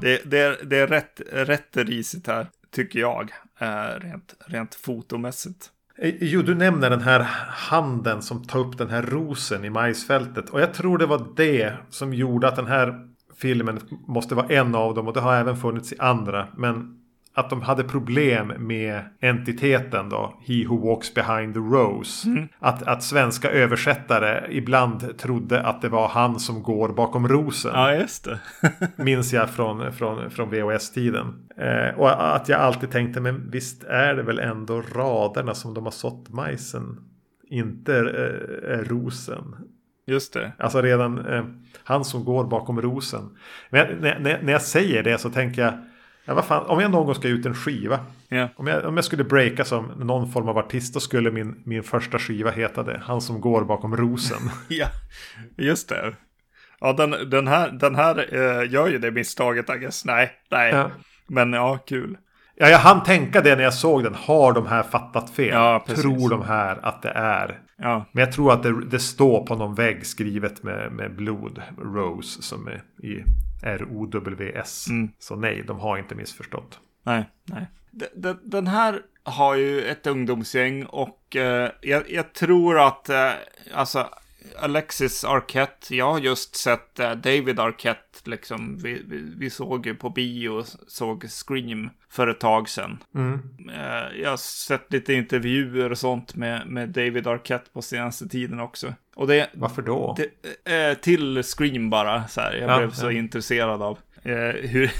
det, 0.00 0.20
det, 0.24 0.38
är, 0.38 0.58
det 0.64 0.78
är 0.78 0.86
rätt, 0.86 1.20
rätt 1.32 1.76
risigt 1.76 2.26
här, 2.26 2.46
tycker 2.70 2.98
jag, 2.98 3.32
eh, 3.58 4.00
rent, 4.00 4.34
rent 4.46 4.74
fotomässigt. 4.74 5.70
Eh, 5.98 6.14
jo, 6.20 6.42
du 6.42 6.54
nämner 6.54 6.90
den 6.90 7.00
här 7.00 7.20
handen 7.48 8.22
som 8.22 8.44
tar 8.44 8.58
upp 8.60 8.78
den 8.78 8.90
här 8.90 9.02
rosen 9.02 9.64
i 9.64 9.70
majsfältet. 9.70 10.50
Och 10.50 10.60
jag 10.60 10.74
tror 10.74 10.98
det 10.98 11.06
var 11.06 11.26
det 11.36 11.72
som 11.90 12.14
gjorde 12.14 12.48
att 12.48 12.56
den 12.56 12.66
här 12.66 12.94
filmen 13.36 13.80
måste 14.06 14.34
vara 14.34 14.46
en 14.46 14.74
av 14.74 14.94
dem. 14.94 15.08
Och 15.08 15.14
det 15.14 15.20
har 15.20 15.34
även 15.34 15.56
funnits 15.56 15.92
i 15.92 15.96
andra. 15.98 16.48
Men 16.56 17.03
att 17.34 17.50
de 17.50 17.62
hade 17.62 17.84
problem 17.84 18.52
med 18.58 19.02
entiteten 19.20 20.08
då. 20.08 20.40
He 20.46 20.66
who 20.66 20.88
walks 20.88 21.14
behind 21.14 21.54
the 21.54 21.60
rose. 21.60 22.28
Mm. 22.28 22.48
Att, 22.58 22.82
att 22.82 23.02
svenska 23.02 23.50
översättare 23.50 24.46
ibland 24.50 25.18
trodde 25.18 25.62
att 25.62 25.82
det 25.82 25.88
var 25.88 26.08
han 26.08 26.40
som 26.40 26.62
går 26.62 26.88
bakom 26.88 27.28
rosen. 27.28 27.70
Ja, 27.74 27.94
just 27.94 28.24
det. 28.24 28.40
minns 29.02 29.32
jag 29.32 29.50
från, 29.50 29.92
från, 29.92 30.30
från 30.30 30.50
VHS-tiden. 30.50 31.46
Eh, 31.56 31.98
och 31.98 32.34
att 32.36 32.48
jag 32.48 32.60
alltid 32.60 32.90
tänkte, 32.90 33.20
men 33.20 33.50
visst 33.50 33.84
är 33.84 34.14
det 34.14 34.22
väl 34.22 34.38
ändå 34.38 34.82
raderna 34.94 35.54
som 35.54 35.74
de 35.74 35.84
har 35.84 35.90
sått 35.90 36.28
majsen. 36.28 37.00
Inte 37.50 37.96
eh, 37.96 38.78
rosen. 38.78 39.56
Just 40.06 40.32
det. 40.32 40.52
Alltså 40.58 40.82
redan 40.82 41.26
eh, 41.26 41.44
han 41.84 42.04
som 42.04 42.24
går 42.24 42.44
bakom 42.44 42.82
rosen. 42.82 43.36
Men 43.70 43.86
när, 44.00 44.18
när, 44.18 44.42
när 44.42 44.52
jag 44.52 44.62
säger 44.62 45.02
det 45.02 45.18
så 45.18 45.30
tänker 45.30 45.62
jag 45.62 45.74
Ja, 46.24 46.34
vad 46.34 46.44
fan, 46.44 46.66
om 46.66 46.80
jag 46.80 46.90
någon 46.90 47.06
gång 47.06 47.14
ska 47.14 47.28
ut 47.28 47.46
en 47.46 47.54
skiva. 47.54 48.00
Yeah. 48.30 48.50
Om, 48.56 48.66
jag, 48.66 48.84
om 48.84 48.96
jag 48.96 49.04
skulle 49.04 49.24
breaka 49.24 49.64
som 49.64 49.86
någon 49.86 50.32
form 50.32 50.48
av 50.48 50.58
artist. 50.58 50.94
Då 50.94 51.00
skulle 51.00 51.30
min, 51.30 51.62
min 51.64 51.82
första 51.82 52.18
skiva 52.18 52.50
heta 52.50 52.82
det. 52.82 53.02
Han 53.04 53.20
som 53.20 53.40
går 53.40 53.64
bakom 53.64 53.96
rosen. 53.96 54.50
ja, 54.68 54.86
just 55.56 55.88
det. 55.88 56.14
Ja, 56.80 56.92
den, 56.92 57.30
den 57.30 57.48
här, 57.48 57.70
den 57.70 57.94
här 57.94 58.34
uh, 58.34 58.72
gör 58.72 58.88
ju 58.88 58.98
det 58.98 59.10
misstaget, 59.10 59.70
I 59.70 59.78
guess. 59.78 60.04
Nej, 60.04 60.30
nej. 60.50 60.72
Ja. 60.72 60.90
Men 61.26 61.52
ja, 61.52 61.78
kul. 61.86 62.16
Ja, 62.56 62.68
jag 62.68 62.78
hann 62.78 63.02
tänka 63.02 63.40
det 63.40 63.56
när 63.56 63.62
jag 63.62 63.74
såg 63.74 64.04
den. 64.04 64.14
Har 64.14 64.52
de 64.52 64.66
här 64.66 64.82
fattat 64.82 65.30
fel? 65.30 65.48
Ja, 65.48 65.84
tror 65.88 66.30
de 66.30 66.42
här 66.42 66.78
att 66.82 67.02
det 67.02 67.10
är? 67.10 67.58
Ja. 67.76 68.04
Men 68.12 68.24
jag 68.24 68.32
tror 68.32 68.52
att 68.52 68.62
det, 68.62 68.84
det 68.84 68.98
står 68.98 69.46
på 69.46 69.54
någon 69.54 69.74
vägg 69.74 70.06
skrivet 70.06 70.62
med, 70.62 70.92
med 70.92 71.16
blod. 71.16 71.62
Rose 71.78 72.42
som 72.42 72.68
är 72.68 72.82
i 73.06 73.24
R-O-W-S. 73.64 74.86
Mm. 74.88 75.12
Så 75.18 75.36
nej, 75.36 75.62
de 75.66 75.78
har 75.80 75.98
inte 75.98 76.14
missförstått. 76.14 76.80
Nej, 77.02 77.24
nej. 77.44 77.66
Den, 78.14 78.38
den 78.44 78.66
här 78.66 79.02
har 79.22 79.54
ju 79.54 79.82
ett 79.84 80.06
ungdomsgäng 80.06 80.84
och 80.84 81.36
eh, 81.36 81.70
jag, 81.80 82.10
jag, 82.10 82.32
tror 82.32 82.86
att 82.86 83.08
eh, 83.08 83.30
alltså 83.74 84.08
Alexis 84.56 85.24
Arquette, 85.24 85.96
jag 85.96 86.12
har 86.12 86.18
just 86.18 86.56
sett 86.56 87.00
eh, 87.00 87.10
David 87.10 87.60
Arquette, 87.60 88.18
liksom, 88.24 88.78
vi, 88.82 89.02
vi, 89.06 89.34
vi, 89.36 89.50
såg 89.50 89.86
ju 89.86 89.94
på 89.94 90.10
bio, 90.10 90.64
såg 90.88 91.26
Scream 91.30 91.90
för 92.10 92.28
ett 92.28 92.40
tag 92.40 92.68
sedan. 92.68 92.98
Mm. 93.14 93.40
Eh, 93.68 94.20
jag 94.22 94.30
har 94.30 94.36
sett 94.36 94.92
lite 94.92 95.14
intervjuer 95.14 95.90
och 95.90 95.98
sånt 95.98 96.34
med, 96.34 96.66
med 96.66 96.88
David 96.88 97.26
Arquette 97.26 97.70
på 97.72 97.82
senaste 97.82 98.28
tiden 98.28 98.60
också. 98.60 98.94
Och 99.14 99.26
det, 99.26 99.50
Varför 99.52 99.82
då? 99.82 100.16
Det, 100.16 100.90
eh, 100.90 100.94
till 100.94 101.42
Scream 101.42 101.90
bara, 101.90 102.28
så 102.28 102.40
här. 102.40 102.52
Jag 102.52 102.70
ja, 102.70 102.78
blev 102.78 102.90
så 102.90 103.06
ja. 103.06 103.12
intresserad 103.12 103.82
av 103.82 103.98
hur, 104.62 104.92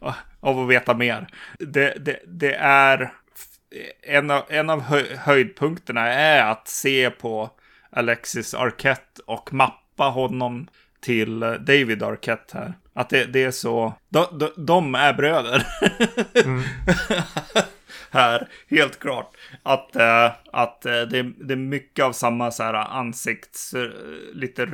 av 0.40 0.58
att 0.58 0.68
veta 0.68 0.94
mer. 0.94 1.26
Det, 1.58 1.94
det, 2.04 2.20
det 2.26 2.54
är 2.54 3.12
en 4.02 4.30
av, 4.30 4.42
en 4.48 4.70
av 4.70 4.82
höjdpunkterna 5.16 6.06
är 6.06 6.50
att 6.50 6.68
se 6.68 7.10
på 7.10 7.50
Alexis 7.90 8.54
Arquette 8.54 9.22
och 9.26 9.52
mappa 9.52 10.04
honom 10.04 10.68
till 11.00 11.40
David 11.40 12.02
Arquette 12.02 12.58
här. 12.58 12.74
Att 12.94 13.10
det, 13.10 13.24
det 13.24 13.44
är 13.44 13.50
så, 13.50 13.94
de, 14.08 14.38
de, 14.38 14.50
de 14.56 14.94
är 14.94 15.12
bröder. 15.12 15.66
Mm. 16.44 16.62
här, 18.10 18.48
helt 18.70 18.98
klart. 18.98 19.30
Att, 19.62 19.96
äh, 19.96 20.30
att 20.52 20.86
äh, 20.86 20.92
det, 20.92 21.22
det, 21.22 21.54
är 21.54 21.56
mycket 21.56 22.04
av 22.04 22.12
samma 22.12 22.50
så 22.50 22.62
här 22.62 22.74
ansikts, 22.74 23.74
äh, 23.74 23.88
lite 24.32 24.66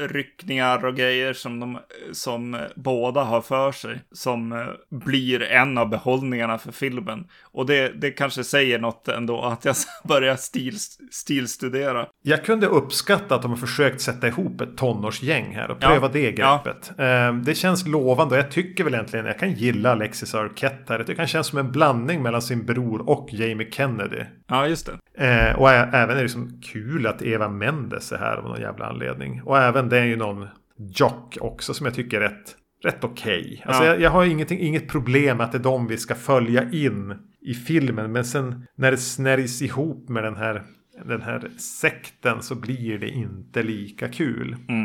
ryckningar 0.00 0.84
och 0.84 0.96
grejer 0.96 1.32
som, 1.32 1.60
de, 1.60 1.78
som 2.12 2.58
båda 2.76 3.22
har 3.22 3.40
för 3.40 3.72
sig. 3.72 4.00
Som 4.12 4.68
blir 4.90 5.42
en 5.42 5.78
av 5.78 5.88
behållningarna 5.88 6.58
för 6.58 6.72
filmen. 6.72 7.28
Och 7.42 7.66
det, 7.66 7.88
det 7.88 8.10
kanske 8.10 8.44
säger 8.44 8.78
något 8.78 9.08
ändå 9.08 9.42
att 9.42 9.64
jag 9.64 9.76
börjar 10.04 10.36
stil, 10.36 10.78
stilstudera. 11.10 12.06
Jag 12.22 12.44
kunde 12.44 12.66
uppskatta 12.66 13.34
att 13.34 13.42
de 13.42 13.50
har 13.50 13.58
försökt 13.58 14.00
sätta 14.00 14.28
ihop 14.28 14.60
ett 14.60 14.76
tonårsgäng 14.76 15.54
här 15.54 15.70
och 15.70 15.80
pröva 15.80 16.06
ja, 16.06 16.12
det 16.12 16.32
greppet. 16.32 16.92
Ja. 16.96 17.32
Det 17.32 17.54
känns 17.54 17.86
lovande 17.86 18.34
och 18.34 18.38
jag 18.38 18.50
tycker 18.50 18.84
väl 18.84 18.94
egentligen, 18.94 19.26
jag 19.26 19.38
kan 19.38 19.52
gilla 19.52 19.92
Alexis 19.92 20.34
Arquette 20.34 20.92
här. 20.92 20.98
Jag 20.98 21.06
tycker 21.06 21.18
han 21.18 21.28
känns 21.28 21.46
som 21.46 21.58
en 21.58 21.72
blandning 21.72 22.22
mellan 22.22 22.42
sin 22.64 22.74
bror 22.74 23.08
och 23.08 23.28
Jamie 23.32 23.70
Kennedy. 23.70 24.24
Ja, 24.48 24.66
just 24.66 24.86
det. 24.86 25.24
Eh, 25.24 25.58
och 25.58 25.70
även 25.70 26.10
är 26.10 26.14
det 26.14 26.22
liksom 26.22 26.60
kul 26.62 27.06
att 27.06 27.22
Eva 27.22 27.48
Mendes 27.48 28.12
är 28.12 28.18
här 28.18 28.36
av 28.36 28.44
någon 28.44 28.60
jävla 28.60 28.86
anledning. 28.86 29.42
Och 29.42 29.58
även 29.58 29.88
det 29.88 29.98
är 29.98 30.04
ju 30.04 30.16
någon 30.16 30.48
jock 30.76 31.36
också 31.40 31.74
som 31.74 31.86
jag 31.86 31.94
tycker 31.94 32.20
är 32.20 32.20
rätt, 32.20 32.56
rätt 32.84 33.04
okej. 33.04 33.40
Okay. 33.40 33.60
Alltså 33.64 33.84
ja. 33.84 33.90
jag, 33.90 34.00
jag, 34.00 34.10
har 34.10 34.24
inget 34.52 34.88
problem 34.88 35.36
med 35.36 35.46
att 35.46 35.52
det 35.52 35.58
är 35.58 35.62
de 35.62 35.86
vi 35.86 35.96
ska 35.96 36.14
följa 36.14 36.70
in 36.70 37.14
i 37.40 37.54
filmen. 37.54 38.12
Men 38.12 38.24
sen 38.24 38.66
när 38.76 38.90
det 38.90 38.96
snärjs 38.96 39.62
ihop 39.62 40.08
med 40.08 40.24
den 40.24 40.36
här 40.36 40.62
den 41.04 41.22
här 41.22 41.50
sekten 41.58 42.42
så 42.42 42.54
blir 42.54 42.98
det 42.98 43.08
inte 43.08 43.62
lika 43.62 44.08
kul. 44.08 44.56
Mm. 44.68 44.84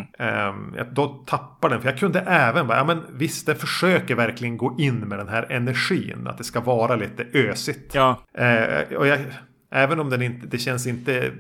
Um, 0.50 0.76
då 0.92 1.08
tappar 1.08 1.70
den. 1.70 1.82
För 1.82 1.90
jag 1.90 2.00
kunde 2.00 2.20
även 2.20 2.68
vara, 2.68 2.78
ja 2.78 2.84
men 2.84 3.02
visst 3.14 3.46
den 3.46 3.56
försöker 3.56 4.16
verkligen 4.16 4.58
gå 4.58 4.76
in 4.80 5.00
med 5.00 5.20
den 5.20 5.30
här 5.30 5.52
energin. 5.52 6.28
Att 6.28 6.38
det 6.38 6.44
ska 6.44 6.60
vara 6.60 6.96
lite 6.96 7.26
ösigt. 7.34 7.96
Ja. 7.96 8.24
Uh, 8.40 8.98
och 8.98 9.08
jag, 9.08 9.20
även 9.72 10.00
om 10.00 10.10
den 10.10 10.22
inte, 10.22 10.48
det 10.48 10.58
känns 10.58 10.88
inte 10.88 11.32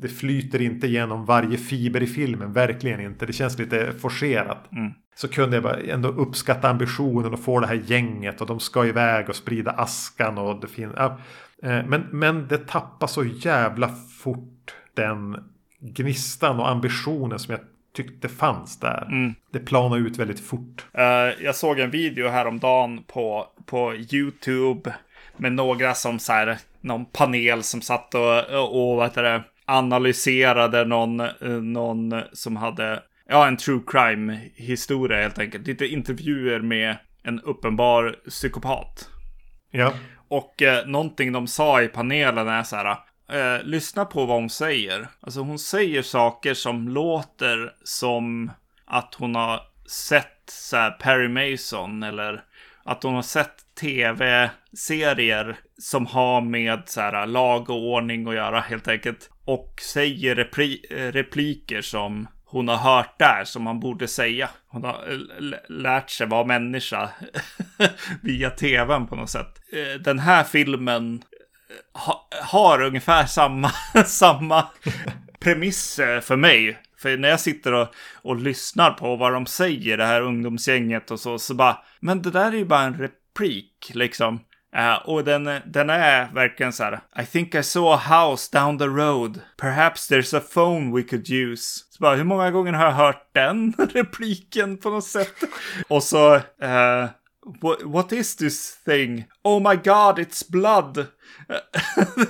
det 0.00 0.08
flyter 0.08 0.62
inte 0.62 0.86
genom 0.86 1.24
varje 1.24 1.56
fiber 1.58 2.02
i 2.02 2.06
filmen, 2.06 2.52
verkligen 2.52 3.00
inte. 3.00 3.26
Det 3.26 3.32
känns 3.32 3.58
lite 3.58 3.92
forcerat. 3.92 4.72
Mm. 4.72 4.92
Så 5.14 5.28
kunde 5.28 5.56
jag 5.56 5.62
bara 5.62 5.76
ändå 5.76 6.08
uppskatta 6.08 6.68
ambitionen 6.68 7.32
och 7.32 7.40
få 7.40 7.60
det 7.60 7.66
här 7.66 7.82
gänget 7.86 8.40
och 8.40 8.46
de 8.46 8.60
ska 8.60 8.86
iväg 8.86 9.28
och 9.28 9.36
sprida 9.36 9.70
askan 9.70 10.38
och 10.38 10.60
det 10.60 10.68
finns... 10.68 10.92
Ja, 10.96 11.18
men, 11.62 12.06
men 12.12 12.48
det 12.48 12.68
tappar 12.68 13.06
så 13.06 13.24
jävla 13.24 13.88
fort 14.22 14.74
den 14.94 15.36
gnistan 15.80 16.60
och 16.60 16.68
ambitionen 16.68 17.38
som 17.38 17.52
jag 17.52 17.60
tyckte 17.94 18.28
fanns 18.28 18.80
där. 18.80 19.06
Mm. 19.08 19.34
Det 19.52 19.58
planar 19.58 19.96
ut 19.96 20.18
väldigt 20.18 20.40
fort. 20.40 20.86
Uh, 20.98 21.44
jag 21.44 21.56
såg 21.56 21.78
en 21.78 21.90
video 21.90 22.28
häromdagen 22.28 23.02
på, 23.06 23.46
på 23.66 23.94
YouTube 23.94 24.94
med 25.36 25.52
några 25.52 25.94
som 25.94 26.18
så 26.18 26.32
här, 26.32 26.58
någon 26.80 27.04
panel 27.04 27.62
som 27.62 27.80
satt 27.80 28.14
och, 28.14 28.38
och 28.70 28.96
vad 28.96 29.06
heter 29.06 29.22
det, 29.22 29.42
analyserade 29.64 30.84
någon, 30.84 31.20
eh, 31.20 31.62
någon 31.62 32.22
som 32.32 32.56
hade, 32.56 33.02
ja, 33.28 33.48
en 33.48 33.56
true 33.56 33.80
crime 33.86 34.38
historia 34.54 35.22
helt 35.22 35.38
enkelt. 35.38 35.66
Lite 35.66 35.86
intervjuer 35.86 36.60
med 36.60 36.96
en 37.22 37.40
uppenbar 37.40 38.16
psykopat. 38.28 39.08
Ja. 39.70 39.92
Och 40.30 40.62
eh, 40.62 40.86
någonting 40.86 41.32
de 41.32 41.46
sa 41.46 41.82
i 41.82 41.88
panelen 41.88 42.48
är 42.48 42.62
så 42.62 42.76
här, 42.76 42.96
eh, 43.32 43.62
lyssna 43.62 44.04
på 44.04 44.26
vad 44.26 44.36
hon 44.36 44.50
säger. 44.50 45.08
Alltså 45.20 45.40
hon 45.40 45.58
säger 45.58 46.02
saker 46.02 46.54
som 46.54 46.88
låter 46.88 47.74
som 47.84 48.50
att 48.84 49.14
hon 49.14 49.34
har 49.34 49.60
sett 49.86 50.42
så 50.46 50.76
här, 50.76 50.90
Perry 50.90 51.28
Mason 51.28 52.02
eller 52.02 52.44
att 52.84 53.02
hon 53.02 53.14
har 53.14 53.22
sett 53.22 53.54
tv-serier 53.80 55.58
som 55.78 56.06
har 56.06 56.40
med 56.40 56.82
så 56.86 57.00
här, 57.00 57.26
lag 57.26 57.70
och 57.70 57.88
ordning 57.88 58.28
att 58.28 58.34
göra 58.34 58.60
helt 58.60 58.88
enkelt. 58.88 59.30
Och 59.44 59.80
säger 59.80 60.34
repli 60.34 60.86
eh, 60.90 61.12
repliker 61.12 61.82
som 61.82 62.28
hon 62.50 62.68
har 62.68 62.76
hört 62.76 63.18
där 63.18 63.44
som 63.44 63.62
man 63.62 63.80
borde 63.80 64.08
säga. 64.08 64.48
Hon 64.68 64.84
har 64.84 65.12
eh, 65.12 65.58
lärt 65.68 66.10
sig 66.10 66.26
vara 66.26 66.44
människa 66.44 67.10
via 68.22 68.50
tvn 68.50 69.06
på 69.06 69.16
något 69.16 69.30
sätt. 69.30 69.60
Eh, 69.72 70.00
den 70.00 70.18
här 70.18 70.44
filmen 70.44 71.14
eh, 71.14 72.00
ha 72.00 72.28
har 72.42 72.82
ungefär 72.82 73.26
samma, 73.26 73.70
samma 74.06 74.66
premisser 75.40 76.20
för 76.20 76.36
mig. 76.36 76.78
För 76.98 77.16
när 77.16 77.28
jag 77.28 77.40
sitter 77.40 77.72
och, 77.72 77.88
och 78.14 78.36
lyssnar 78.36 78.90
på 78.90 79.16
vad 79.16 79.32
de 79.32 79.46
säger, 79.46 79.96
det 79.96 80.06
här 80.06 80.22
ungdomsgänget 80.22 81.10
och 81.10 81.20
så, 81.20 81.38
så 81.38 81.54
bara, 81.54 81.78
men 82.00 82.22
det 82.22 82.30
där 82.30 82.52
är 82.52 82.56
ju 82.56 82.64
bara 82.64 82.82
en 82.82 82.98
replik 82.98 83.90
liksom. 83.94 84.40
Uh, 84.76 85.08
och 85.08 85.24
den, 85.24 85.44
den 85.66 85.90
är 85.90 86.34
verkligen 86.34 86.72
så 86.72 86.84
här. 86.84 87.00
I 87.22 87.26
think 87.26 87.54
I 87.54 87.62
saw 87.62 87.94
a 87.94 88.26
house 88.26 88.58
down 88.58 88.78
the 88.78 88.86
road. 88.86 89.40
Perhaps 89.56 90.10
there's 90.10 90.36
a 90.36 90.42
phone 90.54 90.96
we 90.96 91.02
could 91.02 91.30
use. 91.30 91.84
Så 91.90 92.02
bara, 92.02 92.16
hur 92.16 92.24
många 92.24 92.50
gånger 92.50 92.72
har 92.72 92.84
jag 92.84 92.92
hört 92.92 93.30
den 93.32 93.72
repliken 93.94 94.76
på 94.76 94.90
något 94.90 95.04
sätt? 95.04 95.34
och 95.88 96.02
så, 96.02 96.34
uh, 96.36 97.06
what, 97.62 97.82
what 97.82 98.12
is 98.12 98.36
this 98.36 98.84
thing? 98.84 99.24
Oh 99.44 99.70
my 99.70 99.76
god, 99.76 100.18
it's 100.18 100.50
blood. 100.50 100.94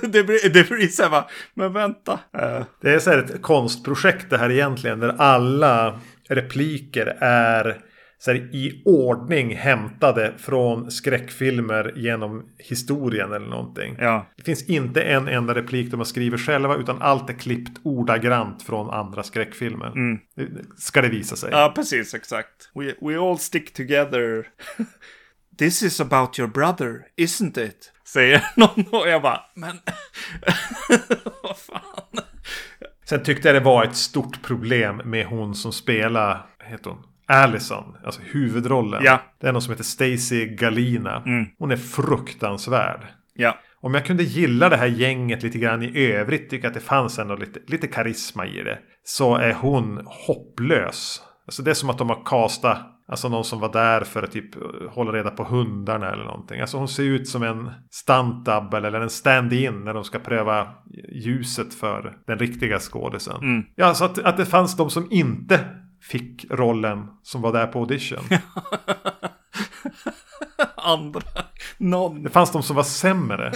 det, 0.01 0.23
blir, 0.23 0.49
det 0.49 0.69
blir 0.69 0.87
så 0.87 1.09
här, 1.09 1.23
men 1.53 1.73
vänta. 1.73 2.13
Uh. 2.13 2.63
Det 2.81 2.93
är 2.93 2.99
så 2.99 3.09
här 3.09 3.17
ett 3.17 3.41
konstprojekt 3.41 4.29
det 4.29 4.37
här 4.37 4.51
egentligen. 4.51 4.99
Där 4.99 5.15
alla 5.17 5.99
repliker 6.29 7.05
är 7.21 7.81
så 8.23 8.31
här, 8.31 8.55
i 8.55 8.81
ordning 8.85 9.55
hämtade 9.55 10.33
från 10.37 10.91
skräckfilmer 10.91 11.93
genom 11.95 12.49
historien 12.57 13.33
eller 13.33 13.47
någonting. 13.47 13.95
Ja. 13.99 14.25
Det 14.37 14.43
finns 14.43 14.69
inte 14.69 15.01
en 15.01 15.27
enda 15.27 15.55
replik 15.55 15.91
de 15.91 15.99
har 15.99 16.05
skrivit 16.05 16.39
själva 16.39 16.75
utan 16.75 17.01
allt 17.01 17.29
är 17.29 17.33
klippt 17.33 17.79
ordagrant 17.83 18.63
från 18.63 18.89
andra 18.89 19.23
skräckfilmer. 19.23 19.87
Mm. 19.87 20.19
Ska 20.77 21.01
det 21.01 21.09
visa 21.09 21.35
sig. 21.35 21.49
Ja, 21.51 21.71
precis, 21.75 22.13
exakt. 22.13 22.71
We, 22.75 22.95
we 23.01 23.19
all 23.19 23.37
stick 23.37 23.73
together. 23.73 24.47
This 25.57 25.83
is 25.83 26.01
about 26.01 26.39
your 26.39 26.49
brother, 26.49 27.01
isn't 27.17 27.59
it? 27.59 27.91
Säger 28.07 28.43
någon 28.55 28.85
och 28.91 29.09
jag 29.09 29.21
bara, 29.21 29.41
men 29.55 29.75
vad 31.43 31.57
fan. 31.57 32.23
Sen 33.05 33.23
tyckte 33.23 33.47
jag 33.47 33.55
det 33.55 33.65
var 33.65 33.83
ett 33.83 33.95
stort 33.95 34.41
problem 34.41 35.01
med 35.05 35.25
hon 35.25 35.55
som 35.55 35.73
spelar, 35.73 36.45
heter 36.63 36.89
hon? 36.89 37.10
Allison, 37.31 37.97
alltså 38.05 38.21
huvudrollen. 38.21 39.01
Ja. 39.03 39.21
Det 39.41 39.47
är 39.47 39.51
någon 39.51 39.61
som 39.61 39.71
heter 39.71 39.83
Stacy 39.83 40.45
Galina. 40.45 41.23
Mm. 41.25 41.45
Hon 41.59 41.71
är 41.71 41.77
fruktansvärd. 41.77 43.07
Ja. 43.33 43.57
Om 43.81 43.93
jag 43.93 44.05
kunde 44.05 44.23
gilla 44.23 44.69
det 44.69 44.77
här 44.77 44.87
gänget 44.87 45.43
lite 45.43 45.57
grann 45.57 45.83
i 45.83 46.11
övrigt, 46.11 46.49
tycka 46.49 46.67
att 46.67 46.73
det 46.73 46.79
fanns 46.79 47.19
ändå 47.19 47.35
lite, 47.35 47.59
lite 47.67 47.87
karisma 47.87 48.47
i 48.47 48.63
det. 48.63 48.79
Så 49.03 49.35
är 49.35 49.53
hon 49.53 50.07
hopplös. 50.27 51.21
Alltså 51.45 51.63
det 51.63 51.69
är 51.69 51.75
som 51.75 51.89
att 51.89 51.97
de 51.97 52.09
har 52.09 52.25
kastat 52.25 52.77
Alltså 53.11 53.29
någon 53.29 53.43
som 53.43 53.59
var 53.59 53.71
där 53.71 54.01
för 54.01 54.23
att 54.23 54.31
typ 54.31 54.55
hålla 54.89 55.11
reda 55.11 55.29
på 55.29 55.43
hundarna 55.43 56.11
eller 56.11 56.23
någonting. 56.23 56.61
Alltså 56.61 56.77
hon 56.77 56.87
ser 56.87 57.03
ut 57.03 57.27
som 57.27 57.43
en 57.43 57.71
stunt-double 57.91 58.87
eller 58.87 59.01
en 59.01 59.09
stand-in 59.09 59.83
när 59.83 59.93
de 59.93 60.03
ska 60.03 60.19
pröva 60.19 60.67
ljuset 61.11 61.73
för 61.73 62.17
den 62.27 62.39
riktiga 62.39 62.79
skådisen. 62.79 63.35
Mm. 63.41 63.63
Ja, 63.75 63.93
så 63.93 64.05
att, 64.05 64.19
att 64.19 64.37
det 64.37 64.45
fanns 64.45 64.77
de 64.77 64.89
som 64.89 65.07
inte 65.11 65.59
fick 66.01 66.45
rollen 66.49 67.07
som 67.23 67.41
var 67.41 67.53
där 67.53 67.67
på 67.67 67.79
audition. 67.79 68.23
Andra. 70.75 71.21
Någon. 71.77 72.23
Det 72.23 72.29
fanns 72.29 72.51
de 72.51 72.63
som 72.63 72.75
var 72.75 72.83
sämre. 72.83 73.51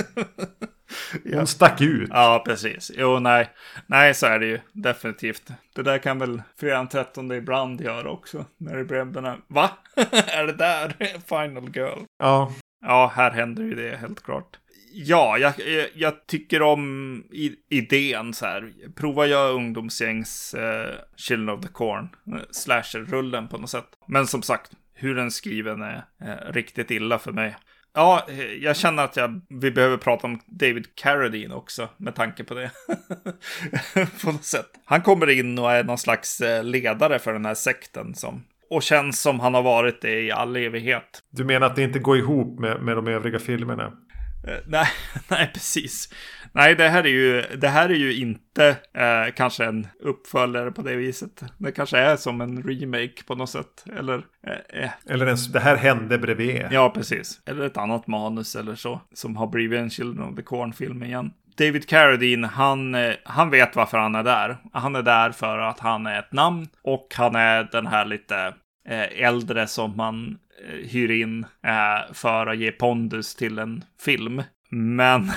Hon 1.34 1.48
stack 1.48 1.82
ut. 1.82 2.10
Ja, 2.12 2.44
precis. 2.46 2.92
Jo, 2.96 3.20
nej. 3.20 3.50
Nej, 3.88 4.14
så 4.14 4.26
är 4.26 4.40
det 4.40 4.46
ju 4.46 4.60
definitivt. 4.72 5.52
Det 5.76 5.84
där 5.84 5.98
kan 5.98 6.20
väl 6.20 6.42
fredagen 6.60 6.88
13 6.88 7.32
ibland 7.32 7.82
göra 7.82 8.12
också. 8.12 8.46
När 8.58 8.78
det 8.78 8.84
blir 8.84 9.06
den 9.06 9.26
här, 9.26 9.38
va? 9.48 9.70
är 10.12 10.48
det 10.48 10.54
där 10.54 10.96
Final 11.28 11.76
Girl? 11.76 12.00
Ja. 12.20 12.52
Ja, 12.86 13.12
här 13.16 13.32
händer 13.32 13.64
ju 13.64 13.76
det 13.76 13.98
helt 13.98 14.24
klart. 14.24 14.58
Ja, 14.98 15.38
jag, 15.38 15.50
eh, 15.50 15.86
jag 15.94 16.28
tycker 16.28 16.62
om 16.62 17.24
idén 17.70 18.34
så 18.34 18.46
här. 18.46 18.74
Prova 18.96 19.26
göra 19.26 19.50
ungdomsgängs 19.50 20.56
uh, 20.58 20.96
Children 21.18 21.50
of 21.50 21.62
the 21.62 21.68
Corn. 21.68 22.10
Eh, 22.28 22.42
slasher-rullen 22.52 23.48
på 23.48 23.58
något 23.58 23.70
sätt. 23.70 23.88
Men 24.08 24.28
som 24.28 24.42
sagt, 24.42 24.72
hur 24.94 25.16
den 25.16 25.32
skriven 25.32 25.82
är 25.82 25.96
uh, 25.96 26.54
riktigt 26.54 26.92
illa 26.92 27.20
för 27.20 27.32
mig. 27.32 27.56
Ja, 27.94 28.28
jag 28.60 28.78
känner 28.78 29.04
att 29.04 29.16
jag, 29.16 29.42
vi 29.50 29.72
behöver 29.72 29.98
prata 29.98 30.28
om 30.28 30.40
David 30.46 30.96
Carradine 30.96 31.54
också, 31.54 31.90
med 31.98 32.16
tanke 32.16 32.44
på 32.44 32.54
det. 32.54 32.72
på 34.24 34.32
något 34.32 34.44
sätt. 34.44 34.70
Han 34.86 35.02
kommer 35.02 35.30
in 35.30 35.60
och 35.60 35.72
är 35.72 35.84
någon 35.84 35.98
slags 35.98 36.42
ledare 36.64 37.20
för 37.20 37.34
den 37.34 37.46
här 37.46 37.54
sekten 37.54 38.16
som 38.16 38.44
och 38.70 38.84
känns 38.84 39.22
som 39.22 39.40
han 39.40 39.54
har 39.54 39.62
varit 39.62 40.02
det 40.02 40.22
i 40.22 40.32
all 40.32 40.56
evighet. 40.56 41.24
Du 41.30 41.44
menar 41.44 41.68
att 41.68 41.76
det 41.76 41.84
inte 41.84 42.00
går 42.00 42.18
ihop 42.18 42.60
med, 42.60 42.82
med 42.82 42.96
de 42.96 43.08
övriga 43.08 43.40
filmerna? 43.40 43.94
Uh, 44.48 44.58
nej, 44.68 44.88
nej, 45.28 45.50
precis. 45.54 46.10
Nej, 46.56 46.76
det 46.76 46.90
här 46.90 47.04
är 47.04 47.10
ju, 47.10 47.42
det 47.58 47.68
här 47.68 47.90
är 47.90 47.94
ju 47.94 48.14
inte 48.14 48.68
eh, 48.94 49.34
kanske 49.36 49.66
en 49.66 49.88
uppföljare 50.00 50.72
på 50.72 50.82
det 50.82 50.96
viset. 50.96 51.44
Det 51.58 51.72
kanske 51.72 51.98
är 51.98 52.16
som 52.16 52.42
en 52.42 52.64
remake 52.64 53.24
på 53.28 53.36
något 53.36 53.50
sätt. 53.50 53.86
Eller, 53.98 54.16
eh, 54.48 54.90
eller 55.10 55.28
en, 55.28 55.38
det 55.54 55.60
här 55.60 55.76
hände 55.76 56.18
bredvid. 56.18 56.68
Ja, 56.72 56.90
precis. 56.90 57.42
Eller 57.46 57.66
ett 57.66 57.78
annat 57.78 58.08
manus 58.08 58.56
eller 58.56 58.76
så. 58.76 59.02
Som 59.14 59.36
har 59.36 59.48
blivit 59.48 59.80
en 59.80 59.90
Children 59.90 60.30
of 60.30 60.36
the 60.36 60.42
Corn-film 60.42 61.04
igen. 61.04 61.32
David 61.58 61.90
Carradine, 61.90 62.48
han, 62.48 62.96
han 63.24 63.50
vet 63.50 63.76
varför 63.76 63.98
han 63.98 64.16
är 64.16 64.24
där. 64.24 64.58
Han 64.74 64.96
är 64.96 65.02
där 65.02 65.32
för 65.32 65.58
att 65.58 65.80
han 65.80 66.06
är 66.06 66.20
ett 66.20 66.34
namn 66.34 66.68
och 66.84 67.08
han 67.16 67.36
är 67.36 67.70
den 67.72 67.88
här 67.88 68.06
lite 68.06 68.54
äldre 69.18 69.68
som 69.68 69.98
man 69.98 70.38
Eh, 70.66 70.88
hyr 70.88 71.12
in 71.12 71.44
eh, 71.44 72.14
för 72.14 72.48
att 72.48 72.58
ge 72.58 72.72
pondus 72.72 73.36
till 73.36 73.60
en 73.60 73.84
film. 74.02 74.44
Men 74.70 75.32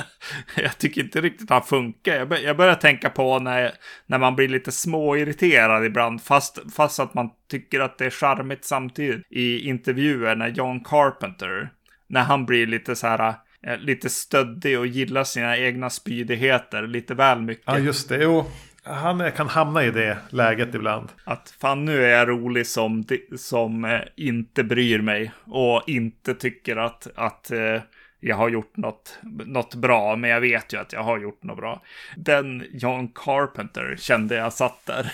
jag 0.56 0.78
tycker 0.78 1.00
inte 1.00 1.20
riktigt 1.20 1.50
han 1.50 1.62
funkar. 1.62 2.14
Jag, 2.14 2.28
bör, 2.28 2.36
jag 2.36 2.56
börjar 2.56 2.74
tänka 2.74 3.10
på 3.10 3.38
när, 3.38 3.72
när 4.06 4.18
man 4.18 4.36
blir 4.36 4.48
lite 4.48 4.72
småirriterad 4.72 5.84
ibland, 5.84 6.22
fast, 6.22 6.58
fast 6.74 7.00
att 7.00 7.14
man 7.14 7.30
tycker 7.50 7.80
att 7.80 7.98
det 7.98 8.06
är 8.06 8.10
charmigt 8.10 8.64
samtidigt. 8.64 9.26
I 9.30 9.68
intervjuer 9.68 10.36
när 10.36 10.48
John 10.48 10.84
Carpenter, 10.84 11.70
när 12.08 12.22
han 12.22 12.46
blir 12.46 12.66
lite 12.66 12.96
så 12.96 13.06
här, 13.06 13.34
eh, 13.66 13.78
lite 13.78 14.08
stöddig 14.08 14.78
och 14.78 14.86
gillar 14.86 15.24
sina 15.24 15.56
egna 15.58 15.90
spydigheter 15.90 16.86
lite 16.86 17.14
väl 17.14 17.42
mycket. 17.42 17.64
Ja, 17.66 17.78
just 17.78 18.08
det. 18.08 18.22
Jo, 18.22 18.46
han 18.86 19.32
kan 19.32 19.48
hamna 19.48 19.84
i 19.84 19.90
det 19.90 20.18
läget 20.30 20.74
ibland. 20.74 21.08
Att 21.24 21.54
fan 21.60 21.84
nu 21.84 22.04
är 22.04 22.18
jag 22.18 22.28
rolig 22.28 22.66
som, 22.66 23.04
som 23.36 23.84
eh, 23.84 24.00
inte 24.16 24.64
bryr 24.64 25.00
mig 25.00 25.32
och 25.44 25.82
inte 25.86 26.34
tycker 26.34 26.76
att, 26.76 27.06
att 27.14 27.50
eh, 27.50 27.80
jag 28.20 28.36
har 28.36 28.48
gjort 28.48 28.76
något, 28.76 29.18
något 29.46 29.74
bra, 29.74 30.16
men 30.16 30.30
jag 30.30 30.40
vet 30.40 30.72
ju 30.72 30.80
att 30.80 30.92
jag 30.92 31.02
har 31.02 31.18
gjort 31.18 31.42
något 31.42 31.56
bra. 31.56 31.82
Den 32.16 32.64
John 32.72 33.08
Carpenter 33.14 33.96
kände 33.98 34.34
jag 34.34 34.52
satt 34.52 34.86
där. 34.86 35.12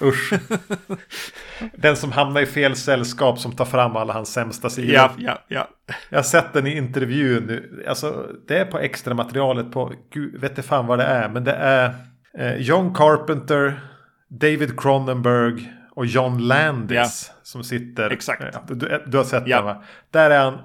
Usch. 0.02 0.32
Den 1.72 1.96
som 1.96 2.12
hamnar 2.12 2.40
i 2.40 2.46
fel 2.46 2.76
sällskap 2.76 3.38
som 3.38 3.52
tar 3.52 3.64
fram 3.64 3.96
alla 3.96 4.12
hans 4.12 4.32
sämsta 4.32 4.70
sidor. 4.70 4.94
Ja, 4.94 5.10
ja, 5.18 5.38
ja. 5.48 5.68
Jag 6.08 6.18
har 6.18 6.22
sett 6.22 6.52
den 6.52 6.66
i 6.66 6.76
intervjun 6.76 7.44
nu. 7.46 7.84
Alltså, 7.88 8.26
det 8.48 8.58
är 8.58 8.64
på 8.64 8.78
extra 8.78 9.14
materialet 9.14 9.72
på, 9.72 9.92
gud, 10.12 10.40
vet 10.40 10.50
inte 10.50 10.62
fan 10.62 10.86
vad 10.86 10.98
det 10.98 11.04
är, 11.04 11.28
men 11.28 11.44
det 11.44 11.54
är 11.54 11.94
John 12.58 12.94
Carpenter, 12.94 13.80
David 14.28 14.80
Cronenberg 14.80 15.72
och 15.90 16.06
John 16.06 16.38
Landis 16.38 17.26
ja. 17.28 17.34
som 17.42 17.64
sitter. 17.64 18.10
Exakt. 18.10 18.42
Du, 18.68 19.02
du, 19.06 19.16
har 19.16 19.24
sett 19.24 19.46
ja. 19.46 19.56
den 19.56 19.64
va? 19.64 19.82
Där 20.10 20.30
är 20.30 20.44
han 20.44 20.58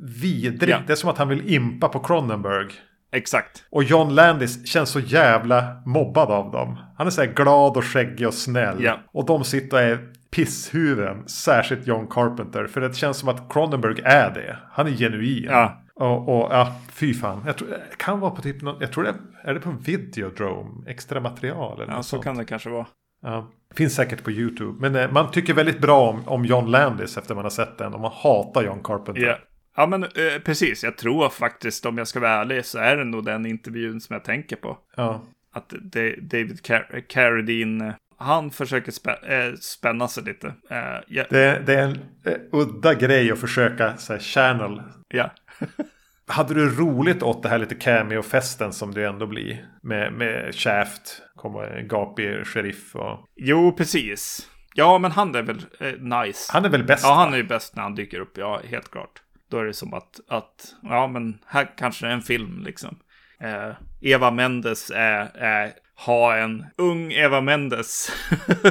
vidrig. 0.00 0.70
Ja. 0.70 0.78
Det 0.86 0.92
är 0.92 0.96
som 0.96 1.10
att 1.10 1.18
han 1.18 1.28
vill 1.28 1.54
impa 1.54 1.88
på 1.88 1.98
Cronenberg. 2.00 2.68
Exakt. 3.12 3.64
Och 3.70 3.84
John 3.84 4.14
Landis 4.14 4.66
känns 4.66 4.90
så 4.90 5.00
jävla 5.00 5.82
mobbad 5.86 6.30
av 6.30 6.50
dem. 6.50 6.78
Han 6.96 7.06
är 7.06 7.10
så 7.10 7.20
här 7.20 7.32
glad 7.32 7.76
och 7.76 7.84
skäggig 7.84 8.26
och 8.26 8.34
snäll. 8.34 8.84
Ja. 8.84 9.00
Och 9.12 9.26
de 9.26 9.44
sitter 9.44 9.76
och 9.76 9.82
är 9.82 9.98
pisshuvuden. 10.30 11.28
Särskilt 11.28 11.86
John 11.86 12.06
Carpenter. 12.06 12.66
För 12.66 12.80
det 12.80 12.96
känns 12.96 13.16
som 13.16 13.28
att 13.28 13.52
Cronenberg 13.52 14.00
är 14.04 14.30
det. 14.30 14.58
Han 14.70 14.86
är 14.86 14.90
genuin. 14.90 15.48
Ja. 15.50 15.82
Och, 16.00 16.28
och 16.28 16.48
ja, 16.52 16.76
fy 16.92 17.14
fan. 17.14 17.42
Jag 17.46 17.56
tror, 17.56 17.68
det 17.68 17.96
kan 17.96 18.20
vara 18.20 18.30
på 18.30 18.42
typ 18.42 18.62
någon, 18.62 18.76
jag 18.80 18.92
tror 18.92 19.04
det 19.04 19.14
är 19.42 19.54
det 19.54 19.60
på 19.60 19.70
Videodrome. 19.70 20.90
Extra 20.90 21.20
material 21.20 21.80
eller 21.80 21.92
Ja, 21.92 21.96
något 21.96 22.06
så 22.06 22.10
sånt. 22.10 22.24
kan 22.24 22.36
det 22.38 22.44
kanske 22.44 22.70
vara. 22.70 22.86
Ja. 23.22 23.50
Finns 23.74 23.94
säkert 23.94 24.24
på 24.24 24.30
YouTube. 24.30 24.80
Men 24.80 24.96
eh, 24.96 25.12
man 25.12 25.30
tycker 25.30 25.54
väldigt 25.54 25.80
bra 25.80 26.08
om, 26.10 26.22
om 26.28 26.44
John 26.44 26.70
Landis 26.70 27.16
efter 27.18 27.34
man 27.34 27.44
har 27.44 27.50
sett 27.50 27.78
den. 27.78 27.94
Och 27.94 28.00
man 28.00 28.12
hatar 28.14 28.62
John 28.64 28.82
Carpenter. 28.84 29.22
Ja. 29.22 29.38
Ja, 29.76 29.86
men 29.86 30.02
eh, 30.04 30.08
precis. 30.44 30.84
Jag 30.84 30.96
tror 30.98 31.28
faktiskt, 31.28 31.86
om 31.86 31.98
jag 31.98 32.08
ska 32.08 32.20
vara 32.20 32.30
ärlig, 32.30 32.64
så 32.64 32.78
är 32.78 32.96
det 32.96 33.04
nog 33.04 33.24
den 33.24 33.46
intervjun 33.46 34.00
som 34.00 34.14
jag 34.14 34.24
tänker 34.24 34.56
på. 34.56 34.78
Ja. 34.96 35.22
Att 35.52 35.72
det, 35.82 36.16
David 36.16 36.60
Car- 36.62 37.00
Carradine, 37.08 37.86
eh, 37.86 37.94
han 38.18 38.50
försöker 38.50 38.92
spä, 38.92 39.10
eh, 39.10 39.54
spänna 39.60 40.08
sig 40.08 40.24
lite. 40.24 40.46
Eh, 40.70 40.76
ja, 41.08 41.24
Det, 41.30 41.62
det 41.66 41.74
är 41.74 41.82
en 41.82 41.98
eh, 42.24 42.32
udda 42.52 42.94
grej 42.94 43.32
att 43.32 43.38
försöka 43.38 43.96
så 43.96 44.12
här, 44.12 44.20
channel. 44.20 44.82
ja. 45.08 45.30
Hade 46.26 46.54
du 46.54 46.76
roligt 46.76 47.22
åt 47.22 47.42
det 47.42 47.48
här 47.48 47.58
lite 47.58 47.74
cameo-festen 47.74 48.72
som 48.72 48.94
det 48.94 49.04
ändå 49.04 49.26
blir? 49.26 49.66
Med, 49.82 50.12
med 50.12 50.54
Shaft, 50.54 51.22
kommer 51.36 51.62
en 51.62 51.88
gapig 51.88 52.46
sheriff 52.46 52.96
och... 52.96 53.28
Jo, 53.36 53.72
precis. 53.76 54.50
Ja, 54.74 54.98
men 54.98 55.12
han 55.12 55.34
är 55.34 55.42
väl 55.42 55.66
eh, 55.80 55.92
nice. 55.92 56.52
Han 56.52 56.64
är 56.64 56.68
väl 56.68 56.84
bäst? 56.84 57.04
Ja, 57.04 57.10
va? 57.10 57.14
han 57.14 57.32
är 57.32 57.36
ju 57.36 57.44
bäst 57.44 57.76
när 57.76 57.82
han 57.82 57.94
dyker 57.94 58.20
upp, 58.20 58.38
ja, 58.38 58.60
helt 58.64 58.90
klart. 58.90 59.22
Då 59.50 59.58
är 59.58 59.64
det 59.64 59.74
som 59.74 59.94
att, 59.94 60.20
att 60.28 60.74
ja, 60.82 61.06
men 61.06 61.38
här 61.46 61.76
kanske 61.76 62.06
är 62.06 62.10
en 62.10 62.22
film 62.22 62.62
liksom. 62.64 62.98
Eh, 63.40 63.72
Eva 64.00 64.30
Mendes 64.30 64.90
är, 64.94 65.30
är, 65.34 65.72
ha 66.06 66.36
en 66.36 66.64
ung 66.76 67.12
Eva 67.12 67.40
Mendes 67.40 68.12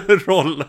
roll. 0.28 0.64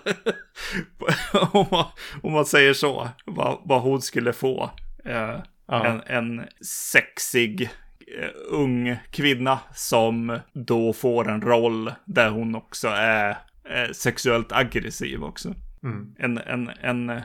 om, 1.53 1.66
man, 1.71 1.85
om 2.23 2.33
man 2.33 2.47
säger 2.47 2.75
så, 2.75 3.09
vad, 3.27 3.59
vad 3.64 3.81
hon 3.81 4.03
skulle 4.03 4.33
få. 4.33 4.71
Eh, 5.05 5.39
Ja. 5.71 5.87
en, 5.87 6.03
en 6.07 6.47
sexig 6.93 7.62
eh, 8.18 8.29
ung 8.49 8.97
kvinna 9.11 9.59
som 9.75 10.39
då 10.53 10.93
får 10.93 11.29
en 11.31 11.43
roll 11.43 11.93
där 12.05 12.31
hon 12.31 12.55
också 12.55 12.89
är 12.89 13.37
sexuellt 13.93 14.53
aggressiv 14.53 15.25
också. 15.25 15.55
Mm. 15.83 16.14
En, 16.18 16.39
en, 16.39 16.71
en 16.81 17.21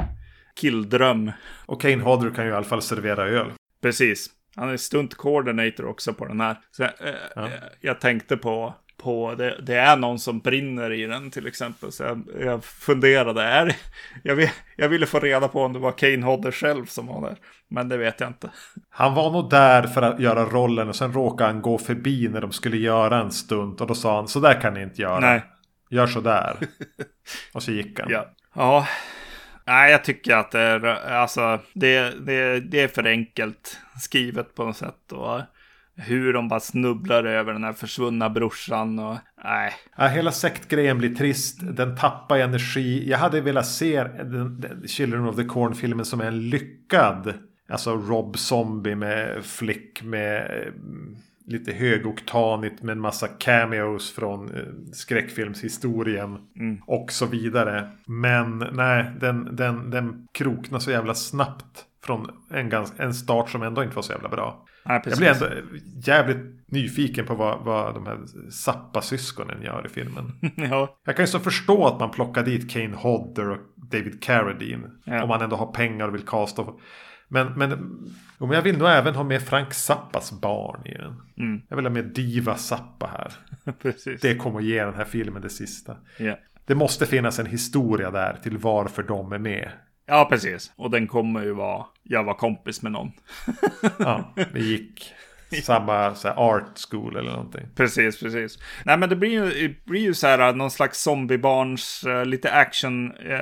killdröm. 0.56 1.32
Och 1.66 1.82
Kane 1.82 2.04
Hodder 2.04 2.30
kan 2.32 2.46
ju 2.46 2.52
i 2.52 2.54
alla 2.54 2.66
fall 2.66 2.82
servera 2.82 3.28
öl. 3.28 3.52
Precis. 3.82 4.30
Han 4.56 4.70
är 4.70 4.78
stunt 4.78 5.16
coordinator 5.16 5.86
också 5.86 6.14
på 6.14 6.26
den 6.26 6.42
här. 6.42 6.56
Så, 6.72 6.84
eh, 6.84 6.90
Ja. 7.36 7.46
eh, 7.46 7.52
Jag 7.82 8.02
tänkte 8.02 8.38
på, 8.38 8.74
på 9.06 9.36
det, 9.36 9.58
det 9.62 9.76
är 9.76 9.96
någon 9.98 10.20
som 10.20 10.40
brinner 10.40 10.92
i 10.92 11.06
den 11.06 11.32
till 11.32 11.48
exempel. 11.48 11.92
Så 11.92 12.04
jag, 12.04 12.22
jag 12.40 12.64
funderade, 12.64 13.44
är 13.44 13.76
jag, 14.24 14.36
vill, 14.36 14.50
jag 14.76 14.90
ville 14.90 15.06
få 15.06 15.20
reda 15.20 15.48
på 15.48 15.62
om 15.62 15.74
det 15.74 15.80
var 15.80 15.92
Kane 15.92 16.26
Hodder 16.26 16.52
själv 16.52 16.86
som 16.86 17.08
var 17.08 17.22
där. 17.22 17.36
Men 17.68 17.90
det 17.90 17.98
vet 17.98 18.20
jag 18.20 18.30
inte. 18.30 18.50
Han 18.90 19.14
var 19.14 19.32
nog 19.32 19.50
där 19.50 19.84
för 19.84 20.02
att 20.02 20.20
göra 20.20 20.46
rollen 20.46 20.90
och 20.90 20.96
sen 20.96 21.14
råkade 21.14 21.50
han 21.50 21.62
gå 21.62 21.78
förbi 21.78 22.28
när 22.28 22.42
de 22.42 22.52
skulle 22.52 22.78
göra 22.78 23.22
en 23.22 23.32
stund. 23.32 23.82
Och 23.82 23.88
då 23.88 23.96
sa 23.96 24.16
han, 24.16 24.28
så 24.28 24.40
där 24.40 24.62
kan 24.62 24.74
ni 24.74 24.82
inte 24.82 25.02
göra. 25.02 25.20
Nej. 25.20 25.44
Gör 25.90 26.08
så 26.08 26.22
där. 26.22 26.58
och 27.54 27.64
så 27.64 27.72
gick 27.72 28.00
han. 28.00 28.10
Ja. 28.12 28.26
Ja. 28.54 28.88
Nej, 29.66 29.92
jag 29.92 30.04
tycker 30.04 30.36
att 30.36 30.52
det 30.52 30.60
är, 30.60 30.86
alltså, 31.12 31.60
det, 31.74 32.26
det, 32.26 32.60
det 32.60 32.82
är 32.82 32.88
för 32.88 33.08
enkelt 33.08 33.80
skrivet 34.02 34.56
på 34.56 34.66
något 34.66 34.78
sätt. 34.78 35.12
Och 35.12 35.42
hur 35.98 36.34
de 36.34 36.48
bara 36.48 36.60
snubblar 36.60 37.24
över 37.24 37.54
den 37.54 37.64
här 37.64 37.74
försvunna 37.74 38.30
brorsan 38.30 39.00
och 39.00 39.18
nej. 39.44 39.74
Ja, 39.98 40.08
hela 40.08 40.32
sektgrejen 40.32 40.98
blir 40.98 41.16
trist. 41.16 41.60
Den 41.62 41.96
tappar 41.96 42.38
energi. 42.38 43.10
Jag 43.10 43.18
hade 43.18 43.42
velat 43.42 43.68
se 43.68 44.04
den, 44.04 44.62
den 44.62 44.88
Children 44.88 45.28
of 45.28 45.36
the 45.36 45.44
Corn-filmen 45.44 46.06
som 46.06 46.22
en 46.22 46.50
lyckad. 46.50 47.34
Alltså 47.70 47.92
Rob 47.96 48.38
Zombie 48.38 48.96
med 48.96 49.46
Flick 49.46 50.04
med 50.04 50.42
eh, 50.42 50.74
lite 51.48 51.72
högoktanigt 51.72 52.82
med 52.84 52.92
en 52.94 53.02
massa 53.02 53.28
cameos 53.28 54.12
från 54.12 54.56
eh, 54.56 54.64
skräckfilmshistorien. 54.94 56.38
Och 56.88 57.12
så 57.12 57.26
vidare. 57.26 57.90
Men 58.08 58.68
nej, 58.72 59.12
den, 59.20 59.56
den, 59.56 59.90
den 59.90 60.28
kroknar 60.32 60.80
så 60.80 60.92
jävla 60.92 61.14
snabbt. 61.14 61.86
Från 62.04 62.30
en, 62.50 62.72
en 62.98 63.14
start 63.14 63.50
som 63.50 63.64
ändå 63.64 63.84
inte 63.84 63.96
var 63.96 64.04
så 64.04 64.14
jävla 64.14 64.30
bra. 64.30 64.66
Nej 64.86 65.02
Jag 65.06 65.18
blir 65.18 65.28
ändå 65.28 65.50
jävligt 66.06 66.68
nyfiken 66.68 67.26
på 67.26 67.36
vad, 67.36 67.66
vad 67.66 67.94
de 67.94 68.06
här 68.06 68.20
Zappa-syskonen 68.52 69.62
gör 69.62 69.86
i 69.86 69.90
filmen. 69.90 70.32
ja, 70.56 71.00
Jag 71.06 71.16
kan 71.16 71.24
ju 71.24 71.28
så 71.28 71.40
förstå 71.40 71.88
att 71.88 72.00
man 72.00 72.12
plockar 72.12 72.44
dit 72.44 72.72
Kane 72.72 72.96
Hodder 72.96 73.50
och 73.50 73.60
David 73.76 74.24
Carradine. 74.24 74.92
Ja. 75.04 75.24
Om 75.24 75.30
man 75.30 75.42
ändå 75.42 75.56
har 75.56 75.72
pengar 75.72 76.08
och 76.08 76.14
vill 76.14 76.26
casta. 76.26 76.66
Men, 77.28 77.54
men, 77.54 77.70
men 78.38 78.52
jag 78.52 78.62
vill 78.62 78.78
nog 78.78 78.88
även 78.88 79.16
ha 79.16 79.24
med 79.24 79.42
Frank 79.42 79.74
Zappas 79.74 80.32
barn 80.42 80.86
i 80.86 80.94
den. 80.94 81.22
Mm. 81.38 81.62
Jag 81.70 81.76
vill 81.76 81.86
ha 81.86 81.94
med 81.94 82.06
Diva 82.06 82.56
Zappa 82.56 83.08
här. 83.08 83.32
Det 84.22 84.36
kommer 84.36 84.60
att 84.60 84.66
ge 84.66 84.86
den 84.86 84.94
här 84.94 85.06
filmen 85.06 85.42
det 85.42 85.50
sista. 85.50 85.98
Ja. 86.18 86.38
Det 86.66 86.76
måste 86.76 87.06
finnas 87.06 87.40
en 87.40 87.46
historia 87.46 88.12
där 88.12 88.38
till 88.44 88.58
varför 88.58 89.04
de 89.04 89.32
är 89.32 89.40
med. 89.40 89.72
Ja, 90.06 90.28
precis. 90.30 90.72
Och 90.76 90.92
den 90.92 91.08
kommer 91.08 91.44
ju 91.44 91.52
vara, 91.54 91.86
jag 92.04 92.24
var 92.24 92.34
kompis 92.34 92.82
med 92.82 92.92
någon. 92.92 93.12
Ja, 94.00 94.34
vi 94.54 94.72
gick 94.72 95.14
samma 95.64 96.16
så 96.16 96.30
art 96.30 96.80
school 96.90 97.16
eller 97.16 97.32
någonting. 97.32 97.68
Precis, 97.76 98.20
precis. 98.20 98.60
Nej, 98.86 98.98
men 98.98 99.10
det 99.10 99.16
blir 99.16 99.30
ju, 99.30 99.68
det 99.68 99.86
blir 99.86 100.02
ju 100.02 100.14
så 100.14 100.28
här 100.28 100.54
någon 100.54 100.72
slags 100.72 101.02
zombiebarns, 101.02 102.04
eh, 102.04 102.26
lite 102.26 102.52
action. 102.52 103.12
Eh, 103.12 103.40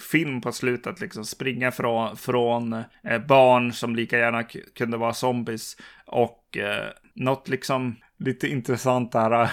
film 0.00 0.40
på 0.40 0.52
slutet, 0.52 1.00
liksom 1.00 1.24
springa 1.24 1.72
från, 1.72 2.16
från 2.16 2.72
eh, 3.04 3.18
barn 3.28 3.72
som 3.72 3.96
lika 3.96 4.18
gärna 4.18 4.44
kunde 4.76 4.96
vara 4.96 5.12
zombies 5.12 5.76
och 6.06 6.56
eh, 6.56 6.90
något 7.14 7.48
liksom 7.48 7.96
lite 8.18 8.48
intressant 8.48 9.12
där, 9.12 9.30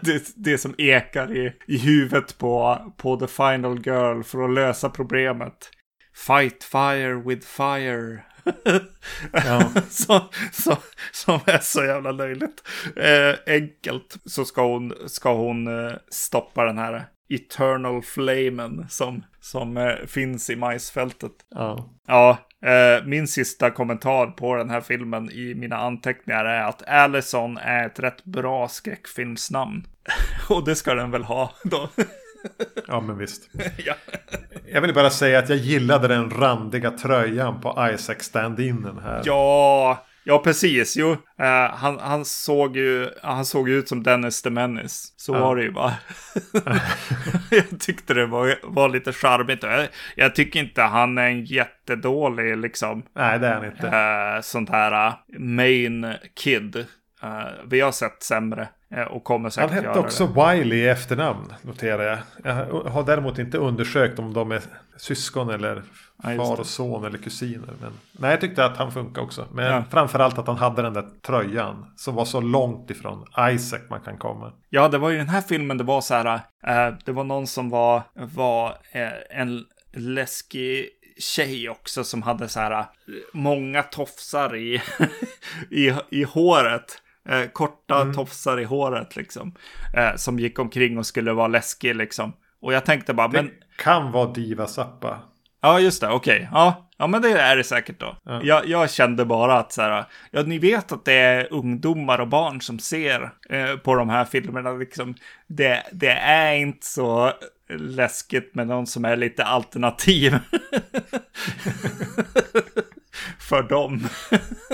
det, 0.00 0.32
det 0.36 0.58
som 0.58 0.74
ekar 0.78 1.36
i, 1.36 1.52
i 1.66 1.78
huvudet 1.78 2.38
på, 2.38 2.78
på 2.96 3.16
The 3.16 3.26
Final 3.26 3.86
Girl 3.86 4.22
för 4.22 4.44
att 4.44 4.54
lösa 4.54 4.90
problemet. 4.90 5.70
Fight 6.26 6.64
fire 6.64 7.14
with 7.14 7.46
fire. 7.46 8.22
Ja. 9.32 9.70
så, 9.90 10.30
så, 10.52 10.76
som 11.12 11.40
är 11.46 11.58
så 11.58 11.84
jävla 11.84 12.12
löjligt. 12.12 12.62
Eh, 12.96 13.54
enkelt 13.54 14.16
så 14.24 14.44
ska 14.44 14.66
hon, 14.66 14.92
ska 15.06 15.34
hon 15.34 15.66
eh, 15.66 15.92
stoppa 16.10 16.64
den 16.64 16.78
här 16.78 17.06
Eternal 17.28 18.02
Flamen 18.02 18.86
som, 18.88 19.24
som 19.40 19.76
eh, 19.76 19.94
finns 20.06 20.50
i 20.50 20.56
majsfältet. 20.56 21.32
Ja. 21.54 21.90
Ja, 22.06 22.38
eh, 22.64 23.04
min 23.04 23.28
sista 23.28 23.70
kommentar 23.70 24.26
på 24.26 24.56
den 24.56 24.70
här 24.70 24.80
filmen 24.80 25.30
i 25.30 25.54
mina 25.54 25.76
anteckningar 25.76 26.44
är 26.44 26.62
att 26.62 26.88
Allison 26.88 27.58
är 27.58 27.86
ett 27.86 27.98
rätt 27.98 28.24
bra 28.24 28.68
skräckfilmsnamn. 28.68 29.86
Och 30.48 30.64
det 30.64 30.74
ska 30.74 30.94
den 30.94 31.10
väl 31.10 31.24
ha 31.24 31.52
då. 31.62 31.88
ja, 32.88 33.00
men 33.00 33.18
visst. 33.18 33.50
ja. 33.76 33.94
Jag 34.66 34.80
vill 34.80 34.94
bara 34.94 35.10
säga 35.10 35.38
att 35.38 35.48
jag 35.48 35.58
gillade 35.58 36.08
den 36.08 36.30
randiga 36.30 36.90
tröjan 36.90 37.60
på 37.60 37.88
Isaac 37.94 38.16
stand-inen 38.20 38.98
här. 39.02 39.22
Ja, 39.24 40.04
ja 40.28 40.38
precis. 40.38 40.96
Jo, 40.96 41.12
eh, 41.38 41.74
han, 41.74 41.98
han, 41.98 42.24
såg 42.24 42.76
ju, 42.76 43.10
han 43.22 43.44
såg 43.44 43.68
ut 43.68 43.88
som 43.88 44.02
Dennis 44.02 44.42
the 44.42 44.50
Menace. 44.50 45.12
Så 45.16 45.34
Ja. 45.34 45.38
var 45.40 45.56
det 45.56 45.62
ju 45.62 45.70
bara. 45.72 45.94
jag 47.50 47.80
tyckte 47.80 48.14
det 48.14 48.26
var, 48.26 48.54
var 48.62 48.88
lite 48.88 49.12
charmigt. 49.12 49.62
Jag, 49.62 49.88
jag 50.16 50.34
tycker 50.34 50.60
inte 50.60 50.82
han 50.82 51.18
är 51.18 51.26
en 51.28 51.44
jättedålig 51.44 52.56
liksom. 52.56 53.02
Nej, 53.14 53.38
det 53.38 53.46
är 53.46 53.54
han 53.54 53.64
inte. 53.64 53.86
Eh, 53.88 54.40
sånt 54.42 54.70
här 54.70 55.06
eh, 55.08 55.14
main 55.38 56.14
kid. 56.36 56.86
Eh, 57.26 57.52
vi 57.66 57.80
har 57.80 57.92
sett 57.92 58.22
sämre 58.22 58.68
eh, 58.90 59.02
och 59.02 59.24
kommer 59.24 59.42
Han 59.44 59.50
säkert 59.50 59.70
hette 59.70 59.86
göra 59.86 60.00
också 60.00 60.26
det. 60.26 60.54
Wiley 60.54 60.78
i 60.78 60.88
efternamn, 60.88 61.52
noterar 61.62 62.02
jag. 62.02 62.18
Jag 62.44 62.90
har 62.90 63.02
däremot 63.02 63.38
inte 63.38 63.58
undersökt 63.58 64.18
om 64.18 64.32
de 64.32 64.52
är 64.52 64.62
syskon 64.96 65.50
eller 65.50 65.82
Ja, 66.22 66.36
far 66.36 66.60
och 66.60 66.66
son 66.66 67.04
eller 67.04 67.18
kusiner. 67.18 67.68
Men, 67.80 67.92
nej, 68.12 68.30
jag 68.30 68.40
tyckte 68.40 68.64
att 68.64 68.76
han 68.76 68.92
funkar 68.92 69.22
också. 69.22 69.46
Men 69.52 69.64
Ja. 69.72 69.84
framförallt 69.90 70.38
att 70.38 70.46
han 70.46 70.56
hade 70.56 70.82
den 70.82 70.92
där 70.92 71.06
tröjan 71.26 71.92
som 71.96 72.14
var 72.14 72.24
så 72.24 72.40
långt 72.40 72.90
ifrån 72.90 73.24
Isaac 73.52 73.80
man 73.90 74.00
kan 74.00 74.18
komma. 74.18 74.52
Ja, 74.70 74.88
det 74.88 74.98
var 74.98 75.10
ju 75.10 75.16
den 75.18 75.28
här 75.28 75.40
filmen 75.40 75.78
det 75.78 75.84
var 75.84 76.00
så 76.00 76.14
här. 76.14 76.40
eh, 76.66 76.94
det 77.04 77.12
var 77.12 77.24
någon 77.24 77.46
som 77.46 77.70
var, 77.70 78.02
var 78.14 78.68
eh, 78.92 79.40
en 79.40 79.64
läskig 79.92 80.88
tjej 81.18 81.68
också 81.68 82.04
som 82.04 82.22
hade 82.22 82.48
så 82.48 82.60
här 82.60 82.72
eh, 82.80 82.84
många 83.32 83.82
tofsar 83.82 84.56
i, 84.56 84.82
i, 85.70 85.92
i 86.10 86.22
håret. 86.24 87.02
Eh, 87.28 87.46
korta 87.52 88.00
Mm. 88.00 88.14
tofsar 88.14 88.60
i 88.60 88.64
håret 88.64 89.16
liksom. 89.16 89.54
Eh, 89.94 90.16
som 90.16 90.38
gick 90.38 90.58
omkring 90.58 90.98
och 90.98 91.06
skulle 91.06 91.32
vara 91.32 91.48
läskig 91.48 91.96
liksom. 91.96 92.32
Och 92.60 92.72
jag 92.72 92.84
tänkte 92.84 93.14
bara, 93.14 93.28
Det 93.28 93.42
men 93.42 93.50
kan 93.76 94.12
vara 94.12 94.32
Diva 94.32 94.66
Zappa. 94.66 95.18
Ja, 95.60 95.80
just 95.80 96.00
det. 96.00 96.08
Okej. 96.08 96.36
Okay. 96.36 96.48
Ja. 96.52 96.88
ja, 96.96 97.06
men 97.06 97.22
det 97.22 97.40
är 97.40 97.56
det 97.56 97.64
säkert 97.64 98.00
då. 98.00 98.16
Ja. 98.24 98.40
Jag, 98.42 98.66
jag, 98.66 98.90
kände 98.90 99.24
bara 99.24 99.58
att 99.58 99.72
så 99.72 99.82
här, 99.82 100.04
ja, 100.30 100.42
ni 100.42 100.58
vet 100.58 100.92
att 100.92 101.04
det 101.04 101.12
är 101.12 101.52
ungdomar 101.52 102.18
och 102.18 102.28
barn 102.28 102.60
som 102.60 102.78
ser 102.78 103.30
eh, 103.48 103.76
på 103.76 103.94
de 103.94 104.08
här 104.08 104.24
filmerna. 104.24 104.72
Liksom, 104.72 105.14
det, 105.46 105.82
det 105.92 106.12
är 106.12 106.54
inte 106.54 106.86
så 106.86 107.32
läskigt 107.78 108.54
med 108.54 108.66
någon 108.66 108.86
som 108.86 109.04
är 109.04 109.16
lite 109.16 109.44
alternativ. 109.44 110.34
för 113.38 113.62
dem. 113.62 114.08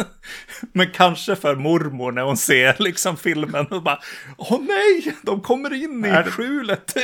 Men 0.73 0.91
kanske 0.91 1.37
för 1.37 1.57
mormor 1.57 2.13
när 2.13 2.23
hon 2.23 2.37
ser 2.37 2.77
liksom 2.79 3.17
filmen 3.17 3.67
och 3.67 3.83
bara 3.83 3.99
Åh 4.37 4.61
nej, 4.61 5.17
de 5.23 5.41
kommer 5.41 5.73
in 5.75 6.05
i 6.05 6.31
skjulet. 6.31 6.95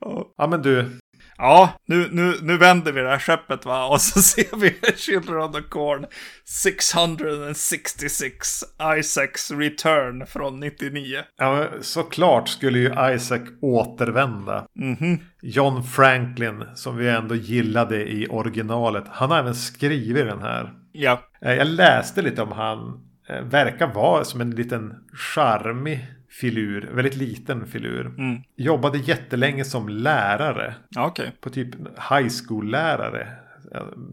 ja 0.38 0.46
men 0.46 0.62
du, 0.62 0.98
Ja, 1.44 1.72
nu, 1.86 2.08
nu, 2.10 2.34
nu 2.42 2.58
vänder 2.58 2.92
vi 2.92 3.00
det 3.00 3.08
här 3.08 3.18
skeppet 3.18 3.66
va, 3.66 3.86
och 3.86 4.00
så 4.00 4.22
ser 4.22 4.56
vi 4.56 4.74
Children 4.96 5.42
of 5.42 5.52
the 5.52 5.62
Corn 5.62 6.06
666 6.44 8.64
Isaacs 8.98 9.50
Return 9.50 10.26
från 10.26 10.60
99. 10.60 11.22
Ja, 11.38 11.66
såklart 11.80 12.48
skulle 12.48 12.78
ju 12.78 13.14
Isaac 13.14 13.40
återvända. 13.62 14.66
Mm 14.80 14.96
-hmm. 14.96 15.18
John 15.42 15.82
Franklin, 15.82 16.64
som 16.74 16.96
vi 16.96 17.08
ändå 17.08 17.34
gillade 17.34 18.12
i 18.12 18.26
originalet, 18.30 19.04
han 19.08 19.30
har 19.30 19.38
även 19.38 19.54
skrivit 19.54 20.26
den 20.26 20.42
här. 20.42 20.72
Ja. 20.92 21.22
Eh, 21.42 21.54
jag 21.54 21.66
läste 21.66 22.22
lite 22.22 22.42
om 22.42 22.52
han. 22.52 23.00
Eh, 23.28 23.42
verkar 23.42 23.86
vara 23.86 24.24
som 24.24 24.40
en 24.40 24.50
liten 24.50 24.94
charmig 25.12 26.06
filur, 26.40 26.90
väldigt 26.92 27.16
liten 27.16 27.66
filur. 27.66 28.06
Mm. 28.06 28.42
Jobbade 28.56 28.98
jättelänge 28.98 29.64
som 29.64 29.88
lärare. 29.88 30.74
Okay. 30.98 31.30
På 31.40 31.50
typ 31.50 31.74
high 32.10 32.28
school-lärare. 32.44 33.28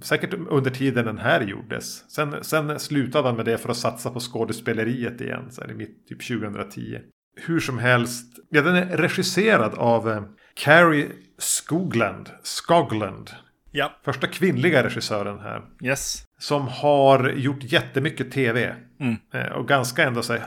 Säkert 0.01 0.33
under 0.33 0.71
tiden 0.71 1.05
den 1.05 1.17
här 1.17 1.41
gjordes. 1.41 2.11
Sen, 2.11 2.35
sen 2.41 2.79
slutade 2.79 3.27
han 3.27 3.35
med 3.35 3.45
det 3.45 3.57
för 3.57 3.69
att 3.69 3.77
satsa 3.77 4.09
på 4.09 4.19
skådespeleriet 4.19 5.21
igen. 5.21 5.51
Så 5.51 5.61
här, 5.61 5.71
i 5.71 5.73
mitt 5.73 6.07
typ 6.07 6.27
2010. 6.27 6.99
Hur 7.35 7.59
som 7.59 7.79
helst. 7.79 8.39
Ja, 8.49 8.61
den 8.61 8.75
är 8.75 8.97
regisserad 8.97 9.73
av 9.73 10.09
eh, 10.09 10.23
Carrie 10.53 11.07
Skogland. 11.37 12.29
Skogland. 12.43 13.29
Ja. 13.71 13.91
Första 14.03 14.27
kvinnliga 14.27 14.83
regissören 14.83 15.39
här. 15.39 15.61
Yes. 15.83 16.23
Som 16.41 16.67
har 16.67 17.29
gjort 17.29 17.63
jättemycket 17.63 18.31
tv. 18.31 18.75
Mm. 18.99 19.15
Eh, 19.33 19.51
och 19.51 19.67
ganska 19.67 20.03
ändå 20.03 20.21
så 20.21 20.37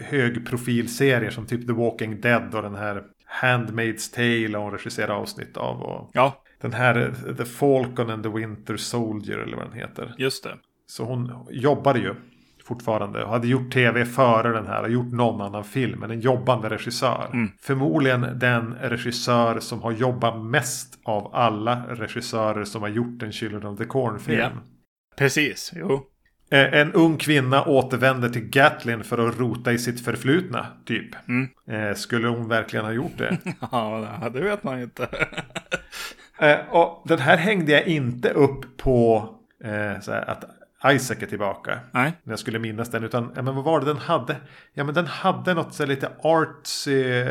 högprofilserier 0.00 1.30
som 1.30 1.46
typ 1.46 1.66
The 1.66 1.72
Walking 1.72 2.20
Dead 2.20 2.54
och 2.54 2.62
den 2.62 2.74
här 2.74 3.02
Handmaid's 3.42 4.14
Tale 4.14 4.58
och 4.58 4.64
hon 4.64 4.72
regisserar 4.72 5.14
avsnitt 5.14 5.56
av. 5.56 5.82
Och 5.82 6.10
ja. 6.12 6.42
Den 6.60 6.72
här 6.72 7.14
eh, 7.26 7.34
The 7.34 7.44
Falcon 7.44 8.10
and 8.10 8.22
the 8.22 8.28
Winter 8.28 8.76
Soldier 8.76 9.38
eller 9.38 9.56
vad 9.56 9.66
den 9.66 9.78
heter. 9.78 10.14
Just 10.18 10.44
det. 10.44 10.56
Så 10.86 11.04
hon 11.04 11.46
jobbade 11.50 11.98
ju 11.98 12.14
fortfarande. 12.64 13.24
Och 13.24 13.30
hade 13.30 13.48
gjort 13.48 13.72
tv 13.72 14.04
före 14.04 14.52
den 14.52 14.66
här 14.66 14.82
och 14.82 14.90
gjort 14.90 15.12
någon 15.12 15.40
annan 15.40 15.64
film. 15.64 16.00
Men 16.00 16.10
en 16.10 16.20
jobbande 16.20 16.68
regissör. 16.68 17.30
Mm. 17.32 17.50
Förmodligen 17.60 18.26
den 18.38 18.74
regissör 18.74 19.60
som 19.60 19.82
har 19.82 19.92
jobbat 19.92 20.44
mest 20.44 20.98
av 21.04 21.34
alla 21.34 21.82
regissörer 21.88 22.64
som 22.64 22.82
har 22.82 22.88
gjort 22.88 23.22
en 23.22 23.32
Children 23.32 23.66
of 23.66 23.78
the 23.78 23.84
Corn-film. 23.84 24.38
Ja. 24.38 24.50
Precis, 25.20 25.72
jo. 25.76 26.06
Eh, 26.50 26.80
en 26.80 26.92
ung 26.92 27.16
kvinna 27.16 27.64
återvänder 27.64 28.28
till 28.28 28.48
Gatlin 28.48 29.04
för 29.04 29.28
att 29.28 29.38
rota 29.38 29.72
i 29.72 29.78
sitt 29.78 30.04
förflutna, 30.04 30.66
typ. 30.86 31.28
Mm. 31.28 31.48
Eh, 31.70 31.94
skulle 31.94 32.28
hon 32.28 32.48
verkligen 32.48 32.84
ha 32.84 32.92
gjort 32.92 33.18
det? 33.18 33.38
ja, 33.72 34.30
det 34.32 34.40
vet 34.40 34.64
man 34.64 34.78
ju 34.78 34.84
inte. 34.84 35.08
Eh, 36.38 36.58
och 36.70 37.02
den 37.08 37.18
här 37.18 37.36
hängde 37.36 37.72
jag 37.72 37.86
inte 37.86 38.30
upp 38.30 38.76
på 38.76 39.28
att 40.26 40.44
Isaac 40.84 41.16
är 41.20 41.26
tillbaka. 41.26 41.80
Nej. 41.92 42.12
När 42.22 42.32
jag 42.32 42.38
skulle 42.38 42.58
minnas 42.58 42.90
den. 42.90 43.04
Utan, 43.04 43.32
ja, 43.36 43.42
men 43.42 43.54
vad 43.54 43.64
var 43.64 43.80
det 43.80 43.86
den 43.86 43.96
hade? 43.96 44.36
Ja 44.74 44.84
men 44.84 44.94
den 44.94 45.06
hade 45.06 45.54
något 45.54 45.74
så 45.74 45.86
lite 45.86 46.12
artsy, 46.22 47.24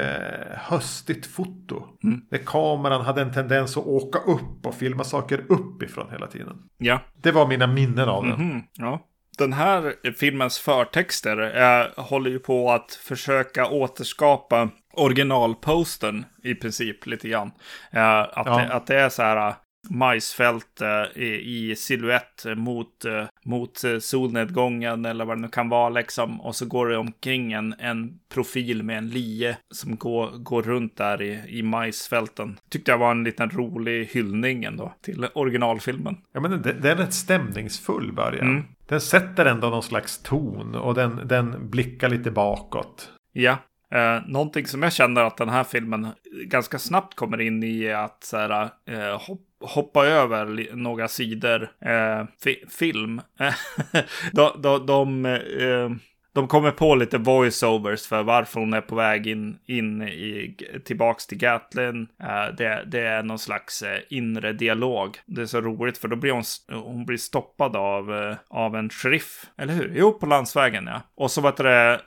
höstigt 0.54 1.26
foto. 1.26 1.84
Mm. 2.04 2.22
Där 2.30 2.38
kameran 2.38 3.06
hade 3.06 3.22
en 3.22 3.34
tendens 3.34 3.78
att 3.78 3.86
åka 3.86 4.20
upp 4.20 4.66
och 4.66 4.76
filma 4.76 5.04
saker 5.04 5.45
uppifrån 5.50 6.12
hela 6.12 6.28
tiden. 6.28 6.58
Ja. 6.78 7.00
Det 7.22 7.32
var 7.32 7.47
mina 7.47 7.68
minnen 7.68 8.10
av 8.10 8.24
den. 8.24 8.34
Mm 8.34 8.52
-hmm. 8.52 8.64
Ja. 8.74 9.06
Den 9.38 9.54
här 9.54 10.12
filmens 10.18 10.60
förtexter 10.60 11.62
eh, 11.62 12.04
håller 12.04 12.30
ju 12.30 12.39
på 12.39 12.72
att 12.72 12.91
försöka 12.91 13.68
återskapa 13.68 14.70
originalposten 14.93 16.26
i 16.43 16.56
princip 16.56 17.06
lite 17.06 17.30
grann. 17.30 17.52
Eh, 17.91 18.20
att, 18.20 18.32
ja. 18.45 18.58
det, 18.58 18.74
att 18.74 18.88
det 18.88 18.95
är 18.95 19.10
så 19.10 19.24
här 19.24 19.54
majsfält 19.89 20.81
eh, 20.81 21.21
i 21.23 21.75
siluett 21.77 22.45
mot, 22.55 23.05
eh, 23.05 23.25
mot 23.45 23.83
eh, 23.83 23.99
solnedgången 23.99 25.05
eller 25.05 25.25
vad 25.25 25.37
det 25.37 25.41
nu 25.41 25.47
kan 25.47 25.69
vara 25.69 25.89
liksom. 25.89 26.41
Och 26.41 26.55
så 26.55 26.65
går 26.65 26.87
det 26.87 26.97
omkring 26.97 27.53
en, 27.53 27.75
en 27.79 28.19
profil 28.33 28.83
med 28.83 28.97
en 28.97 29.09
lie 29.09 29.57
som 29.71 29.95
går, 29.95 30.31
går 30.37 30.61
runt 30.61 30.97
där 30.97 31.21
i, 31.21 31.59
i 31.59 31.63
majsfälten. 31.63 32.59
Tyckte 32.69 32.91
jag 32.91 32.97
var 32.97 33.11
en 33.11 33.23
liten 33.23 33.49
rolig 33.49 34.05
hyllning 34.05 34.63
ändå 34.63 34.93
till 35.01 35.27
originalfilmen. 35.33 36.17
Ja 36.33 36.39
men 36.39 36.61
det 36.61 36.89
är 36.89 36.95
rätt 36.95 37.13
stämningsfull 37.13 38.13
början. 38.13 38.49
Mm. 38.49 38.63
Den 38.87 39.01
sätter 39.01 39.45
ändå 39.45 39.69
någon 39.69 39.83
slags 39.83 40.17
ton 40.17 40.75
och 40.75 40.93
den, 40.93 41.21
den 41.27 41.69
blickar 41.69 42.09
lite 42.09 42.31
bakåt. 42.31 43.11
Ja, 43.33 43.57
Eh, 43.91 44.21
någonting 44.27 44.67
som 44.67 44.83
jag 44.83 44.93
känner 44.93 45.23
att 45.23 45.37
den 45.37 45.49
här 45.49 45.63
filmen 45.63 46.07
ganska 46.45 46.79
snabbt 46.79 47.15
kommer 47.15 47.41
in 47.41 47.63
i 47.63 47.83
är 47.83 47.95
att 47.95 48.23
så 48.23 48.37
här, 48.37 48.69
eh, 48.85 49.21
hop 49.27 49.49
hoppa 49.60 50.05
över 50.05 50.76
några 50.76 51.07
sidor 51.07 51.70
eh, 51.86 52.26
fi 52.43 52.66
film. 52.70 53.22
de, 54.32 54.62
de, 54.62 54.86
de 54.86 55.26
eh, 55.26 55.89
de 56.34 56.47
kommer 56.47 56.72
på 56.72 56.95
lite 56.95 57.18
voiceovers 57.18 58.07
för 58.07 58.24
varför 58.24 58.60
hon 58.60 58.74
är 58.74 58.82
på 58.82 58.95
väg 58.95 59.28
in, 59.28 59.60
in 59.66 60.01
i, 60.01 60.57
tillbaks 60.86 61.28
till 61.28 61.38
Gatlin. 61.38 62.01
Uh, 62.01 62.55
det, 62.57 62.84
det, 62.88 62.99
är 62.99 63.24
någon 63.24 63.39
slags 63.39 63.84
uh, 63.84 63.89
inre 64.10 64.53
dialog. 64.53 65.18
Det 65.26 65.41
är 65.41 65.45
så 65.45 65.62
roligt 65.62 65.97
för 65.97 66.07
då 66.07 66.16
blir 66.16 66.32
hon, 66.32 66.43
hon 66.84 67.05
blir 67.05 67.18
stoppad 67.18 67.76
av, 67.76 68.12
uh, 68.12 68.36
av 68.49 68.76
en 68.76 68.89
sheriff. 68.89 69.45
Eller 69.57 69.74
hur? 69.74 69.93
Jo, 69.95 70.14
på 70.14 70.26
landsvägen 70.26 70.88
ja. 70.88 71.01
Och 71.16 71.32
så 71.32 71.41
vet 71.41 71.57
det 71.57 72.01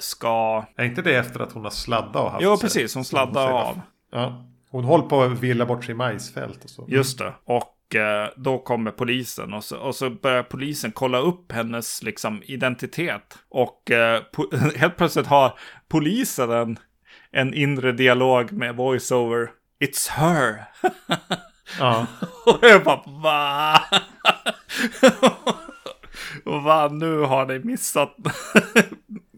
ska... 0.00 0.64
Är 0.76 0.84
inte 0.84 1.02
det 1.02 1.14
efter 1.14 1.40
att 1.40 1.52
hon 1.52 1.64
har 1.64 1.70
sladdat 1.70 2.16
och 2.16 2.30
haft 2.30 2.44
Jo, 2.44 2.56
precis. 2.56 2.94
Hon 2.94 3.04
sladdar 3.04 3.50
av. 3.50 3.80
Ja. 4.12 4.46
Hon 4.76 4.84
håller 4.84 5.04
på 5.04 5.22
att 5.22 5.38
villa 5.38 5.66
bort 5.66 5.84
sig 5.84 5.92
i 5.92 5.96
majsfält 5.96 6.64
och 6.64 6.70
så. 6.70 6.86
Just 6.88 7.18
det. 7.18 7.34
Och 7.44 7.72
Eh, 7.94 8.30
då 8.36 8.58
kommer 8.58 8.90
polisen 8.90 9.54
och 9.54 9.64
så, 9.64 9.78
och 9.78 9.94
så 9.94 10.10
börjar 10.10 10.42
polisen 10.42 10.92
kolla 10.92 11.18
upp 11.18 11.52
hennes 11.52 12.02
liksom, 12.02 12.42
identitet. 12.44 13.38
Och 13.48 13.90
eh, 13.90 14.22
helt 14.76 14.96
plötsligt 14.96 15.26
har 15.26 15.58
polisen 15.88 16.50
en, 16.50 16.78
en 17.30 17.54
inre 17.54 17.92
dialog 17.92 18.52
med 18.52 18.76
voiceover. 18.76 19.50
It's 19.80 20.10
her. 20.10 20.64
ja. 21.78 22.06
och 22.46 22.58
jag 22.62 22.84
bara 22.84 23.02
va? 23.06 23.82
va, 26.64 26.88
nu 26.88 27.18
har 27.18 27.46
ni 27.46 27.58
missat. 27.58 28.16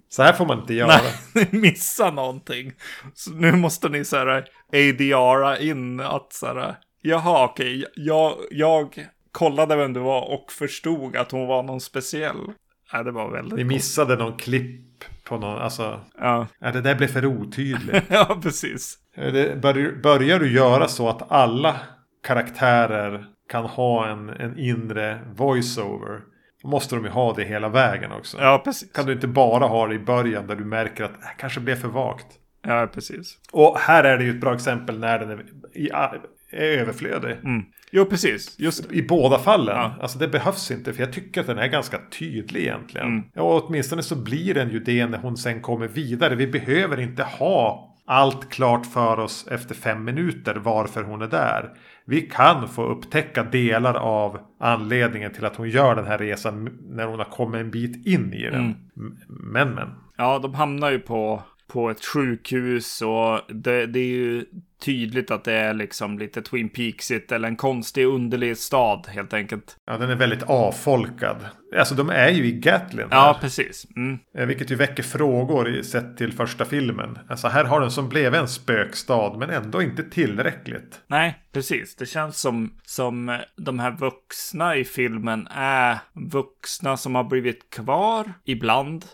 Så 0.08 0.22
här 0.22 0.32
får 0.32 0.46
man 0.46 0.60
inte 0.60 0.74
göra. 0.74 0.86
Nej, 1.34 1.48
ni 1.50 1.58
missar 1.58 2.12
någonting. 2.12 2.72
Så 3.14 3.30
nu 3.30 3.52
måste 3.52 3.88
ni 3.88 4.04
så 4.04 4.16
här 4.16 4.44
ADRa 4.72 5.58
in 5.58 6.00
att 6.00 6.32
så 6.32 6.46
här 6.46 6.76
Jaha, 7.02 7.44
okej. 7.44 7.84
Jag, 7.94 8.34
jag 8.50 9.08
kollade 9.32 9.76
vem 9.76 9.92
du 9.92 10.00
var 10.00 10.34
och 10.34 10.52
förstod 10.52 11.16
att 11.16 11.32
hon 11.32 11.46
var 11.46 11.62
någon 11.62 11.80
speciell. 11.80 12.36
Ja, 12.92 13.02
det 13.02 13.10
var 13.10 13.30
väldigt 13.30 13.58
Vi 13.58 13.64
missade 13.64 14.16
någon 14.16 14.36
klipp 14.36 15.04
på 15.24 15.38
någon, 15.38 15.58
alltså. 15.58 16.00
Ja. 16.18 16.46
ja 16.58 16.72
det 16.72 16.80
där 16.80 16.94
blev 16.94 17.08
för 17.08 17.26
otydligt. 17.26 18.04
ja, 18.08 18.38
precis. 18.42 18.98
Det 19.14 19.62
bör, 19.62 20.02
börjar 20.02 20.38
du 20.38 20.52
göra 20.52 20.88
så 20.88 21.08
att 21.08 21.32
alla 21.32 21.76
karaktärer 22.24 23.24
kan 23.50 23.64
ha 23.64 24.08
en, 24.08 24.28
en 24.28 24.58
inre 24.58 25.20
voiceover. 25.34 26.20
Måste 26.64 26.94
de 26.94 27.04
ju 27.04 27.10
ha 27.10 27.34
det 27.34 27.44
hela 27.44 27.68
vägen 27.68 28.12
också. 28.12 28.38
Ja, 28.40 28.62
precis. 28.64 28.92
Kan 28.92 29.06
du 29.06 29.12
inte 29.12 29.26
bara 29.26 29.66
ha 29.66 29.86
det 29.86 29.94
i 29.94 29.98
början 29.98 30.46
där 30.46 30.56
du 30.56 30.64
märker 30.64 31.04
att 31.04 31.20
det 31.20 31.26
kanske 31.38 31.60
blev 31.60 31.76
för 31.76 31.88
vagt. 31.88 32.26
Ja, 32.62 32.88
precis. 32.94 33.38
Och 33.52 33.78
här 33.78 34.04
är 34.04 34.18
det 34.18 34.24
ju 34.24 34.30
ett 34.30 34.40
bra 34.40 34.54
exempel 34.54 34.98
när 34.98 35.18
den 35.18 35.30
är 35.30 35.44
i, 35.74 35.90
är 36.50 36.78
överflödig. 36.78 37.30
Mm. 37.30 37.64
Jo, 37.90 38.04
precis. 38.04 38.58
Just 38.58 38.92
I 38.92 39.02
båda 39.02 39.38
fallen. 39.38 39.76
Ja. 39.76 39.94
Alltså 40.00 40.18
det 40.18 40.28
behövs 40.28 40.70
inte. 40.70 40.92
För 40.92 41.02
jag 41.02 41.12
tycker 41.12 41.40
att 41.40 41.46
den 41.46 41.58
är 41.58 41.66
ganska 41.66 41.98
tydlig 42.18 42.60
egentligen. 42.60 43.06
Mm. 43.06 43.24
Ja, 43.34 43.62
åtminstone 43.64 44.02
så 44.02 44.16
blir 44.16 44.54
den 44.54 44.70
ju 44.70 44.80
det 44.80 45.06
när 45.06 45.18
hon 45.18 45.36
sen 45.36 45.60
kommer 45.60 45.88
vidare. 45.88 46.34
Vi 46.34 46.46
behöver 46.46 47.00
inte 47.00 47.22
ha 47.22 47.87
allt 48.08 48.48
klart 48.48 48.86
för 48.86 49.18
oss 49.18 49.46
efter 49.50 49.74
fem 49.74 50.04
minuter 50.04 50.54
varför 50.54 51.02
hon 51.02 51.22
är 51.22 51.26
där. 51.26 51.70
Vi 52.04 52.20
kan 52.20 52.68
få 52.68 52.82
upptäcka 52.82 53.42
delar 53.42 53.94
av 53.94 54.38
anledningen 54.60 55.32
till 55.32 55.44
att 55.44 55.56
hon 55.56 55.70
gör 55.70 55.96
den 55.96 56.06
här 56.06 56.18
resan 56.18 56.78
när 56.88 57.06
hon 57.06 57.18
har 57.18 57.30
kommit 57.30 57.60
en 57.60 57.70
bit 57.70 58.06
in 58.06 58.32
i 58.32 58.42
den. 58.42 58.54
Mm. 58.54 59.16
Men 59.28 59.74
men. 59.74 59.88
Ja, 60.16 60.38
de 60.38 60.54
hamnar 60.54 60.90
ju 60.90 60.98
på 60.98 61.42
på 61.68 61.90
ett 61.90 62.04
sjukhus 62.04 63.02
och 63.02 63.40
det, 63.48 63.86
det, 63.86 63.98
är 63.98 64.06
ju 64.06 64.44
tydligt 64.84 65.30
att 65.30 65.44
det 65.44 65.52
är 65.52 65.74
liksom 65.74 66.18
lite 66.18 66.42
Twin 66.42 66.68
Peaksigt 66.68 67.32
eller 67.32 67.48
en 67.48 67.56
konstig 67.56 68.06
underlig 68.06 68.58
stad 68.58 69.06
helt 69.08 69.32
enkelt. 69.32 69.76
Ja, 69.86 69.98
den 69.98 70.10
är 70.10 70.16
väldigt 70.16 70.42
avfolkad. 70.42 71.36
Alltså 71.76 71.94
de 71.94 72.10
är 72.10 72.28
ju 72.28 72.44
i 72.46 72.52
Gatlin. 72.52 73.06
Här, 73.10 73.18
Ja, 73.18 73.38
precis. 73.40 73.86
Mm. 73.96 74.18
eh, 74.38 74.46
Vilket 74.46 74.70
ju 74.70 74.74
väcker 74.74 75.02
frågor 75.02 75.82
sett 75.82 76.16
till 76.16 76.32
första 76.32 76.64
filmen. 76.64 77.18
Alltså 77.28 77.48
här 77.48 77.64
har 77.64 77.80
den 77.80 77.90
som 77.90 78.08
blev 78.08 78.34
en 78.34 78.48
spökstad 78.48 79.36
men 79.38 79.50
ändå 79.50 79.82
inte 79.82 80.02
tillräckligt. 80.02 81.00
Nej, 81.06 81.38
precis. 81.52 81.96
Det 81.96 82.06
känns 82.06 82.40
som, 82.40 82.74
som 82.84 83.28
eh, 83.28 83.36
de 83.56 83.78
här 83.78 83.90
vuxna 83.90 84.76
i 84.76 84.84
filmen 84.84 85.48
är 85.50 85.98
vuxna 86.12 86.96
som 86.96 87.14
har 87.14 87.24
blivit 87.24 87.70
kvar 87.70 88.32
ibland. 88.44 89.04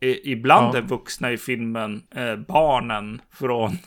Ibland 0.00 0.74
Ja. 0.74 0.78
är 0.78 0.82
vuxna 0.82 1.32
i 1.32 1.36
filmen 1.38 2.02
eh, 2.14 2.36
barnen 2.36 3.20
från, 3.32 3.78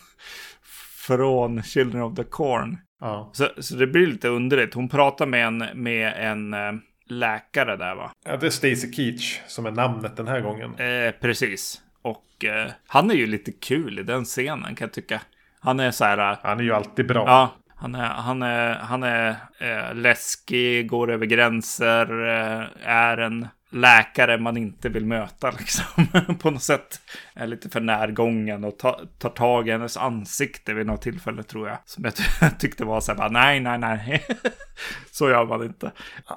från 1.07 1.63
Children 1.63 2.01
of 2.01 2.15
the 2.15 2.23
Corn. 2.23 2.77
Ja. 2.99 3.29
Så, 3.33 3.47
så 3.57 3.75
det 3.75 3.87
blir 3.87 4.07
lite 4.07 4.27
underligt. 4.27 4.73
Hon 4.73 4.89
pratar 4.89 5.25
med 5.25 5.47
en, 5.47 5.57
med 5.73 6.13
en 6.17 6.53
eh, 6.53 6.71
läkare 7.05 7.75
där 7.75 7.95
va? 7.95 8.11
ja, 8.25 8.37
det 8.37 8.45
är 8.45 8.49
Stacy 8.49 8.91
Keach 8.93 9.39
som 9.47 9.65
är 9.65 9.71
namnet 9.71 10.17
den 10.17 10.27
här 10.27 10.41
gången. 10.41 10.75
Eh, 10.75 11.11
precis. 11.21 11.81
Och 12.01 12.45
eh, 12.45 12.71
han 12.87 13.11
är 13.11 13.15
ju 13.15 13.27
lite 13.27 13.51
kul 13.51 13.99
i 13.99 14.03
den 14.03 14.25
scenen 14.25 14.75
kan 14.75 14.85
jag 14.85 14.93
tycka. 14.93 15.21
Han 15.59 15.79
är 15.79 15.91
så 15.91 16.05
här... 16.05 16.31
eh, 16.31 16.37
Han 16.43 16.59
är 16.59 16.63
ju 16.63 16.73
alltid 16.73 17.07
bra. 17.07 17.23
Ja, 17.27 17.51
han 17.75 17.95
är, 17.95 18.07
han 18.07 18.41
är, 18.41 18.73
han 18.75 19.03
är 19.03 19.29
eh, 19.59 19.95
läskig, 19.95 20.87
går 20.89 21.11
över 21.11 21.25
gränser, 21.25 22.27
eh, 22.29 22.65
är 22.85 23.17
en 23.17 23.47
läkare 23.71 24.37
man 24.37 24.57
inte 24.57 24.89
vill 24.89 25.05
möta 25.05 25.51
liksom. 25.59 26.07
På 26.39 26.51
något 26.51 26.63
sätt 26.63 27.01
är 27.33 27.47
lite 27.47 27.69
för 27.69 27.79
närgången 27.79 28.63
och 28.63 28.79
ta, 28.79 28.99
tar 29.17 29.29
tag 29.29 29.67
i 29.67 29.71
hennes 29.71 29.97
ansikte 29.97 30.73
vid 30.73 30.85
något 30.85 31.01
tillfälle 31.01 31.43
tror 31.43 31.67
jag. 31.69 31.77
Som 31.85 32.03
jag 32.03 32.15
ty- 32.15 32.49
tyckte 32.59 32.85
var 32.85 33.01
så 33.01 33.11
här, 33.11 33.17
bara, 33.17 33.29
nej, 33.29 33.59
nej, 33.59 33.77
nej. 33.77 34.25
så 35.11 35.29
gör 35.29 35.45
man 35.45 35.63
inte. 35.63 35.91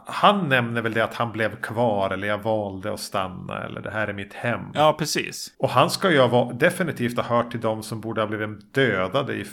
Han 0.06 0.48
nämner 0.48 0.82
väl 0.82 0.92
det 0.92 1.04
att 1.04 1.14
han 1.14 1.32
blev 1.32 1.60
kvar 1.60 2.10
eller 2.10 2.28
jag 2.28 2.38
valde 2.38 2.92
att 2.92 3.00
stanna 3.00 3.64
eller 3.64 3.80
det 3.80 3.90
här 3.90 4.08
är 4.08 4.12
mitt 4.12 4.34
hem. 4.34 4.60
Ja, 4.74 4.92
precis. 4.98 5.54
Och 5.58 5.70
han 5.70 5.90
ska 5.90 6.10
ju 6.10 6.20
ha 6.20 6.52
definitivt 6.52 7.16
ha 7.16 7.36
hört 7.36 7.50
till 7.50 7.60
de 7.60 7.82
som 7.82 8.00
borde 8.00 8.20
ha 8.20 8.28
blivit 8.28 8.74
dödade 8.74 9.34
i... 9.34 9.46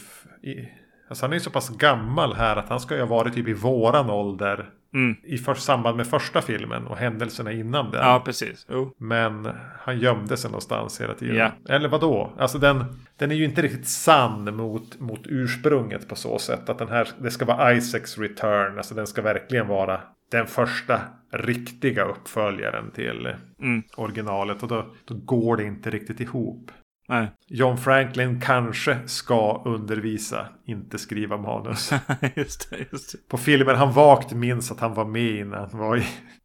i 0.52 0.70
alltså 1.12 1.26
han 1.26 1.32
är 1.32 1.36
ju 1.36 1.40
så 1.40 1.50
pass 1.50 1.70
gammal 1.70 2.34
här 2.34 2.56
att 2.56 2.70
han 2.70 2.80
ska 2.80 2.96
ju 2.96 3.02
ha 3.02 3.08
varit 3.08 3.34
typ 3.34 3.48
i 3.48 3.54
våran 3.54 4.10
ålder. 4.10 4.70
Mm. 4.94 5.16
I 5.24 5.38
för, 5.38 5.54
samband 5.54 5.98
med 5.98 6.08
första 6.08 6.42
filmen 6.42 6.88
och 6.88 6.98
händelserna 6.98 7.52
innan 7.52 7.92
den. 7.92 8.02
Ja, 8.02 8.22
precis. 8.26 8.66
Jo. 8.70 8.94
Men 8.98 9.50
han 9.80 10.00
gömde 10.00 10.38
sig 10.38 10.52
någonstans 10.52 11.02
hela 11.02 11.14
tiden. 11.14 11.36
Ja. 11.36 11.52
Eller 11.76 11.90
vad 11.90 12.02
då? 12.02 12.34
Alltså 12.38 12.58
den, 12.58 12.86
den 13.18 13.32
är 13.32 13.36
ju 13.36 13.46
inte 13.46 13.62
riktigt 13.62 13.88
sann 13.88 14.56
mot, 14.56 15.00
mot 15.00 15.22
ursprunget 15.26 16.10
på 16.10 16.16
så 16.16 16.40
sätt. 16.40 16.70
Att 16.70 16.78
den 16.80 16.90
här, 16.90 17.08
det 17.18 17.32
ska 17.32 17.46
vara 17.46 17.74
Isaacs 17.74 18.18
return. 18.18 18.78
Alltså 18.78 18.96
den 18.96 19.08
ska 19.08 19.22
verkligen 19.22 19.68
vara 19.68 20.02
den 20.32 20.48
första 20.48 21.02
riktiga 21.32 22.04
uppföljaren 22.04 22.92
till 22.92 23.28
Mm. 23.62 23.84
originalet. 23.96 24.64
Och 24.64 24.70
då, 24.70 24.86
då 25.06 25.14
går 25.16 25.58
det 25.58 25.64
inte 25.64 25.90
riktigt 25.90 26.20
ihop. 26.20 26.72
Nej. 27.12 27.32
John 27.48 27.78
Franklin 27.78 28.42
kanske 28.42 28.98
ska 29.06 29.62
undervisa, 29.66 30.48
inte 30.66 30.98
skriva 30.98 31.38
manus. 31.38 31.92
just 32.36 32.70
det, 32.70 32.78
just 32.92 33.12
det. 33.12 33.28
På 33.28 33.38
filmen 33.38 33.76
han 33.76 33.92
vagt 33.94 34.34
minns 34.34 34.72
att 34.72 34.80
han 34.80 34.94
var 34.94 35.06
med 35.06 35.32
innan 35.32 35.70
han 35.72 35.80
var 35.80 35.98
i, 35.98 36.04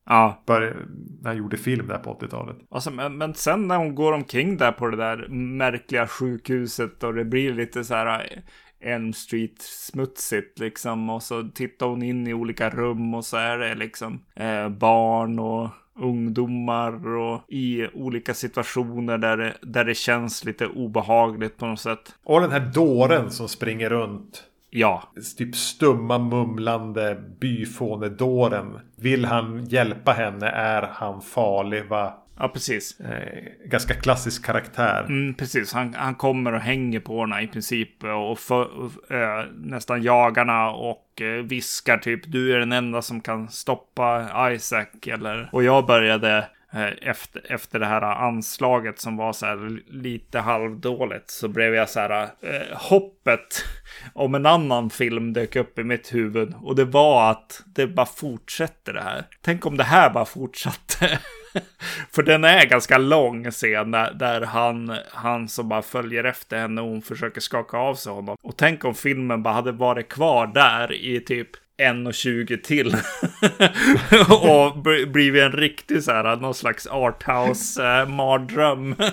Ja, 0.08 0.42
började, 0.46 0.76
när 1.20 1.30
han 1.30 1.36
gjorde 1.36 1.56
film 1.56 1.86
där 1.86 1.98
på 1.98 2.14
80-talet. 2.14 2.56
Alltså, 2.70 2.90
men, 2.90 3.18
men 3.18 3.34
sen 3.34 3.68
när 3.68 3.76
hon 3.76 3.94
går 3.94 4.12
omkring 4.12 4.56
där 4.56 4.72
på 4.72 4.86
det 4.86 4.96
där 4.96 5.28
märkliga 5.28 6.06
sjukhuset 6.06 7.02
och 7.02 7.14
det 7.14 7.24
blir 7.24 7.54
lite 7.54 7.84
så 7.84 7.94
här 7.94 8.20
eh, 8.20 8.92
Elm 8.94 9.12
Street 9.12 9.62
smutsigt 9.62 10.58
liksom 10.58 11.10
och 11.10 11.22
så 11.22 11.42
tittar 11.42 11.86
hon 11.86 12.02
in 12.02 12.26
i 12.26 12.34
olika 12.34 12.70
rum 12.70 13.14
och 13.14 13.24
så 13.24 13.36
är 13.36 13.58
det 13.58 13.74
liksom 13.74 14.24
eh, 14.34 14.68
barn 14.68 15.38
och 15.38 15.70
ungdomar 15.98 17.16
och 17.16 17.42
i 17.48 17.86
olika 17.94 18.34
situationer 18.34 19.18
där 19.18 19.36
det, 19.36 19.54
där 19.62 19.84
det 19.84 19.94
känns 19.94 20.44
lite 20.44 20.66
obehagligt 20.66 21.56
på 21.56 21.66
något 21.66 21.80
sätt. 21.80 22.14
Och 22.24 22.40
den 22.40 22.50
här 22.50 22.70
dåren 22.74 23.30
som 23.30 23.48
springer 23.48 23.90
runt. 23.90 24.44
Ja, 24.70 25.02
Typ 25.38 25.56
stumma 25.56 26.18
mumlande 26.18 27.22
byfånedåren. 27.40 28.80
Vill 28.96 29.24
han 29.24 29.64
hjälpa 29.64 30.12
henne 30.12 30.46
är 30.48 30.82
han 30.82 31.22
farlig 31.22 31.88
va? 31.88 32.14
Ja 32.38 32.48
precis. 32.48 33.00
Eh, 33.00 33.42
ganska 33.64 33.94
klassisk 33.94 34.44
karaktär. 34.44 35.04
Mm, 35.08 35.34
precis, 35.34 35.72
han, 35.72 35.94
han 35.94 36.14
kommer 36.14 36.52
och 36.52 36.60
hänger 36.60 37.00
på 37.00 37.20
henne 37.20 37.42
i 37.42 37.46
princip 37.46 38.04
och 38.04 38.38
för, 38.38 38.84
eh, 39.10 39.44
nästan 39.54 40.02
jagarna 40.02 40.70
och 40.70 41.22
eh, 41.22 41.44
viskar 41.44 41.98
typ 41.98 42.20
du 42.26 42.54
är 42.54 42.58
den 42.58 42.72
enda 42.72 43.02
som 43.02 43.20
kan 43.20 43.48
stoppa 43.48 44.28
Isaac 44.52 44.86
eller 45.06 45.48
och 45.52 45.64
jag 45.64 45.86
började 45.86 46.48
eh, 46.72 47.08
efter, 47.10 47.52
efter 47.52 47.78
det 47.78 47.86
här 47.86 48.02
anslaget 48.02 49.00
som 49.00 49.16
var 49.16 49.32
så 49.32 49.46
här 49.46 49.80
lite 49.92 50.38
halvdåligt 50.38 51.30
så 51.30 51.48
blev 51.48 51.74
jag 51.74 51.90
så 51.90 52.00
här 52.00 52.22
eh, 52.22 52.76
hoppet 52.76 53.64
om 54.12 54.34
en 54.34 54.46
annan 54.46 54.90
film 54.90 55.32
dök 55.32 55.56
upp 55.56 55.78
i 55.78 55.84
mitt 55.84 56.14
huvud 56.14 56.54
och 56.62 56.76
det 56.76 56.84
var 56.84 57.30
att 57.30 57.62
det 57.66 57.86
bara 57.86 58.06
fortsätter 58.06 58.92
det 58.92 59.02
här. 59.02 59.24
Tänk 59.40 59.66
om 59.66 59.76
det 59.76 59.84
här 59.84 60.10
bara 60.10 60.24
fortsatte. 60.24 61.18
För 62.14 62.22
den 62.22 62.44
är 62.44 62.66
ganska 62.66 62.98
lång 62.98 63.50
scen 63.50 63.90
där, 63.90 64.14
där 64.14 64.40
han, 64.40 64.96
han 65.12 65.48
som 65.48 65.68
bara 65.68 65.82
följer 65.82 66.24
efter 66.24 66.58
henne 66.58 66.80
och 66.80 66.88
hon 66.88 67.02
försöker 67.02 67.40
skaka 67.40 67.76
av 67.76 67.94
sig 67.94 68.12
honom. 68.12 68.36
Och 68.42 68.56
tänk 68.56 68.84
om 68.84 68.94
filmen 68.94 69.42
bara 69.42 69.54
hade 69.54 69.72
varit 69.72 70.08
kvar 70.08 70.46
där 70.46 70.92
i 70.92 71.20
typ 71.20 71.48
1.20 71.82 72.56
till. 72.62 72.86
och 74.30 74.76
bl- 74.76 75.06
blivit 75.06 75.42
en 75.42 75.52
riktig 75.52 76.02
så 76.02 76.12
här, 76.12 76.36
någon 76.36 76.54
slags 76.54 76.86
arthouse-mardröm. 76.86 78.94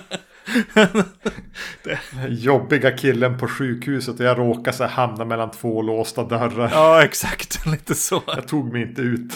Jobbiga 2.29 2.97
killen 2.97 3.37
på 3.37 3.47
sjukhuset 3.47 4.19
och 4.19 4.25
jag 4.25 4.37
råkar 4.39 4.71
så 4.71 4.85
hamna 4.85 5.25
mellan 5.25 5.51
två 5.51 5.81
låsta 5.81 6.23
dörrar. 6.23 6.69
ja, 6.73 7.03
exakt. 7.03 7.65
Lite 7.65 7.95
så. 7.95 8.21
Jag 8.27 8.47
tog 8.47 8.73
mig 8.73 8.81
inte 8.81 9.01
ut. 9.01 9.33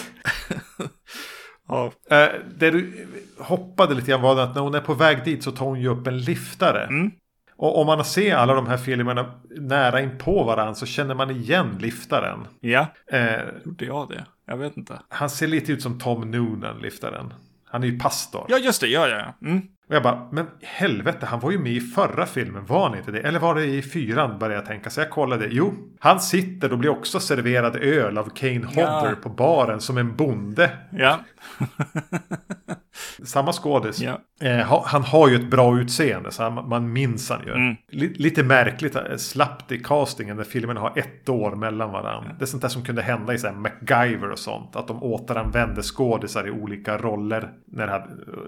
Ja. 1.68 1.92
Eh, 2.10 2.28
det 2.58 2.70
du 2.70 3.06
hoppade 3.38 3.94
lite 3.94 4.10
grann 4.10 4.20
var 4.22 4.40
att 4.40 4.54
när 4.54 4.62
hon 4.62 4.74
är 4.74 4.80
på 4.80 4.94
väg 4.94 5.24
dit 5.24 5.42
så 5.44 5.52
tar 5.52 5.66
hon 5.66 5.80
ju 5.80 5.88
upp 5.88 6.06
en 6.06 6.18
liftare. 6.18 6.84
Mm. 6.84 7.10
Och 7.56 7.80
om 7.80 7.86
man 7.86 8.04
ser 8.04 8.34
alla 8.36 8.54
de 8.54 8.66
här 8.66 8.76
filmerna 8.76 9.34
nära 9.50 10.00
in 10.00 10.18
på 10.18 10.44
varandra 10.44 10.74
så 10.74 10.86
känner 10.86 11.14
man 11.14 11.30
igen 11.30 11.76
liftaren. 11.80 12.38
ja, 12.60 12.86
Eh, 13.12 13.40
gjorde 13.64 13.84
jag 13.84 14.08
det? 14.08 14.24
Jag 14.46 14.56
vet 14.56 14.76
inte. 14.76 15.00
han 15.08 15.30
ser 15.30 15.46
lite 15.46 15.72
ut 15.72 15.82
som 15.82 15.98
Tom 15.98 16.30
Noonan, 16.30 16.78
liftaren. 16.78 17.32
Han 17.64 17.82
är 17.82 17.86
ju 17.86 17.98
pastor. 17.98 18.46
Ja, 18.48 18.58
just 18.58 18.80
det. 18.80 18.86
Ja, 18.86 19.08
ja, 19.08 19.16
ja. 19.40 19.46
Mm. 19.48 19.62
Och 19.88 19.94
jag 19.94 20.02
bara, 20.02 20.28
men 20.32 20.46
helvete, 20.62 21.26
han 21.26 21.40
var 21.40 21.50
ju 21.50 21.58
med 21.58 21.72
i 21.72 21.80
förra 21.80 22.26
filmen, 22.26 22.66
var 22.66 22.88
han 22.88 22.98
inte 22.98 23.10
det? 23.10 23.20
Eller 23.20 23.38
var 23.38 23.54
det 23.54 23.64
i 23.64 23.82
fyran, 23.82 24.38
började 24.38 24.54
jag 24.54 24.66
tänka. 24.66 24.90
Så 24.90 25.00
jag 25.00 25.10
kollade, 25.10 25.48
jo, 25.50 25.74
han 26.00 26.20
sitter 26.20 26.72
och 26.72 26.78
blir 26.78 26.90
också 26.90 27.20
serverad 27.20 27.76
öl 27.76 28.18
av 28.18 28.30
Kane 28.34 28.66
Hodder 28.66 29.08
Ja. 29.10 29.14
på 29.22 29.28
baren 29.28 29.80
som 29.80 29.98
en 29.98 30.16
bonde. 30.16 30.70
Ja. 30.90 31.20
Samma 33.24 33.52
skådis. 33.52 34.00
Ja. 34.00 34.20
Eh, 34.40 34.56
ha- 34.66 34.84
han 34.86 35.02
har 35.02 35.28
ju 35.28 35.34
ett 35.34 35.50
bra 35.50 35.78
utseende, 35.80 36.30
så 36.30 36.42
han, 36.42 36.68
man 36.68 36.92
minns 36.92 37.30
han 37.30 37.42
ju. 37.46 37.52
Mm. 37.54 37.76
Li- 37.88 38.14
lite 38.16 38.42
märkligt, 38.42 38.96
eh, 38.96 39.16
slappt 39.16 39.72
i 39.72 39.78
castingen 39.78 40.36
när 40.36 40.44
filmerna 40.44 40.80
har 40.80 40.92
ett 40.98 41.28
år 41.28 41.54
mellan 41.56 41.92
varandra. 41.92 42.30
Det 42.38 42.44
är 42.44 42.46
sånt 42.46 42.62
där 42.62 42.68
som 42.68 42.84
kunde 42.84 43.02
hända 43.02 43.34
i 43.34 43.38
så 43.38 43.46
här 43.46 43.54
MacGyver 43.54 44.30
och 44.30 44.38
sånt. 44.38 44.76
Att 44.76 44.88
de 44.88 45.02
återanvände 45.02 45.82
skådisar 45.82 46.46
i 46.46 46.50
olika 46.50 46.98
roller. 46.98 47.50
När 47.66 47.86
det 47.86 47.92
hade, 47.92 48.04
eh, 48.04 48.38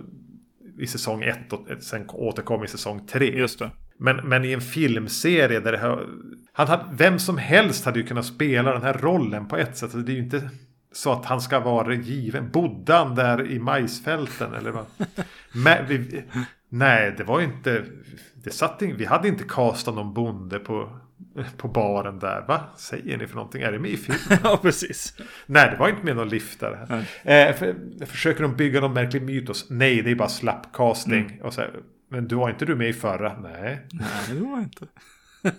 I 0.80 0.86
säsong 0.86 1.22
ett 1.22 1.52
och 1.52 1.66
sen 1.80 2.04
återkom 2.08 2.64
i 2.64 2.68
säsong 2.68 3.06
tre. 3.06 3.38
Just 3.38 3.58
det. 3.58 3.70
Men, 3.96 4.16
men 4.16 4.44
i 4.44 4.52
en 4.52 4.60
filmserie 4.60 5.60
där 5.60 5.72
det 5.72 5.78
har, 5.78 6.06
han 6.52 6.68
hade, 6.68 6.84
Vem 6.92 7.18
som 7.18 7.38
helst 7.38 7.84
hade 7.84 7.98
ju 7.98 8.06
kunnat 8.06 8.26
spela 8.26 8.72
den 8.72 8.82
här 8.82 8.92
rollen 8.92 9.48
på 9.48 9.56
ett 9.56 9.76
sätt. 9.76 9.90
Det 9.92 10.12
är 10.12 10.14
ju 10.14 10.22
inte 10.22 10.50
så 10.92 11.12
att 11.12 11.24
han 11.24 11.40
ska 11.40 11.60
vara 11.60 11.94
given. 11.94 12.50
Bodde 12.50 12.94
han 12.94 13.14
där 13.14 13.50
i 13.50 13.58
majsfälten 13.58 14.54
eller 14.54 14.70
vad? 14.70 14.86
Men, 15.52 15.86
vi, 15.88 16.24
nej, 16.68 17.14
det 17.16 17.24
var 17.24 17.40
inte... 17.40 17.84
Det 18.34 18.50
satt 18.50 18.82
in, 18.82 18.96
vi 18.96 19.04
hade 19.04 19.28
inte 19.28 19.44
castat 19.44 19.94
någon 19.94 20.14
bonde 20.14 20.58
på, 20.58 21.00
på 21.56 21.68
baren 21.68 22.18
där. 22.18 22.44
Va? 22.48 22.60
Säger 22.76 23.18
ni 23.18 23.26
för 23.26 23.34
någonting? 23.34 23.62
Är 23.62 23.72
det 23.72 23.78
med 23.78 23.90
i 23.90 23.96
filmen? 23.96 24.38
Ja, 24.44 24.58
precis. 24.62 25.14
nej, 25.46 25.70
det 25.70 25.76
var 25.76 25.88
inte 25.88 26.04
med 26.04 26.16
någon 26.16 26.28
liftare. 26.28 27.04
Eh, 27.22 27.54
för, 27.54 27.74
försöker 28.06 28.42
de 28.42 28.56
bygga 28.56 28.80
någon 28.80 28.94
märklig 28.94 29.22
mytos? 29.22 29.66
Nej, 29.70 30.02
det 30.02 30.10
är 30.10 30.14
bara 30.14 30.28
slapp 30.28 30.72
casting. 30.72 31.40
Och 31.42 31.54
så 31.54 31.60
här, 31.60 31.70
men 32.10 32.28
du 32.28 32.34
var 32.34 32.50
inte 32.50 32.64
du 32.64 32.76
med 32.76 32.88
i 32.88 32.92
förra? 32.92 33.40
Nej. 33.40 33.86
Nej, 33.92 34.08
det 34.32 34.40
var 34.40 34.58
inte. 34.58 34.86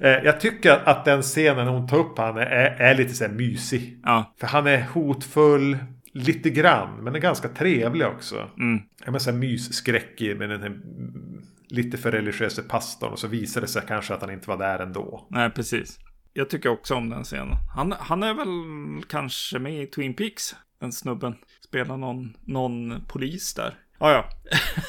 Eh, 0.00 0.10
jag 0.10 0.40
tycker 0.40 0.88
att 0.88 1.04
den 1.04 1.22
scenen 1.22 1.68
hon 1.68 1.88
tar 1.88 1.98
upp 1.98 2.18
han 2.18 2.36
är, 2.36 2.76
är 2.78 2.94
lite 2.94 3.14
så 3.14 3.24
här 3.24 3.32
mysig. 3.32 3.98
Ja. 4.04 4.34
För 4.40 4.46
han 4.46 4.66
är 4.66 4.82
hotfull 4.82 5.78
lite 6.12 6.50
grann, 6.50 7.04
men 7.04 7.14
är 7.14 7.18
ganska 7.18 7.48
trevlig 7.48 8.06
också. 8.06 8.50
Mm. 8.58 8.82
Ja, 9.04 9.10
men 9.10 9.20
så 9.20 9.30
här 9.30 9.38
mysskräckig 9.38 10.36
med 10.38 10.50
den 10.50 10.60
här 10.60 10.66
mm, 10.66 11.42
lite 11.68 11.98
för 11.98 12.12
religiös 12.12 12.60
pastorn 12.68 13.12
och 13.12 13.18
så 13.18 13.26
visar 13.26 13.60
det 13.60 13.66
sig 13.66 13.82
kanske 13.88 14.14
att 14.14 14.20
han 14.20 14.30
inte 14.30 14.48
var 14.48 14.56
där 14.56 14.78
ändå. 14.78 15.26
Nej, 15.30 15.50
precis. 15.50 15.98
Jag 16.32 16.50
tycker 16.50 16.68
också 16.68 16.94
om 16.94 17.08
den 17.10 17.24
scenen. 17.24 17.56
Han, 17.74 17.94
han 17.98 18.22
är 18.22 18.34
väl 18.34 19.04
kanske 19.08 19.58
med 19.58 19.82
i 19.82 19.86
Twin 19.86 20.14
Peaks, 20.14 20.56
den 20.80 20.92
snubben. 20.92 21.34
Spelar 21.64 21.96
någon, 21.96 22.36
någon 22.44 23.02
polis 23.08 23.54
där. 23.54 23.74
Ah, 23.98 24.12
ja, 24.12 24.24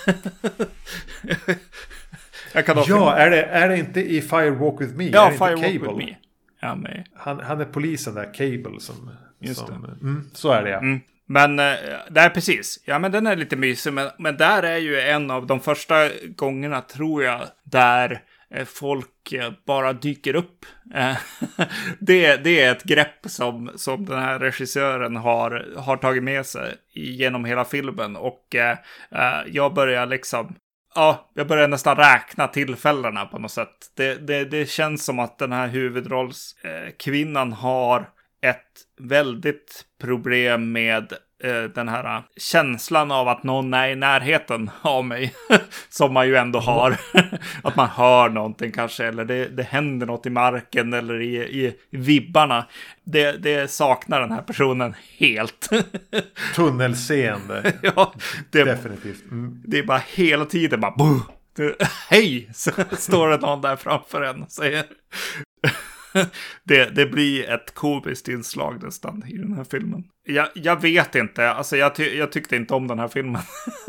ja. 0.05 0.13
ja, 2.87 3.15
är 3.15 3.29
det, 3.29 3.43
är 3.43 3.69
det 3.69 3.77
inte 3.77 4.01
i 4.01 4.21
Firewalk 4.21 4.81
With 4.81 4.95
Me? 4.95 5.09
Ja, 5.09 5.31
Firewalk 5.31 5.65
With 5.65 5.95
Me. 5.95 6.15
Ja. 6.59 6.77
Han, 7.13 7.39
han 7.39 7.61
är 7.61 7.65
polisen 7.65 8.15
där, 8.15 8.33
Cable, 8.33 8.79
som... 8.79 9.09
Just 9.39 9.59
som, 9.59 9.81
det. 9.81 10.07
Mm, 10.07 10.29
så 10.33 10.51
är 10.51 10.63
det, 10.63 10.69
ja. 10.69 10.77
Mm. 10.77 10.99
Men, 11.31 11.55
där, 11.55 12.01
det 12.09 12.21
är 12.21 12.29
precis. 12.29 12.83
Ja, 12.85 12.99
men 12.99 13.11
den 13.11 13.27
är 13.27 13.35
lite 13.35 13.55
mysig. 13.55 13.93
Men, 13.93 14.09
men 14.17 14.37
där 14.37 14.63
är 14.63 14.77
ju 14.77 14.99
en 14.99 15.31
av 15.31 15.47
de 15.47 15.59
första 15.59 16.09
gångerna, 16.35 16.81
tror 16.81 17.23
jag, 17.23 17.41
där 17.63 18.21
eh, 18.53 18.65
folk 18.65 19.33
eh, 19.33 19.51
bara 19.65 19.93
dyker 19.93 20.35
upp. 20.35 20.65
Eh, 20.95 21.17
det, 21.99 22.35
det 22.35 22.61
är 22.61 22.71
ett 22.71 22.83
grepp 22.83 23.19
som, 23.25 23.71
som 23.75 24.05
den 24.05 24.19
här 24.19 24.39
regissören 24.39 25.15
har, 25.15 25.73
har 25.77 25.97
tagit 25.97 26.23
med 26.23 26.45
sig 26.45 26.75
genom 26.93 27.45
hela 27.45 27.65
filmen. 27.65 28.15
Och 28.15 28.55
jag 29.45 29.73
börjar 29.73 30.05
liksom 30.05 30.55
ja, 30.95 31.31
jag 31.33 31.47
börjar 31.47 31.67
nästan 31.67 31.95
räkna 31.95 32.47
tillfällena 32.47 33.25
på 33.25 33.39
något 33.39 33.51
sätt. 33.51 33.91
Det, 33.97 34.27
det, 34.27 34.45
det 34.45 34.69
känns 34.69 35.05
som 35.05 35.19
att 35.19 35.37
den 35.37 35.51
här 35.51 35.67
huvudrollskvinnan 35.67 37.53
har 37.53 38.09
ett 38.41 38.81
väldigt 38.99 39.85
problem 40.01 40.71
med 40.71 41.13
eh, 41.43 41.63
den 41.63 41.89
här 41.89 42.23
känslan 42.37 43.11
av 43.11 43.27
att 43.27 43.43
någon 43.43 43.73
är 43.73 43.89
i 43.89 43.95
närheten 43.95 44.69
av 44.81 45.05
mig. 45.05 45.33
som 45.89 46.13
man 46.13 46.27
ju 46.27 46.35
ändå 46.35 46.59
har. 46.59 46.97
att 47.63 47.75
man 47.75 47.89
hör 47.89 48.29
någonting 48.29 48.71
kanske, 48.71 49.05
eller 49.05 49.25
det, 49.25 49.45
det 49.45 49.63
händer 49.63 50.07
något 50.07 50.25
i 50.25 50.29
marken 50.29 50.93
eller 50.93 51.21
i, 51.21 51.35
i 51.35 51.75
vibbarna. 51.89 52.65
Det, 53.03 53.31
det 53.31 53.71
saknar 53.71 54.21
den 54.21 54.31
här 54.31 54.41
personen 54.41 54.95
helt. 55.17 55.69
Tunnelseende. 56.55 57.73
ja, 57.81 58.13
det, 58.51 58.63
definitivt. 58.63 59.31
Mm. 59.31 59.61
Det 59.65 59.79
är 59.79 59.83
bara 59.83 60.01
hela 60.07 60.45
tiden 60.45 60.79
bara... 60.79 60.93
Hej! 62.09 62.49
Så 62.53 62.71
står 62.91 63.29
det 63.29 63.37
någon 63.37 63.61
där 63.61 63.75
framför 63.75 64.21
en 64.21 64.43
och 64.43 64.51
säger. 64.51 64.85
det, 66.63 66.95
det 66.95 67.05
blir 67.05 67.49
ett 67.49 67.73
komiskt 67.73 68.27
inslag 68.27 68.83
nästan 68.83 69.23
i 69.27 69.37
den 69.37 69.53
här 69.53 69.63
filmen. 69.63 70.03
Jag, 70.27 70.47
jag 70.53 70.81
vet 70.81 71.15
inte, 71.15 71.49
alltså 71.49 71.77
jag, 71.77 71.95
ty 71.95 72.17
jag 72.17 72.31
tyckte 72.31 72.55
inte 72.55 72.73
om 72.73 72.87
den 72.87 72.99
här 72.99 73.07
filmen. 73.07 73.41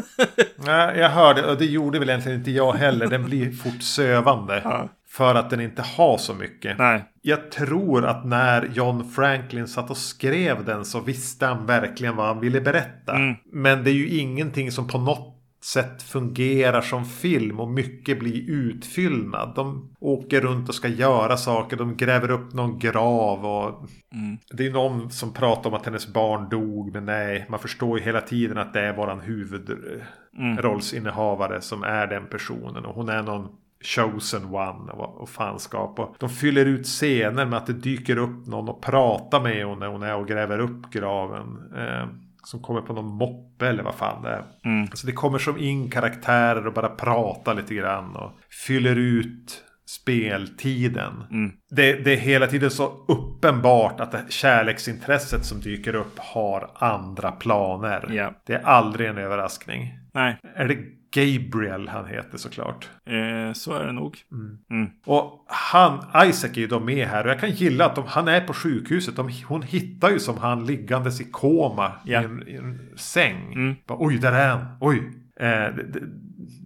Nej, 0.56 0.98
jag 0.98 1.10
hörde, 1.10 1.46
och 1.46 1.58
det 1.58 1.64
gjorde 1.64 1.98
väl 1.98 2.08
egentligen 2.08 2.38
inte 2.38 2.50
jag 2.50 2.72
heller. 2.72 3.06
Den 3.06 3.24
blir 3.24 3.52
fort 3.52 3.82
sövande. 3.82 4.60
Ja. 4.64 4.88
För 5.08 5.34
att 5.34 5.50
den 5.50 5.60
inte 5.60 5.82
har 5.82 6.18
så 6.18 6.34
mycket. 6.34 6.78
Nej. 6.78 7.04
Jag 7.22 7.50
tror 7.50 8.04
att 8.04 8.24
när 8.24 8.68
John 8.74 9.10
Franklin 9.10 9.68
satt 9.68 9.90
och 9.90 9.96
skrev 9.96 10.64
den 10.64 10.84
så 10.84 11.00
visste 11.00 11.46
han 11.46 11.66
verkligen 11.66 12.16
vad 12.16 12.26
han 12.26 12.40
ville 12.40 12.60
berätta. 12.60 13.16
Mm. 13.16 13.36
Men 13.52 13.84
det 13.84 13.90
är 13.90 13.94
ju 13.94 14.08
ingenting 14.08 14.72
som 14.72 14.88
på 14.88 14.98
något 14.98 15.39
sätt 15.64 16.02
fungerar 16.02 16.80
som 16.80 17.04
film 17.04 17.60
och 17.60 17.68
mycket 17.68 18.18
blir 18.18 18.50
utfyllnad. 18.50 19.52
De 19.54 19.90
åker 20.00 20.40
runt 20.40 20.68
och 20.68 20.74
ska 20.74 20.88
göra 20.88 21.36
saker. 21.36 21.76
De 21.76 21.96
gräver 21.96 22.30
upp 22.30 22.52
någon 22.52 22.78
grav 22.78 23.46
och 23.46 23.88
mm. 24.12 24.38
det 24.52 24.66
är 24.66 24.70
någon 24.70 25.10
som 25.10 25.32
pratar 25.32 25.70
om 25.70 25.76
att 25.76 25.86
hennes 25.86 26.12
barn 26.12 26.48
dog. 26.48 26.92
Men 26.92 27.04
nej, 27.04 27.46
man 27.48 27.60
förstår 27.60 27.98
ju 27.98 28.04
hela 28.04 28.20
tiden 28.20 28.58
att 28.58 28.72
det 28.72 28.80
är 28.80 28.96
våran 28.96 29.20
huvudrollsinnehavare 29.20 31.52
mm. 31.52 31.62
som 31.62 31.82
är 31.82 32.06
den 32.06 32.26
personen. 32.26 32.84
Och 32.84 32.94
hon 32.94 33.08
är 33.08 33.22
någon 33.22 33.48
chosen 33.84 34.44
one 34.44 34.92
och, 34.92 35.28
fanskap. 35.28 35.98
Och 35.98 36.16
de 36.18 36.28
fyller 36.28 36.66
ut 36.66 36.86
scener 36.86 37.46
med 37.46 37.56
att 37.56 37.66
det 37.66 37.72
dyker 37.72 38.16
upp 38.16 38.46
någon 38.46 38.68
och 38.68 38.82
pratar 38.82 39.40
med 39.40 39.52
henne 39.52 39.76
när 39.76 39.86
hon 39.86 40.02
är 40.02 40.16
och 40.16 40.28
gräver 40.28 40.58
upp 40.58 40.90
graven. 40.90 41.72
Eh, 41.76 42.06
som 42.44 42.62
kommer 42.62 42.80
på 42.80 42.92
någon 42.92 43.14
moppe 43.14 43.68
eller 43.68 43.82
vad 43.82 43.94
fan 43.94 44.22
det 44.22 44.28
är. 44.28 44.42
Mm. 44.64 44.88
Så 44.94 45.06
det 45.06 45.12
kommer 45.12 45.38
som 45.38 45.58
in 45.58 45.90
karaktärer 45.90 46.66
och 46.66 46.72
bara 46.72 46.88
pratar 46.88 47.54
lite 47.54 47.74
grann. 47.74 48.16
Och 48.16 48.32
fyller 48.66 48.96
ut 48.96 49.64
speltiden. 49.86 51.24
Mm. 51.30 51.52
Det, 51.70 51.92
det, 51.92 52.12
är 52.12 52.16
hela 52.16 52.46
tiden 52.46 52.70
så 52.70 53.04
uppenbart 53.08 54.00
att 54.00 54.12
det 54.12 54.24
kärleksintresset 54.28 55.44
som 55.44 55.60
dyker 55.60 55.94
upp 55.94 56.18
har 56.18 56.70
andra 56.74 57.32
planer. 57.32 58.12
Yeah. 58.12 58.32
Det 58.46 58.54
är 58.54 58.62
aldrig 58.62 59.08
en 59.08 59.18
överraskning. 59.18 59.94
Nej. 60.14 60.36
Är 60.54 60.68
det 60.68 60.76
Gabriel 61.12 61.88
han 61.88 62.06
heter 62.06 62.38
såklart. 62.38 62.88
Eh, 63.06 63.52
så 63.52 63.72
är 63.72 63.86
det 63.86 63.92
nog. 63.92 64.18
Mm. 64.32 64.58
Mm. 64.70 64.90
Och 65.04 65.44
han, 65.48 66.04
Isaac 66.28 66.50
är 66.50 66.60
ju 66.60 66.66
då 66.66 66.80
med 66.80 67.06
här. 67.06 67.24
Och 67.24 67.30
jag 67.30 67.40
kan 67.40 67.50
gilla 67.50 67.86
att 67.86 67.94
de, 67.94 68.04
han 68.06 68.28
är 68.28 68.40
på 68.40 68.52
sjukhuset. 68.52 69.16
De, 69.16 69.30
hon 69.46 69.62
hittar 69.62 70.10
ju 70.10 70.18
som 70.18 70.38
han 70.38 70.66
liggandes 70.66 71.20
i 71.20 71.24
koma 71.24 71.92
yeah. 72.06 72.22
i, 72.22 72.26
en, 72.26 72.48
i, 72.48 72.54
en, 72.54 72.88
säng. 72.96 73.52
Mm. 73.52 73.76
Bara, 73.86 73.98
Oj, 74.00 74.18
där 74.18 74.32
är 74.32 74.48
han. 74.48 74.66
Oj. 74.80 74.98
Eh, 75.40 75.46
det, 75.46 75.82
det, 75.92 76.00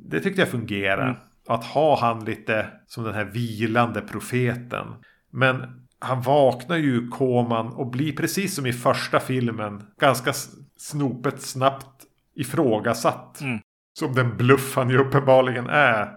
det, 0.08 0.20
tyckte 0.20 0.40
jag 0.40 0.48
fungerar. 0.48 1.08
Mm. 1.08 1.16
Att 1.48 1.64
ha 1.64 2.00
han 2.00 2.24
lite 2.24 2.66
som 2.86 3.04
den 3.04 3.14
här 3.14 3.24
vilande 3.24 4.00
profeten. 4.00 4.86
Men 5.30 5.84
han 5.98 6.22
vaknar 6.22 6.76
ju 6.76 7.06
i 7.06 7.08
koman 7.10 7.72
och 7.72 7.86
blir 7.86 8.16
precis 8.16 8.54
som 8.54 8.66
i 8.66 8.72
första 8.72 9.20
filmen 9.20 9.82
ganska 10.00 10.32
snopet 10.76 11.42
snabbt 11.42 12.04
ifrågasatt. 12.34 13.40
Mm. 13.40 13.60
Som 13.98 14.14
den 14.14 14.36
bluff 14.36 14.76
han 14.76 14.90
ju 14.90 14.98
uppenbarligen 14.98 15.66
är. 15.66 16.08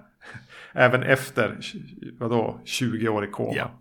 Även 0.73 1.03
efter, 1.03 1.59
vadå, 2.19 2.61
20 2.65 3.09
år 3.09 3.25
i 3.25 3.27
koma. 3.27 3.53
Ja. 3.55 3.71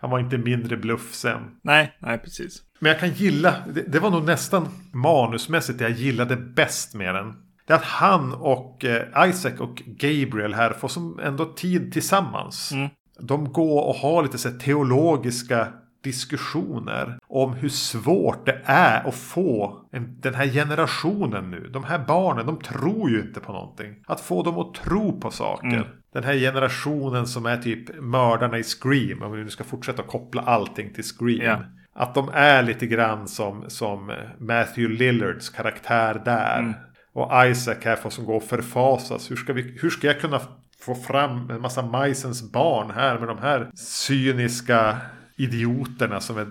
Han 0.00 0.10
var 0.10 0.18
inte 0.18 0.38
mindre 0.38 0.76
bluff 0.76 1.14
sen. 1.14 1.56
Nej, 1.62 1.96
nej 1.98 2.18
precis. 2.18 2.62
Men 2.78 2.92
jag 2.92 3.00
kan 3.00 3.10
gilla, 3.10 3.54
det, 3.74 3.82
det 3.82 3.98
var 3.98 4.10
nog 4.10 4.24
nästan 4.24 4.68
manusmässigt 4.92 5.78
det 5.78 5.84
jag 5.84 5.92
gillade 5.92 6.36
bäst 6.36 6.94
med 6.94 7.14
den. 7.14 7.34
Det 7.66 7.72
är 7.72 7.76
att 7.76 7.84
han 7.84 8.34
och 8.34 8.84
eh, 8.84 9.28
Isaac 9.28 9.52
och 9.58 9.82
Gabriel 9.86 10.54
här 10.54 10.72
får 10.72 10.88
som 10.88 11.18
ändå 11.18 11.44
tid 11.44 11.92
tillsammans. 11.92 12.72
Mm. 12.72 12.88
De 13.20 13.52
går 13.52 13.84
och 13.84 13.94
har 13.94 14.22
lite 14.22 14.38
så 14.38 14.50
teologiska 14.50 15.68
diskussioner 16.02 17.18
om 17.28 17.52
hur 17.52 17.68
svårt 17.68 18.46
det 18.46 18.60
är 18.64 19.08
att 19.08 19.14
få 19.14 19.80
en, 19.92 20.20
den 20.20 20.34
här 20.34 20.46
generationen 20.46 21.50
nu. 21.50 21.70
De 21.72 21.84
här 21.84 21.98
barnen, 21.98 22.46
de 22.46 22.60
tror 22.60 23.10
ju 23.10 23.20
inte 23.20 23.40
på 23.40 23.52
någonting. 23.52 23.96
Att 24.06 24.20
få 24.20 24.42
dem 24.42 24.58
att 24.58 24.74
tro 24.74 25.20
på 25.20 25.30
saker. 25.30 25.66
Mm. 25.66 25.86
Den 26.12 26.24
här 26.24 26.34
generationen 26.34 27.26
som 27.26 27.46
är 27.46 27.56
typ 27.56 28.00
mördarna 28.00 28.58
i 28.58 28.62
Scream. 28.62 29.22
Om 29.22 29.32
vi 29.32 29.44
nu 29.44 29.50
ska 29.50 29.64
fortsätta 29.64 30.02
koppla 30.02 30.42
allting 30.42 30.94
till 30.94 31.04
Scream. 31.04 31.40
Yeah. 31.40 31.60
Att 31.94 32.14
de 32.14 32.30
är 32.32 32.62
lite 32.62 32.86
grann 32.86 33.28
som, 33.28 33.64
som 33.68 34.12
Matthew 34.38 34.96
Lillards 35.04 35.50
karaktär 35.50 36.22
där. 36.24 36.58
Mm. 36.58 36.74
Och 37.12 37.46
Isaac 37.46 37.76
här 37.84 37.96
får 37.96 38.10
som 38.10 38.24
gå 38.24 38.36
och 38.36 38.42
förfasas. 38.42 39.30
Hur 39.30 39.36
ska, 39.36 39.52
vi, 39.52 39.78
hur 39.82 39.90
ska 39.90 40.06
jag 40.06 40.20
kunna 40.20 40.40
få 40.80 40.94
fram 40.94 41.50
en 41.50 41.60
massa 41.60 41.82
majsens 41.82 42.52
barn 42.52 42.90
här 42.90 43.18
med 43.18 43.28
de 43.28 43.38
här 43.38 43.70
cyniska 43.74 44.96
idioterna 45.42 46.20
som 46.20 46.38
är 46.38 46.46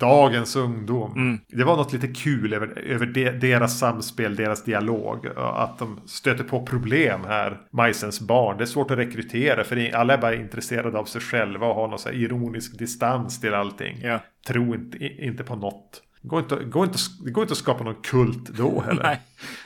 dagens 0.00 0.56
ungdom. 0.56 1.12
Mm. 1.12 1.40
Det 1.48 1.64
var 1.64 1.76
något 1.76 1.92
lite 1.92 2.08
kul 2.08 2.52
över, 2.52 2.78
över 2.78 3.06
de, 3.06 3.30
deras 3.30 3.78
samspel, 3.78 4.36
deras 4.36 4.64
dialog. 4.64 5.26
Att 5.36 5.78
de 5.78 6.00
stöter 6.06 6.44
på 6.44 6.66
problem 6.66 7.20
här, 7.24 7.60
majsens 7.70 8.20
barn. 8.20 8.58
Det 8.58 8.64
är 8.64 8.66
svårt 8.66 8.90
att 8.90 8.98
rekrytera 8.98 9.64
för 9.64 9.94
alla 9.94 10.14
är 10.14 10.18
bara 10.18 10.34
intresserade 10.34 10.98
av 10.98 11.04
sig 11.04 11.20
själva 11.20 11.66
och 11.66 11.74
har 11.74 11.88
någon 11.88 11.98
så 11.98 12.10
ironisk 12.10 12.78
distans 12.78 13.40
till 13.40 13.54
allting. 13.54 14.00
Ja. 14.02 14.20
Tro 14.46 14.74
inte, 14.74 15.06
inte 15.06 15.44
på 15.44 15.56
något. 15.56 16.02
Det 16.22 16.28
går 16.28 16.40
inte, 16.40 16.56
går 16.56 16.84
inte, 16.84 16.98
det 17.24 17.30
går 17.30 17.42
inte 17.42 17.52
att 17.52 17.58
skapa 17.58 17.84
någon 17.84 18.02
kult 18.02 18.48
då 18.48 18.80
heller. 18.80 19.02
Nej. 19.02 19.20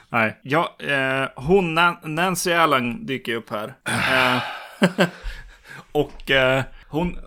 Nej. 0.08 0.40
Ja, 0.42 0.76
eh, 0.78 1.28
hon, 1.36 1.74
Nancy 2.04 2.52
Allen 2.52 3.06
dyker 3.06 3.34
upp 3.34 3.50
här. 3.50 3.74
Eh, 3.84 4.42
och 5.92 6.30
eh, 6.30 6.62
hon, 6.88 7.18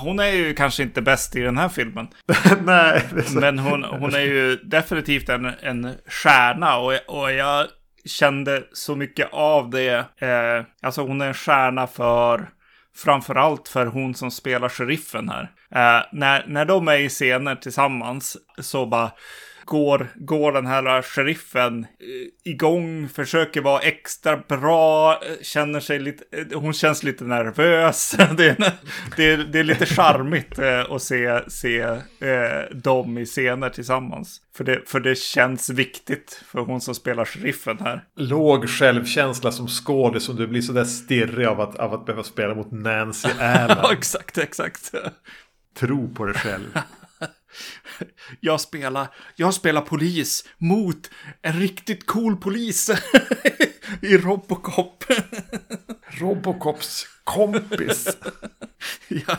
hon 0.00 0.18
är 0.18 0.32
ju 0.32 0.54
kanske 0.54 0.82
inte 0.82 1.02
bäst 1.02 1.36
i 1.36 1.40
den 1.40 1.58
här 1.58 1.68
filmen. 1.68 2.08
Nej. 2.64 3.02
Men 3.34 3.58
hon, 3.58 3.84
hon 3.84 4.14
är 4.14 4.20
ju 4.20 4.56
definitivt 4.56 5.28
en, 5.28 5.44
en 5.44 5.94
stjärna 6.06 6.76
och, 6.76 6.92
och 7.06 7.32
jag 7.32 7.66
kände 8.04 8.62
så 8.72 8.96
mycket 8.96 9.28
av 9.32 9.70
det. 9.70 9.96
Eh, 10.18 10.64
alltså 10.82 11.02
hon 11.02 11.20
är 11.20 11.26
en 11.26 11.34
stjärna 11.34 11.86
för 11.86 12.48
framförallt 12.96 13.68
för 13.68 13.86
hon 13.86 14.14
som 14.14 14.30
spelar 14.30 14.68
sheriffen 14.68 15.28
här. 15.28 15.42
Eh, 15.74 16.04
när, 16.12 16.44
när 16.46 16.64
de 16.64 16.88
är 16.88 16.96
i 16.96 17.08
scener 17.08 17.54
tillsammans 17.54 18.36
så 18.58 18.86
bara 18.86 19.10
går, 19.70 20.08
går 20.14 20.52
den 20.52 20.66
här 20.66 21.02
sheriffen 21.02 21.82
eh, 21.82 22.50
igång, 22.52 23.08
försöker 23.08 23.60
vara 23.60 23.80
extra 23.80 24.36
bra, 24.36 25.12
eh, 25.12 25.42
känner 25.42 25.80
sig 25.80 25.98
lite, 25.98 26.24
eh, 26.32 26.60
hon 26.60 26.72
känns 26.72 27.02
lite 27.02 27.24
nervös. 27.24 28.10
det, 28.36 28.48
är, 28.48 28.72
det, 29.16 29.24
är, 29.32 29.36
det 29.36 29.58
är 29.58 29.64
lite 29.64 29.86
charmigt 29.86 30.58
att 30.88 31.02
se, 31.02 31.40
se 31.50 31.80
eh, 31.80 32.76
dem 32.76 33.18
i 33.18 33.26
scener 33.26 33.70
tillsammans. 33.70 34.40
För 34.56 34.64
det, 34.64 34.82
för 34.86 35.00
det 35.00 35.18
känns 35.18 35.70
viktigt 35.70 36.42
för 36.46 36.60
hon 36.60 36.80
som 36.80 36.94
spelar 36.94 37.24
sheriffen 37.24 37.78
här. 37.80 38.04
Låg 38.16 38.68
självkänsla 38.68 39.52
som 39.52 39.68
skådis 39.68 40.28
och 40.28 40.36
du 40.36 40.46
blir 40.46 40.62
sådär 40.62 40.84
stirrig 40.84 41.46
av 41.46 41.60
att, 41.60 41.76
av 41.76 41.94
att 41.94 42.06
behöva 42.06 42.22
spela 42.22 42.54
mot 42.54 42.72
Nancy 42.72 43.28
Allen. 43.40 43.78
ja, 43.82 43.92
exakt, 43.92 44.38
exakt. 44.38 44.92
Tro 45.78 46.14
på 46.14 46.24
dig 46.24 46.34
själv. 46.34 46.66
jag 48.40 48.60
spelar, 48.60 49.08
jag 49.36 49.54
spelar 49.54 49.80
polis 49.80 50.48
mot 50.58 51.10
en 51.42 51.52
riktigt 51.52 52.06
cool 52.06 52.36
polis 52.36 52.90
i 54.02 54.16
Robocop. 54.18 55.04
Robocops 56.20 57.06
kompis. 57.24 58.18
ja. 59.08 59.36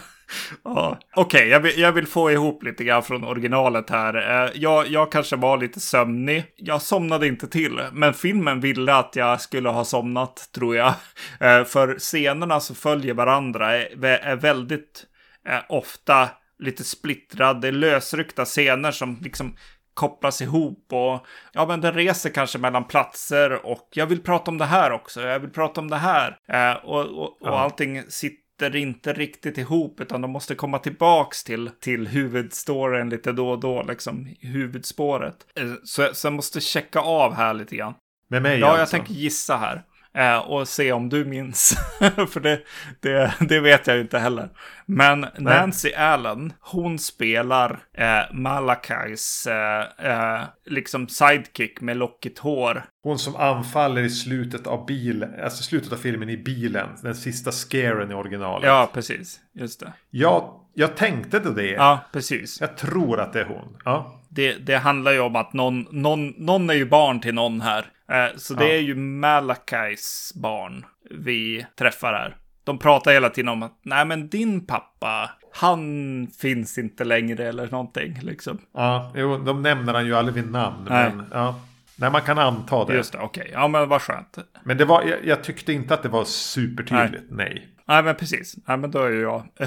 Ja, 0.63 0.99
Okej, 1.15 1.39
okay, 1.39 1.49
jag, 1.49 1.59
vill, 1.59 1.79
jag 1.79 1.91
vill 1.91 2.07
få 2.07 2.31
ihop 2.31 2.63
lite 2.63 2.83
grann 2.83 3.03
från 3.03 3.23
originalet 3.23 3.89
här. 3.89 4.43
Eh, 4.45 4.51
jag, 4.55 4.87
jag 4.87 5.11
kanske 5.11 5.35
var 5.35 5.57
lite 5.57 5.79
sömnig. 5.79 6.45
Jag 6.55 6.81
somnade 6.81 7.27
inte 7.27 7.47
till, 7.47 7.81
men 7.91 8.13
filmen 8.13 8.59
ville 8.59 8.93
att 8.93 9.15
jag 9.15 9.41
skulle 9.41 9.69
ha 9.69 9.85
somnat, 9.85 10.49
tror 10.55 10.75
jag. 10.75 10.93
Eh, 11.39 11.63
för 11.63 11.99
scenerna 11.99 12.59
som 12.59 12.75
följer 12.75 13.13
varandra 13.13 13.73
är, 13.73 14.05
är 14.05 14.35
väldigt 14.35 15.05
eh, 15.47 15.59
ofta 15.69 16.29
lite 16.61 16.83
splittrade, 16.83 17.71
lösryckta 17.71 18.45
scener 18.45 18.91
som 18.91 19.17
liksom 19.21 19.55
kopplas 19.93 20.41
ihop 20.41 20.85
och 20.91 21.25
ja, 21.53 21.65
men 21.65 21.81
den 21.81 21.93
reser 21.93 22.29
kanske 22.29 22.57
mellan 22.57 22.83
platser 22.83 23.65
och 23.65 23.89
jag 23.91 24.07
vill 24.07 24.21
prata 24.21 24.51
om 24.51 24.57
det 24.57 24.65
här 24.65 24.91
också. 24.91 25.21
Jag 25.21 25.39
vill 25.39 25.49
prata 25.49 25.81
om 25.81 25.89
det 25.89 25.97
här 25.97 26.37
eh, 26.47 26.85
och, 26.85 27.05
och, 27.05 27.41
och 27.41 27.47
ja. 27.47 27.59
allting 27.59 28.03
sitter 28.09 28.75
inte 28.75 29.13
riktigt 29.13 29.57
ihop 29.57 29.99
utan 29.99 30.21
de 30.21 30.31
måste 30.31 30.55
komma 30.55 30.79
tillbaks 30.79 31.43
till, 31.43 31.69
till 31.79 32.07
huvudstoryn 32.07 33.09
lite 33.09 33.31
då 33.31 33.49
och 33.49 33.59
då, 33.59 33.83
liksom 33.83 34.35
huvudspåret. 34.39 35.35
Eh, 35.55 35.73
så, 35.83 36.09
så 36.13 36.27
jag 36.27 36.33
måste 36.33 36.61
checka 36.61 36.99
av 36.99 37.33
här 37.33 37.53
lite 37.53 37.75
grann. 37.75 37.93
Med 38.27 38.41
mig 38.41 38.59
Ja, 38.59 38.67
alltså. 38.67 38.79
jag 38.79 38.89
tänker 38.89 39.13
gissa 39.13 39.57
här. 39.57 39.83
Eh, 40.13 40.37
och 40.37 40.67
se 40.67 40.91
om 40.91 41.09
du 41.09 41.25
minns. 41.25 41.77
För 42.29 42.39
det, 42.39 42.61
det, 42.99 43.33
det, 43.39 43.59
vet 43.59 43.87
jag 43.87 43.95
ju 43.95 44.01
inte 44.01 44.19
heller. 44.19 44.49
Men 44.85 45.19
Nej. 45.19 45.31
Nancy 45.37 45.93
Allen, 45.93 46.53
hon 46.59 46.99
spelar 46.99 47.79
eh, 47.93 48.33
Malakais 48.33 49.47
eh, 49.47 49.85
eh, 50.11 50.41
liksom 50.65 51.07
sidekick 51.07 51.81
med 51.81 51.97
lockigt 51.97 52.39
hår. 52.39 52.85
Hon 53.03 53.19
som 53.19 53.35
anfaller 53.35 54.01
i 54.01 54.09
slutet 54.09 54.67
av 54.67 54.85
bilen, 54.85 55.33
alltså 55.43 55.63
slutet 55.63 55.93
av 55.93 55.97
filmen 55.97 56.29
i 56.29 56.37
bilen. 56.37 56.89
Den 57.01 57.15
sista 57.15 57.51
scaren 57.51 58.11
i 58.11 58.13
originalet. 58.13 58.67
Ja, 58.67 58.89
precis. 58.93 59.39
Just 59.53 59.79
det. 59.79 59.93
Jag, 60.09 60.59
jag 60.73 60.97
tänkte 60.97 61.39
det. 61.39 61.71
Ja, 61.71 61.99
precis. 62.13 62.61
Jag 62.61 62.77
tror 62.77 63.19
att 63.19 63.33
det 63.33 63.39
är 63.39 63.45
hon. 63.45 63.77
Ja. 63.85 64.21
Det, 64.29 64.53
det 64.53 64.75
handlar 64.75 65.11
ju 65.11 65.19
om 65.19 65.35
att 65.35 65.53
någon, 65.53 65.87
någon, 65.91 66.27
någon 66.27 66.69
är 66.69 66.73
ju 66.73 66.85
barn 66.85 67.19
till 67.19 67.33
någon 67.33 67.61
här. 67.61 67.85
Eh, 68.11 68.37
så 68.37 68.53
det 68.53 68.67
ja. 68.67 68.73
är 68.73 68.79
ju 68.79 68.95
Malakais 68.95 70.31
barn 70.35 70.85
vi 71.09 71.65
träffar 71.77 72.13
här. 72.13 72.35
De 72.63 72.79
pratar 72.79 73.11
hela 73.11 73.29
tiden 73.29 73.49
om 73.49 73.63
att 73.63 73.79
nej 73.81 74.05
men 74.05 74.29
din 74.29 74.65
pappa, 74.65 75.29
han 75.53 76.27
finns 76.41 76.77
inte 76.77 77.03
längre 77.03 77.47
eller 77.47 77.67
någonting 77.67 78.19
liksom. 78.21 78.57
Ja, 78.73 79.11
jo, 79.15 79.37
de 79.37 79.61
nämner 79.61 79.93
han 79.93 80.05
ju 80.05 80.15
aldrig 80.15 80.35
vid 80.35 80.51
namn. 80.51 80.87
Nej. 80.89 81.11
Men, 81.15 81.25
ja. 81.31 81.61
Nej, 81.95 82.11
man 82.11 82.21
kan 82.21 82.37
anta 82.37 82.85
det. 82.85 82.93
Just 82.93 83.11
det, 83.11 83.19
okej. 83.19 83.41
Okay. 83.41 83.53
Ja, 83.53 83.67
men 83.67 83.89
vad 83.89 84.01
skönt. 84.01 84.37
Men 84.63 84.77
det 84.77 84.85
var, 84.85 85.03
jag, 85.03 85.25
jag, 85.25 85.43
tyckte 85.43 85.73
inte 85.73 85.93
att 85.93 86.03
det 86.03 86.09
var 86.09 86.23
supertydligt, 86.23 87.23
nej. 87.29 87.53
Nej, 87.53 87.67
nej 87.85 88.03
men 88.03 88.15
precis. 88.15 88.55
Nej, 88.67 88.77
men 88.77 88.91
då 88.91 88.99
är 88.99 89.09
ju 89.09 89.21
jag... 89.21 89.43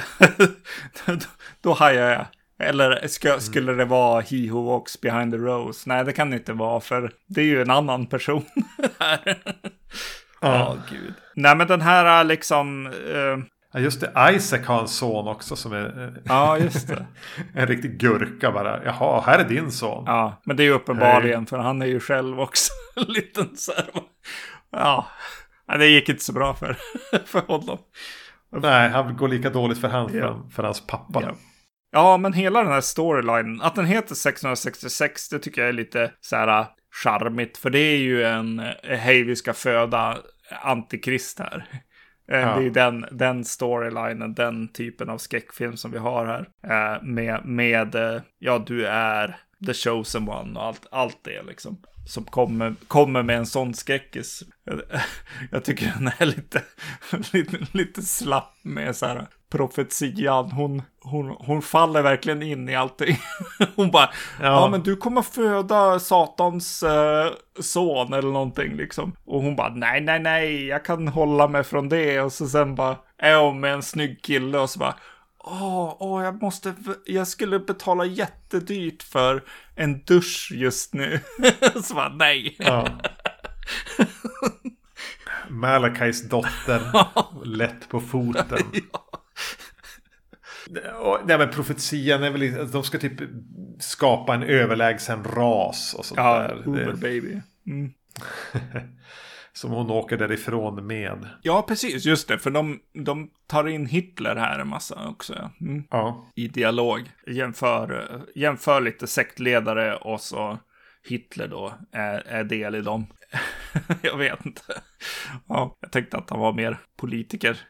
då, 1.07 1.16
då 1.61 1.72
hajar 1.72 2.11
jag. 2.11 2.26
Eller 2.59 3.07
ska, 3.07 3.28
mm. 3.28 3.40
skulle 3.40 3.72
det 3.72 3.84
vara 3.84 4.20
He 4.20 4.50
Who 4.50 4.62
Walks 4.62 5.00
Behind 5.00 5.32
the 5.32 5.38
Rose? 5.38 5.88
Nej, 5.88 6.05
det 6.05 6.12
kan 6.12 6.30
det 6.30 6.36
inte 6.36 6.52
vara, 6.52 6.80
för 6.80 7.12
det 7.26 7.40
är 7.40 7.44
ju 7.44 7.62
en 7.62 7.70
annan 7.70 8.07
person 8.07 8.44
här. 9.00 9.38
Ja, 10.40 10.72
oh, 10.72 10.78
gud. 10.90 11.14
Nej, 11.34 11.57
men 11.57 11.66
den 11.66 11.80
här 11.80 12.05
är 12.05 12.24
liksom... 12.24 12.86
Uh... 12.86 13.38
Ja, 13.72 13.80
just 13.80 14.00
det. 14.00 14.32
Isaac 14.34 14.66
har 14.66 14.80
en 14.80 14.88
son 14.88 15.28
också 15.28 15.57
som 15.57 15.72
är... 15.72 16.05
Eh, 16.05 16.22
ja, 16.24 16.59
just 16.59 16.88
det. 16.88 17.07
en 17.55 17.66
riktig 17.66 17.98
gurka 17.98 18.52
bara. 18.52 18.84
Jaha, 18.84 19.22
här 19.26 19.38
är 19.38 19.48
din 19.48 19.70
son. 19.70 20.05
Ja, 20.07 20.40
men 20.44 20.57
det 20.57 20.62
är 20.62 20.64
ju 20.64 20.72
uppenbarligen, 20.72 21.40
hey. 21.40 21.46
för 21.46 21.59
han 21.59 21.82
är 21.82 21.86
ju 21.86 22.00
själv 22.00 22.40
också 22.40 22.72
en 22.96 23.12
liten 23.12 23.57
så 23.57 23.72
här. 23.72 23.86
Ja, 24.72 25.07
det 25.66 25.86
gick 25.86 26.09
inte 26.09 26.24
så 26.24 26.32
bra 26.32 26.55
för, 26.55 26.76
för 27.26 27.40
honom. 27.40 27.78
Nej, 28.52 28.90
han 28.90 29.16
går 29.16 29.28
lika 29.28 29.50
dåligt 29.50 29.80
för, 29.80 29.88
han, 29.88 30.11
ja. 30.14 30.20
för, 30.20 30.50
för 30.50 30.62
hans 30.62 30.86
pappa. 30.86 31.22
Ja. 31.22 31.34
Ja, 31.95 32.16
men 32.16 32.32
hela 32.32 32.62
den 32.62 32.72
här 32.72 32.80
storylinen, 32.80 33.61
att 33.62 33.74
den 33.74 33.84
heter 33.84 34.14
666, 34.14 35.28
det 35.28 35.38
tycker 35.38 35.61
jag 35.61 35.68
är 35.68 35.72
lite 35.72 36.12
så 36.20 36.36
här 36.36 36.61
äh, 36.61 36.66
charmigt. 37.03 37.59
För 37.59 37.70
det 37.70 37.78
är 37.78 37.97
ju 37.97 38.24
en, 38.24 38.59
äh, 38.59 38.99
hej 38.99 39.22
vi 39.22 39.36
ska 39.36 39.53
föda 39.53 40.18
antikrist 40.62 41.38
här. 41.38 41.66
Äh, 42.28 42.38
ja. 42.38 42.47
Det 42.47 42.61
är 42.61 42.62
ju 42.62 42.70
den, 42.70 43.07
den 43.11 43.45
storylinen, 43.45 44.34
den 44.34 44.68
typen 44.72 45.11
av 45.11 45.18
skräckfilm 45.18 45.76
som 45.76 45.90
vi 45.90 45.99
har 45.99 46.26
här. 46.26 47.01
Med, 47.03 47.45
med 47.45 48.20
ja 48.38 48.64
du 48.66 48.86
är 48.86 49.36
the 49.66 49.74
chosen 49.74 50.28
one 50.28 50.59
och 50.59 50.66
allt, 50.66 50.86
allt 50.90 51.18
det 51.24 51.42
liksom. 51.42 51.82
Som 52.07 52.24
kommer, 52.24 52.74
kommer 52.88 53.22
med 53.22 53.36
en 53.36 53.47
sån 53.47 53.74
skräckis. 53.74 54.42
Jag, 54.64 54.80
jag 55.51 55.64
tycker 55.64 55.92
den 55.99 56.11
är 56.18 56.26
lite, 56.26 56.62
lite, 57.32 57.66
lite 57.72 58.03
slapp 58.03 58.55
med 58.62 58.97
så 58.97 59.07
här 59.07 59.26
profetian. 59.55 60.50
Hon, 60.50 60.82
hon, 61.02 61.36
hon 61.38 61.62
faller 61.62 62.02
verkligen 62.02 62.42
in 62.42 62.68
i 62.68 62.76
allting. 62.76 63.16
Hon 63.76 63.90
bara, 63.90 64.11
ja, 64.40 64.44
ja 64.44 64.68
men 64.68 64.82
du 64.82 64.96
kommer 64.96 65.22
föda 65.22 66.00
Satans 66.00 66.82
uh, 66.82 67.32
son 67.61 68.12
eller 68.12 68.30
någonting 68.30 68.76
liksom. 68.76 69.16
Och 69.24 69.42
hon 69.42 69.57
bara, 69.57 69.74
nej, 69.74 70.00
nej, 70.00 70.20
nej, 70.20 70.66
jag 70.66 70.84
kan 70.84 71.09
hålla 71.09 71.48
mig 71.48 71.64
från 71.64 71.88
det. 71.88 72.20
Och 72.20 72.32
så 72.32 72.46
sen 72.46 72.74
bara, 72.74 72.96
är 73.18 73.36
hon 73.36 73.61
med 73.61 73.72
en 73.72 73.82
snygg 73.82 74.22
kille 74.22 74.59
och 74.59 74.70
så 74.70 74.78
bara, 74.78 74.94
Åh, 75.46 75.96
åh, 75.98 76.24
jag 76.24 76.42
måste, 76.42 76.74
jag 77.05 77.28
skulle 77.28 77.59
betala 77.59 78.05
jättedyrt 78.05 79.02
för 79.02 79.42
en 79.74 80.05
dusch 80.05 80.52
just 80.55 80.94
nu. 80.94 81.20
så 81.84 81.94
bara, 81.94 82.09
nej. 82.09 82.57
Ja. 82.59 82.88
Malakais 85.48 86.28
dotter, 86.28 86.80
lätt 87.44 87.88
på 87.88 88.00
foten. 88.00 88.59
ja. 88.92 89.13
Nej 91.24 91.39
men 91.39 91.51
profetian 91.51 92.22
är 92.22 92.30
väl 92.30 92.61
att 92.61 92.72
de 92.72 92.85
ska 92.85 92.99
typ 92.99 93.20
skapa 93.78 94.35
en 94.35 94.43
överlägsen 94.43 95.24
ras 95.24 95.95
och 95.99 96.05
sånt 96.05 96.18
ja, 96.18 96.39
där. 96.39 96.68
Uber 96.68 96.93
baby. 96.93 97.41
Mm. 97.66 97.93
Som 99.53 99.70
hon 99.70 99.91
åker 99.91 100.16
därifrån 100.16 100.87
med. 100.87 101.28
Ja, 101.43 101.64
precis. 101.68 102.05
Just 102.05 102.28
det. 102.28 102.39
För 102.39 102.51
de, 102.51 102.80
de 102.93 103.30
tar 103.47 103.68
in 103.68 103.87
Hitler 103.87 104.37
här 104.37 104.59
en 104.59 104.68
massa 104.68 105.09
också. 105.09 105.51
Mm. 105.61 105.85
Ja. 105.91 106.30
I 106.35 106.49
dialog. 106.49 107.01
Jämför, 107.26 108.20
jämför 108.35 108.80
lite 108.80 109.07
sektledare 109.07 109.97
och 109.97 110.20
så 110.20 110.59
Hitler 111.09 111.48
då 111.48 111.74
är, 111.92 112.26
är 112.26 112.44
del 112.44 112.74
i 112.74 112.80
dem. 112.80 113.07
jag 114.02 114.16
vet 114.16 114.46
inte. 114.46 114.62
Ja, 115.48 115.76
jag 115.80 115.92
tänkte 115.92 116.16
att 116.16 116.30
han 116.30 116.40
var 116.40 116.52
mer 116.52 116.78
politiker. 116.96 117.61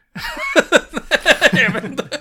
jag 1.51 1.71
vet 1.73 1.83
inte. 1.83 2.03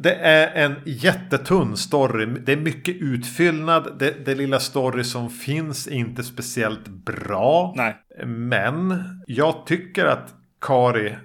Det 0.00 0.14
är 0.14 0.64
en 0.64 0.74
jättetunn 0.84 1.76
story. 1.76 2.26
Det 2.26 2.52
är 2.52 2.56
mycket 2.56 2.96
utfyllnad. 2.96 3.98
Det, 3.98 4.24
det 4.24 4.34
lilla 4.34 4.60
story 4.60 5.04
som 5.04 5.30
finns 5.30 5.86
är 5.86 5.92
inte 5.92 6.22
speciellt 6.22 6.88
bra. 6.88 7.72
Nej. 7.76 7.96
Men 8.26 9.04
jag 9.26 9.66
tycker 9.66 10.04
att 10.04 10.34
Kari 10.60 11.16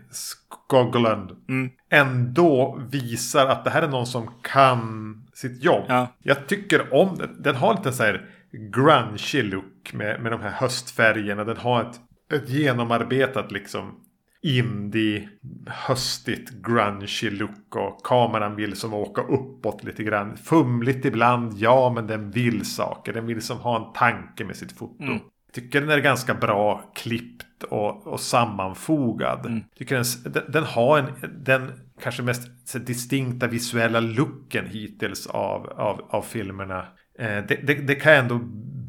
Skoglund 0.73 1.31
mm. 1.49 1.69
ändå 1.89 2.79
visar 2.91 3.47
att 3.47 3.63
det 3.63 3.69
här 3.69 3.81
är 3.81 3.87
någon 3.87 4.07
som 4.07 4.29
kan 4.41 5.13
sitt 5.33 5.63
jobb. 5.63 5.85
Ja. 5.87 6.07
Jag 6.23 6.47
tycker 6.47 6.93
om 6.93 7.17
den. 7.17 7.41
Den 7.41 7.55
har 7.55 7.73
lite 7.73 7.91
så 7.91 8.03
här 8.03 8.29
grungy 8.51 9.41
look 9.41 9.93
med, 9.93 10.21
med 10.21 10.31
de 10.31 10.41
här 10.41 10.51
höstfärgerna. 10.51 11.43
Den 11.43 11.57
har 11.57 11.81
ett, 11.81 11.99
ett 12.33 12.49
genomarbetat 12.49 13.51
liksom 13.51 13.99
indie, 14.41 15.29
höstigt, 15.67 16.49
grungy 16.49 17.29
look 17.29 17.75
och 17.75 18.05
kameran 18.05 18.55
vill 18.55 18.75
som 18.75 18.93
åka 18.93 19.21
uppåt 19.21 19.83
lite 19.83 20.03
grann. 20.03 20.37
Fumligt 20.37 21.05
ibland, 21.05 21.53
ja, 21.57 21.91
men 21.95 22.07
den 22.07 22.31
vill 22.31 22.65
saker. 22.65 23.13
Den 23.13 23.25
vill 23.25 23.41
som 23.41 23.57
ha 23.57 23.87
en 23.87 23.93
tanke 23.93 24.45
med 24.45 24.55
sitt 24.55 24.71
foto. 24.71 25.03
Mm. 25.03 25.19
Tycker 25.53 25.81
den 25.81 25.89
är 25.89 25.99
ganska 25.99 26.33
bra 26.33 26.91
klippt 26.95 27.63
och, 27.63 28.07
och 28.07 28.19
sammanfogad. 28.19 29.45
Mm. 29.45 29.63
Tycker 29.77 29.95
den, 29.95 30.33
den, 30.33 30.43
den, 30.51 30.63
har 30.63 30.99
en, 30.99 31.05
den 31.43 31.71
kanske 32.01 32.23
mest 32.23 32.47
distinkta 32.85 33.47
visuella 33.47 33.99
looken 33.99 34.65
hittills 34.65 35.27
av, 35.27 35.69
av, 35.69 36.07
av 36.09 36.21
filmerna. 36.21 36.79
Eh, 37.19 37.43
det, 37.47 37.59
det, 37.63 37.73
det, 37.73 37.95
kan 37.95 38.11
jag 38.11 38.21
ändå 38.21 38.39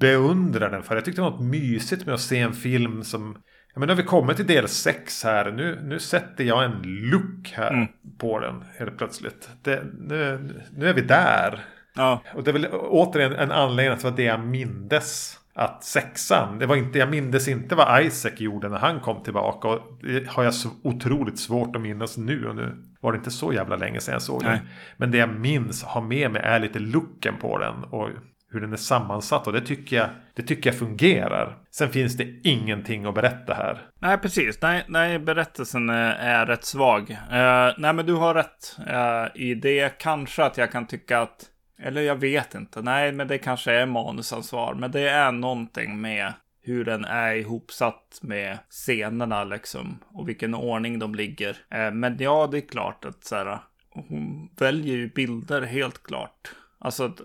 beundra 0.01 0.69
den 0.69 0.83
för. 0.83 0.95
Jag 0.95 1.05
tyckte 1.05 1.21
det 1.21 1.31
var 1.31 1.31
något 1.31 1.51
mysigt 1.51 2.07
med 2.07 2.15
att 2.15 2.21
se 2.21 2.39
en 2.39 2.53
film 2.53 3.05
som 3.05 3.37
Ja, 3.75 3.81
men 3.81 3.87
nu 3.87 3.93
har 3.93 4.03
vi 4.03 4.09
kommit 4.09 4.37
till 4.37 4.47
del 4.47 4.69
6 4.69 5.25
här. 5.25 5.53
Nu, 5.53 5.81
nu 5.83 5.99
sätter 5.99 6.45
jag 6.45 6.65
en 6.65 6.83
look 6.83 7.53
här 7.55 7.73
mm. 7.73 7.87
på 8.19 8.41
den 8.41 8.65
helt 8.79 8.99
plötsligt. 8.99 9.49
Det, 9.62 9.83
nu, 9.99 10.51
nu 10.77 10.89
är 10.89 10.95
vi 10.95 11.01
där. 11.01 11.65
Ja. 11.95 12.23
Och 12.35 12.45
det 12.45 12.51
är 12.51 12.53
väl 12.53 12.69
återigen 12.73 13.33
en 13.33 13.53
anledning 13.53 13.93
att 13.93 14.01
det 14.01 14.11
var 14.11 14.17
det 14.17 14.23
jag 14.23 14.41
mindes. 14.41 15.39
Att 15.57 15.85
sexan, 15.85 16.59
det 16.59 16.67
var 16.67 16.77
inte, 16.77 16.99
jag 16.99 17.11
mindes 17.11 17.49
inte 17.49 17.75
vad 17.75 18.05
Isaac 18.05 18.33
gjorde 18.37 18.69
när 18.69 18.79
han 18.79 19.01
kom 19.01 19.23
tillbaka. 19.23 19.69
Och 19.69 19.99
det 20.03 20.29
har 20.29 20.45
jag 20.45 20.55
så 20.55 20.69
otroligt 20.83 21.39
svårt 21.39 21.77
att 21.77 21.83
minnas 21.83 22.17
nu. 22.17 22.47
Och 22.47 22.57
nu 22.57 22.77
var 23.01 23.13
det 23.13 23.19
inte 23.19 23.31
så 23.31 23.53
jävla 23.53 23.77
länge 23.77 24.01
sedan 24.01 24.13
jag 24.13 24.23
såg 24.23 24.43
Nej. 24.43 24.53
den. 24.53 24.69
Men 24.97 25.11
det 25.11 25.19
jag 25.19 25.29
minns, 25.29 25.85
har 25.85 26.03
med 26.03 26.31
mig, 26.31 26.43
är 26.43 26.61
lite 26.61 26.79
looken 26.79 27.35
på 27.41 27.59
den. 27.59 27.85
Och 27.85 28.09
hur 28.55 28.61
den 28.61 28.73
är 28.73 28.77
sammansatt 28.77 29.47
och 29.47 29.53
det 29.53 29.61
tycker 29.61 29.97
jag, 29.97 30.09
det 30.35 30.43
tycker 30.43 30.71
jag 30.71 30.79
fungerar. 30.79 31.59
Sen 31.71 31.89
finns 31.89 32.17
det 32.17 32.41
ingenting 32.45 33.05
att 33.05 33.15
berätta 33.15 33.55
här. 33.55 33.83
Nej, 33.99 34.19
precis. 34.19 34.63
Nej, 34.63 34.85
nej 34.89 35.19
berättelsen 35.19 35.91
är 35.91 36.47
rätt 36.47 36.65
svag. 36.65 37.11
Uh, 37.11 37.75
nej, 37.79 37.93
men 37.93 38.07
du 38.07 38.13
har 38.13 38.35
rätt 38.35 38.77
uh, 38.79 39.43
i 39.43 39.55
det. 39.55 39.99
Kanske 39.99 40.45
att 40.45 40.57
jag 40.57 40.73
kan 40.73 40.87
tycka 40.87 41.21
att, 41.21 41.45
eller 41.85 42.03
jag 42.03 42.16
vet 42.16 42.55
inte. 42.55 42.82
Nej, 42.82 43.12
men 43.12 43.28
det 43.28 43.39
kanske 43.39 43.72
är 43.72 43.87
manusansvar. 43.87 44.74
Men 44.74 44.91
det 44.91 45.09
är 45.09 45.32
någonting 45.32 46.01
med 46.01 46.32
hur 46.62 46.85
den 46.85 47.05
är 47.05 47.35
ihopsatt 47.35 48.18
med 48.22 48.59
scenerna 48.70 49.45
liksom. 49.45 49.99
Och 50.09 50.28
vilken 50.28 50.55
ordning 50.55 50.99
de 50.99 51.14
ligger. 51.14 51.51
Uh, 51.51 51.91
men 51.91 52.16
ja, 52.18 52.47
det 52.47 52.59
är 52.59 52.68
klart 52.68 53.05
att 53.05 53.24
så 53.24 53.37
här, 53.37 53.59
hon 53.91 54.51
väljer 54.57 54.97
ju 54.97 55.09
bilder 55.09 55.62
helt 55.62 56.03
klart. 56.03 56.53
Alltså 56.78 57.05
att 57.05 57.20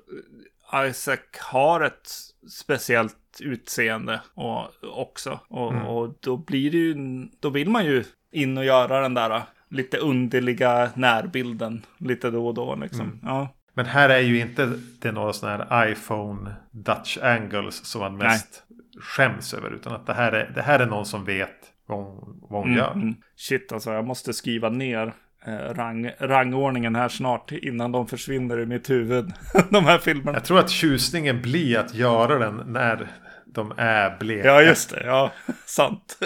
Isaac 0.89 1.20
har 1.39 1.82
ett 1.82 2.10
speciellt 2.51 3.39
utseende 3.39 4.22
och, 4.34 4.68
också. 4.84 5.39
Och, 5.47 5.72
mm. 5.74 5.86
och 5.86 6.18
då 6.20 6.38
blir 6.38 6.72
det 6.72 6.78
ju, 6.78 6.95
då 7.39 7.49
vill 7.49 7.70
man 7.70 7.86
ju 7.86 8.03
in 8.32 8.57
och 8.57 8.66
göra 8.66 9.01
den 9.01 9.14
där 9.14 9.41
lite 9.70 9.97
underliga 9.97 10.91
närbilden 10.95 11.86
lite 11.97 12.32
då 12.32 12.47
och 12.47 12.53
då 12.53 12.76
liksom. 12.76 13.01
Mm. 13.01 13.20
Ja. 13.24 13.47
Men 13.80 13.86
här 13.86 14.10
är 14.10 14.20
ju 14.20 14.40
inte 14.40 14.74
det 15.00 15.12
några 15.12 15.34
sådana 15.34 15.66
här 15.70 15.92
iPhone 15.92 16.56
Dutch 16.72 17.18
angles 17.18 17.86
som 17.86 18.02
man 18.02 18.18
mest 18.18 18.64
Nej. 18.70 18.80
skäms 19.02 19.54
över. 19.54 19.72
Utan 19.72 19.94
att 19.94 20.08
det 20.08 20.14
här 20.14 20.32
är, 20.32 20.52
det 20.56 20.62
här 20.62 20.80
är 20.80 20.86
någon 20.86 21.06
som 21.06 21.26
vet 21.26 21.56
vad 21.86 21.98
hon, 21.98 22.40
vad 22.42 22.62
hon 22.62 22.68
mm, 22.68 22.78
gör. 22.78 22.92
Mm. 22.92 23.16
Shit 23.36 23.72
alltså, 23.72 23.92
jag 23.92 24.06
måste 24.06 24.34
skriva 24.34 24.70
ner 24.70 25.14
Eh, 25.46 25.74
rang, 25.74 26.12
rangordningen 26.20 26.96
här 26.96 27.10
snart 27.10 27.52
innan 27.52 27.92
de 27.92 28.08
försvinner 28.08 28.60
i 28.60 28.66
mitt 28.66 28.90
huvud. 28.90 29.34
de 29.70 29.86
här 29.86 29.98
filmerna. 29.98 30.38
Jag 30.38 30.44
tror 30.44 30.60
att 30.60 30.70
tjusningen 30.70 31.42
blir 31.42 31.78
att 31.78 31.94
göra 31.94 32.40
den 32.40 32.64
när 32.66 33.08
de 33.54 33.74
är 33.78 34.18
bleka. 34.20 34.47
Ja, 34.47 34.62
just 34.62 34.89
det. 34.89 35.04
Ja, 35.06 35.32
sant. 35.66 36.20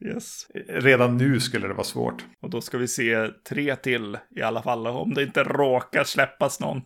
yes. 0.00 0.46
Redan 0.68 1.16
nu 1.16 1.40
skulle 1.40 1.68
det 1.68 1.74
vara 1.74 1.84
svårt. 1.84 2.24
Och 2.40 2.50
då 2.50 2.60
ska 2.60 2.78
vi 2.78 2.88
se 2.88 3.28
tre 3.48 3.76
till 3.76 4.18
i 4.36 4.42
alla 4.42 4.62
fall. 4.62 4.86
Om 4.86 5.14
det 5.14 5.22
inte 5.22 5.44
råkar 5.44 6.04
släppas 6.04 6.60
någon 6.60 6.82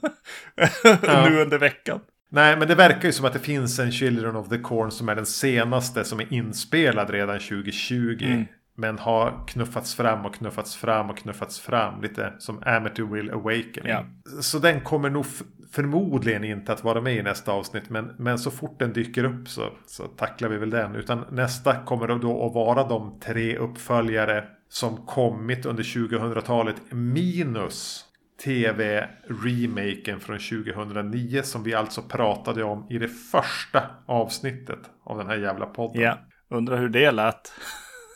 nu 1.28 1.40
under 1.40 1.58
veckan. 1.58 2.00
Nej, 2.28 2.56
men 2.56 2.68
det 2.68 2.74
verkar 2.74 3.04
ju 3.04 3.12
som 3.12 3.26
att 3.26 3.32
det 3.32 3.38
finns 3.38 3.78
en 3.78 3.92
Children 3.92 4.36
of 4.36 4.48
the 4.48 4.58
Corn 4.58 4.90
som 4.90 5.08
är 5.08 5.14
den 5.14 5.26
senaste 5.26 6.04
som 6.04 6.20
är 6.20 6.32
inspelad 6.32 7.10
redan 7.10 7.38
2020. 7.38 8.18
Mm. 8.20 8.44
Men 8.76 8.98
har 8.98 9.46
knuffats 9.46 9.94
fram 9.94 10.26
och 10.26 10.34
knuffats 10.34 10.76
fram 10.76 11.10
och 11.10 11.18
knuffats 11.18 11.60
fram. 11.60 12.02
Lite 12.02 12.32
som 12.38 12.62
Amateur 12.66 13.04
Will 13.04 13.30
Awakening. 13.30 13.92
Ja. 13.92 14.04
Så 14.40 14.58
den 14.58 14.80
kommer 14.80 15.10
nog 15.10 15.26
förmodligen 15.74 16.44
inte 16.44 16.72
att 16.72 16.84
vara 16.84 17.00
med 17.00 17.16
i 17.16 17.22
nästa 17.22 17.52
avsnitt. 17.52 17.90
Men, 17.90 18.14
men 18.18 18.38
så 18.38 18.50
fort 18.50 18.78
den 18.78 18.92
dyker 18.92 19.24
upp 19.24 19.48
så, 19.48 19.68
så 19.86 20.06
tacklar 20.06 20.48
vi 20.48 20.56
väl 20.56 20.70
den. 20.70 20.94
Utan 20.94 21.24
nästa 21.30 21.84
kommer 21.84 22.06
då 22.06 22.46
att 22.46 22.54
vara 22.54 22.88
de 22.88 23.20
tre 23.20 23.56
uppföljare 23.56 24.44
som 24.68 25.06
kommit 25.06 25.66
under 25.66 25.82
2000-talet. 25.82 26.76
Minus 26.90 28.04
tv-remaken 28.44 30.20
från 30.20 30.38
2009 30.38 31.42
som 31.42 31.62
vi 31.62 31.74
alltså 31.74 32.02
pratade 32.02 32.64
om 32.64 32.86
i 32.90 32.98
det 32.98 33.08
första 33.08 33.82
avsnittet 34.06 34.78
av 35.04 35.18
den 35.18 35.26
här 35.26 35.36
jävla 35.36 35.66
podden. 35.66 36.02
Ja, 36.02 36.18
undrar 36.50 36.76
hur 36.76 36.88
det 36.88 37.10
lät 37.10 37.52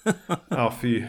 ja, 0.48 0.74
fy. 0.80 1.04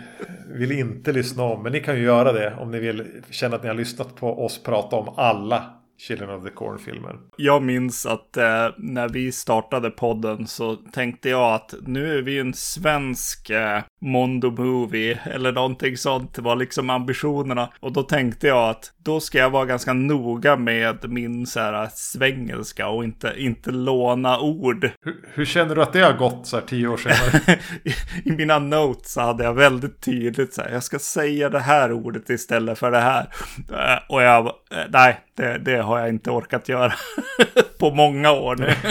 Vill 0.48 0.72
inte 0.72 1.12
lyssna 1.12 1.44
om. 1.44 1.64
Men 1.64 1.72
ni 1.72 1.80
kan 1.80 1.96
ju 1.96 2.04
göra 2.04 2.32
det 2.32 2.56
om 2.60 2.72
ni 2.72 2.80
vill 2.80 3.24
känna 3.30 3.56
att 3.56 3.64
ni 3.64 3.68
har 3.68 3.76
lyssnat 3.76 4.16
på 4.16 4.46
oss 4.46 4.64
prata 4.64 4.96
om 4.96 5.14
alla 5.18 5.79
Children 6.00 6.30
of 6.30 6.44
the 6.44 6.50
Corn-filmer. 6.50 7.16
Jag 7.38 7.64
minns 7.64 8.06
att 8.06 8.38
eh, 8.38 8.68
när 8.78 9.10
vi 9.10 9.32
startade 9.32 9.90
podden 9.90 10.48
så 10.48 10.76
tänkte 10.76 11.30
jag 11.30 11.54
att 11.54 11.74
nu 11.82 12.18
är 12.18 12.22
vi 12.22 12.40
en 12.40 12.54
svensk 12.54 13.50
eh, 13.50 13.82
Mondo 14.02 14.52
Movie 14.52 15.20
eller 15.24 15.52
någonting 15.52 15.98
sånt 15.98 16.38
var 16.38 16.56
liksom 16.56 16.90
ambitionerna. 16.90 17.70
Och 17.80 17.94
då 17.94 18.04
tänkte 18.04 18.48
jag 18.48 18.70
att 18.70 18.94
då 19.04 19.20
ska 19.20 19.38
jag 19.38 19.50
vara 19.50 19.66
ganska 19.66 19.94
noga 19.94 20.56
med 20.56 21.10
min 21.10 21.46
så 21.46 21.60
här 21.60 21.90
svengelska 21.94 22.88
och 22.88 23.04
inte, 23.04 23.34
inte 23.38 23.72
låna 23.72 24.40
ord. 24.40 24.84
Hur, 25.02 25.16
hur 25.34 25.46
känner 25.46 25.76
du 25.76 25.82
att 25.82 25.94
det 25.94 26.02
har 26.02 26.14
gått 26.14 26.48
så 26.48 26.58
här 26.58 26.64
tio 26.66 26.88
år 26.88 26.98
senare? 26.98 27.60
I, 27.84 27.94
I, 28.30 28.32
mina 28.32 28.60
notes 28.60 29.16
hade 29.16 29.44
jag 29.44 29.54
väldigt 29.54 30.02
tydligt 30.02 30.54
så 30.54 30.62
här, 30.62 30.70
jag 30.70 30.84
ska 30.84 31.00
säga 31.00 31.50
det 31.50 31.60
här 31.60 31.92
ordet 31.92 32.30
istället 32.30 32.80
för 32.80 32.92
det 32.92 33.00
här. 33.00 33.28
Eh, 33.72 34.00
och 34.10 34.22
jag, 34.22 34.46
eh, 34.48 34.86
nej, 34.90 35.20
det, 35.40 35.58
det 35.58 35.78
har 35.78 36.00
jag 36.00 36.10
inte 36.10 36.32
orkat 36.32 36.70
göra 36.70 36.94
på 37.80 37.92
många 37.92 38.32
år 38.32 38.56
nu. 38.56 38.74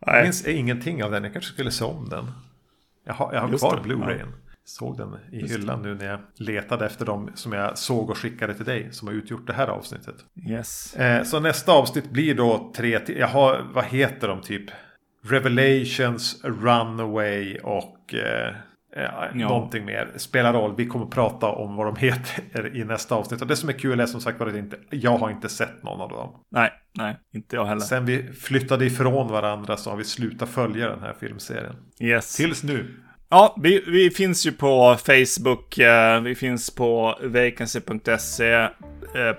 Jag 0.00 0.22
minns 0.24 0.46
ingenting 0.46 1.04
av 1.04 1.10
den. 1.10 1.24
Jag 1.24 1.32
kanske 1.32 1.52
skulle 1.52 1.70
se 1.70 1.84
om 1.84 2.08
den. 2.08 2.30
Jag 3.04 3.14
har, 3.14 3.34
jag 3.34 3.40
har 3.40 3.58
kvar 3.58 3.80
Blu-rayen. 3.84 4.28
Ja. 4.32 4.52
Såg 4.64 4.96
den 4.98 5.14
i 5.32 5.40
Just 5.40 5.54
hyllan 5.54 5.82
det. 5.82 5.88
nu 5.88 5.94
när 5.94 6.06
jag 6.06 6.20
letade 6.36 6.86
efter 6.86 7.06
dem 7.06 7.30
som 7.34 7.52
jag 7.52 7.78
såg 7.78 8.10
och 8.10 8.18
skickade 8.18 8.54
till 8.54 8.64
dig. 8.64 8.88
Som 8.92 9.08
har 9.08 9.14
utgjort 9.14 9.46
det 9.46 9.52
här 9.52 9.66
avsnittet. 9.66 10.14
Yes. 10.48 10.96
Eh, 10.96 11.22
så 11.22 11.40
nästa 11.40 11.72
avsnitt 11.72 12.10
blir 12.10 12.34
då 12.34 12.72
tre 12.76 12.98
till. 12.98 13.16
Jag 13.16 13.28
har, 13.28 13.66
vad 13.74 13.84
heter 13.84 14.28
de 14.28 14.40
typ? 14.42 14.70
Revelations, 15.24 16.44
Runaway 16.44 17.58
och 17.58 18.14
eh, 18.14 18.54
ja. 19.02 19.28
någonting 19.34 19.84
mer. 19.84 20.12
Spelar 20.16 20.52
roll. 20.52 20.74
Vi 20.76 20.86
kommer 20.86 21.06
prata 21.06 21.46
om 21.46 21.76
vad 21.76 21.86
de 21.86 21.96
heter 22.06 22.76
i 22.76 22.84
nästa 22.84 23.14
avsnitt. 23.14 23.42
Och 23.42 23.46
det 23.46 23.56
som 23.56 23.68
är 23.68 23.72
kul 23.72 24.00
är 24.00 24.06
som 24.06 24.20
sagt 24.20 24.40
var 24.40 24.46
att 24.46 24.54
inte, 24.54 24.76
jag 24.90 25.18
har 25.18 25.30
inte 25.30 25.48
sett 25.48 25.82
någon 25.82 26.00
av 26.00 26.08
dem. 26.08 26.44
Nej, 26.50 26.72
nej, 26.98 27.16
inte 27.34 27.56
jag 27.56 27.64
heller. 27.64 27.80
Sen 27.80 28.06
vi 28.06 28.32
flyttade 28.32 28.86
ifrån 28.86 29.28
varandra 29.28 29.76
så 29.76 29.90
har 29.90 29.96
vi 29.96 30.04
slutat 30.04 30.48
följa 30.48 30.88
den 30.88 31.00
här 31.00 31.14
filmserien. 31.20 31.76
Yes. 32.00 32.36
Tills 32.36 32.62
nu. 32.62 33.05
Ja, 33.28 33.56
vi, 33.62 33.84
vi 33.86 34.10
finns 34.10 34.46
ju 34.46 34.52
på 34.52 34.96
Facebook, 35.06 35.78
eh, 35.78 36.20
vi 36.20 36.34
finns 36.34 36.70
på 36.70 37.18
vacancy.se, 37.22 38.52
eh, 38.52 38.68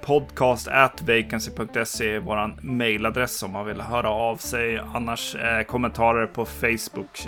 podcast 0.01 0.67
at 0.67 1.01
vacancy.se 1.01 2.15
är 2.15 2.19
vår 2.19 2.65
mailadress 2.65 3.43
om 3.43 3.51
man 3.51 3.65
vill 3.65 3.81
höra 3.81 4.09
av 4.09 4.37
sig. 4.37 4.81
Annars 4.93 5.35
eh, 5.35 5.63
kommentarer 5.63 6.27
på 6.27 6.45
Facebook 6.45 7.27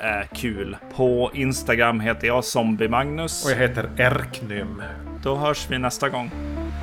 är 0.00 0.28
kul. 0.34 0.76
På 0.96 1.30
Instagram 1.34 2.00
heter 2.00 2.26
jag 2.26 2.44
Zombie 2.44 2.88
Magnus. 2.88 3.44
Och 3.44 3.50
jag 3.50 3.56
heter 3.56 3.90
Erknym. 3.98 4.82
Då 5.22 5.36
hörs 5.36 5.66
vi 5.70 5.78
nästa 5.78 6.08
gång. 6.08 6.30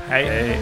Hej! 0.10 0.26
Hej. 0.26 0.60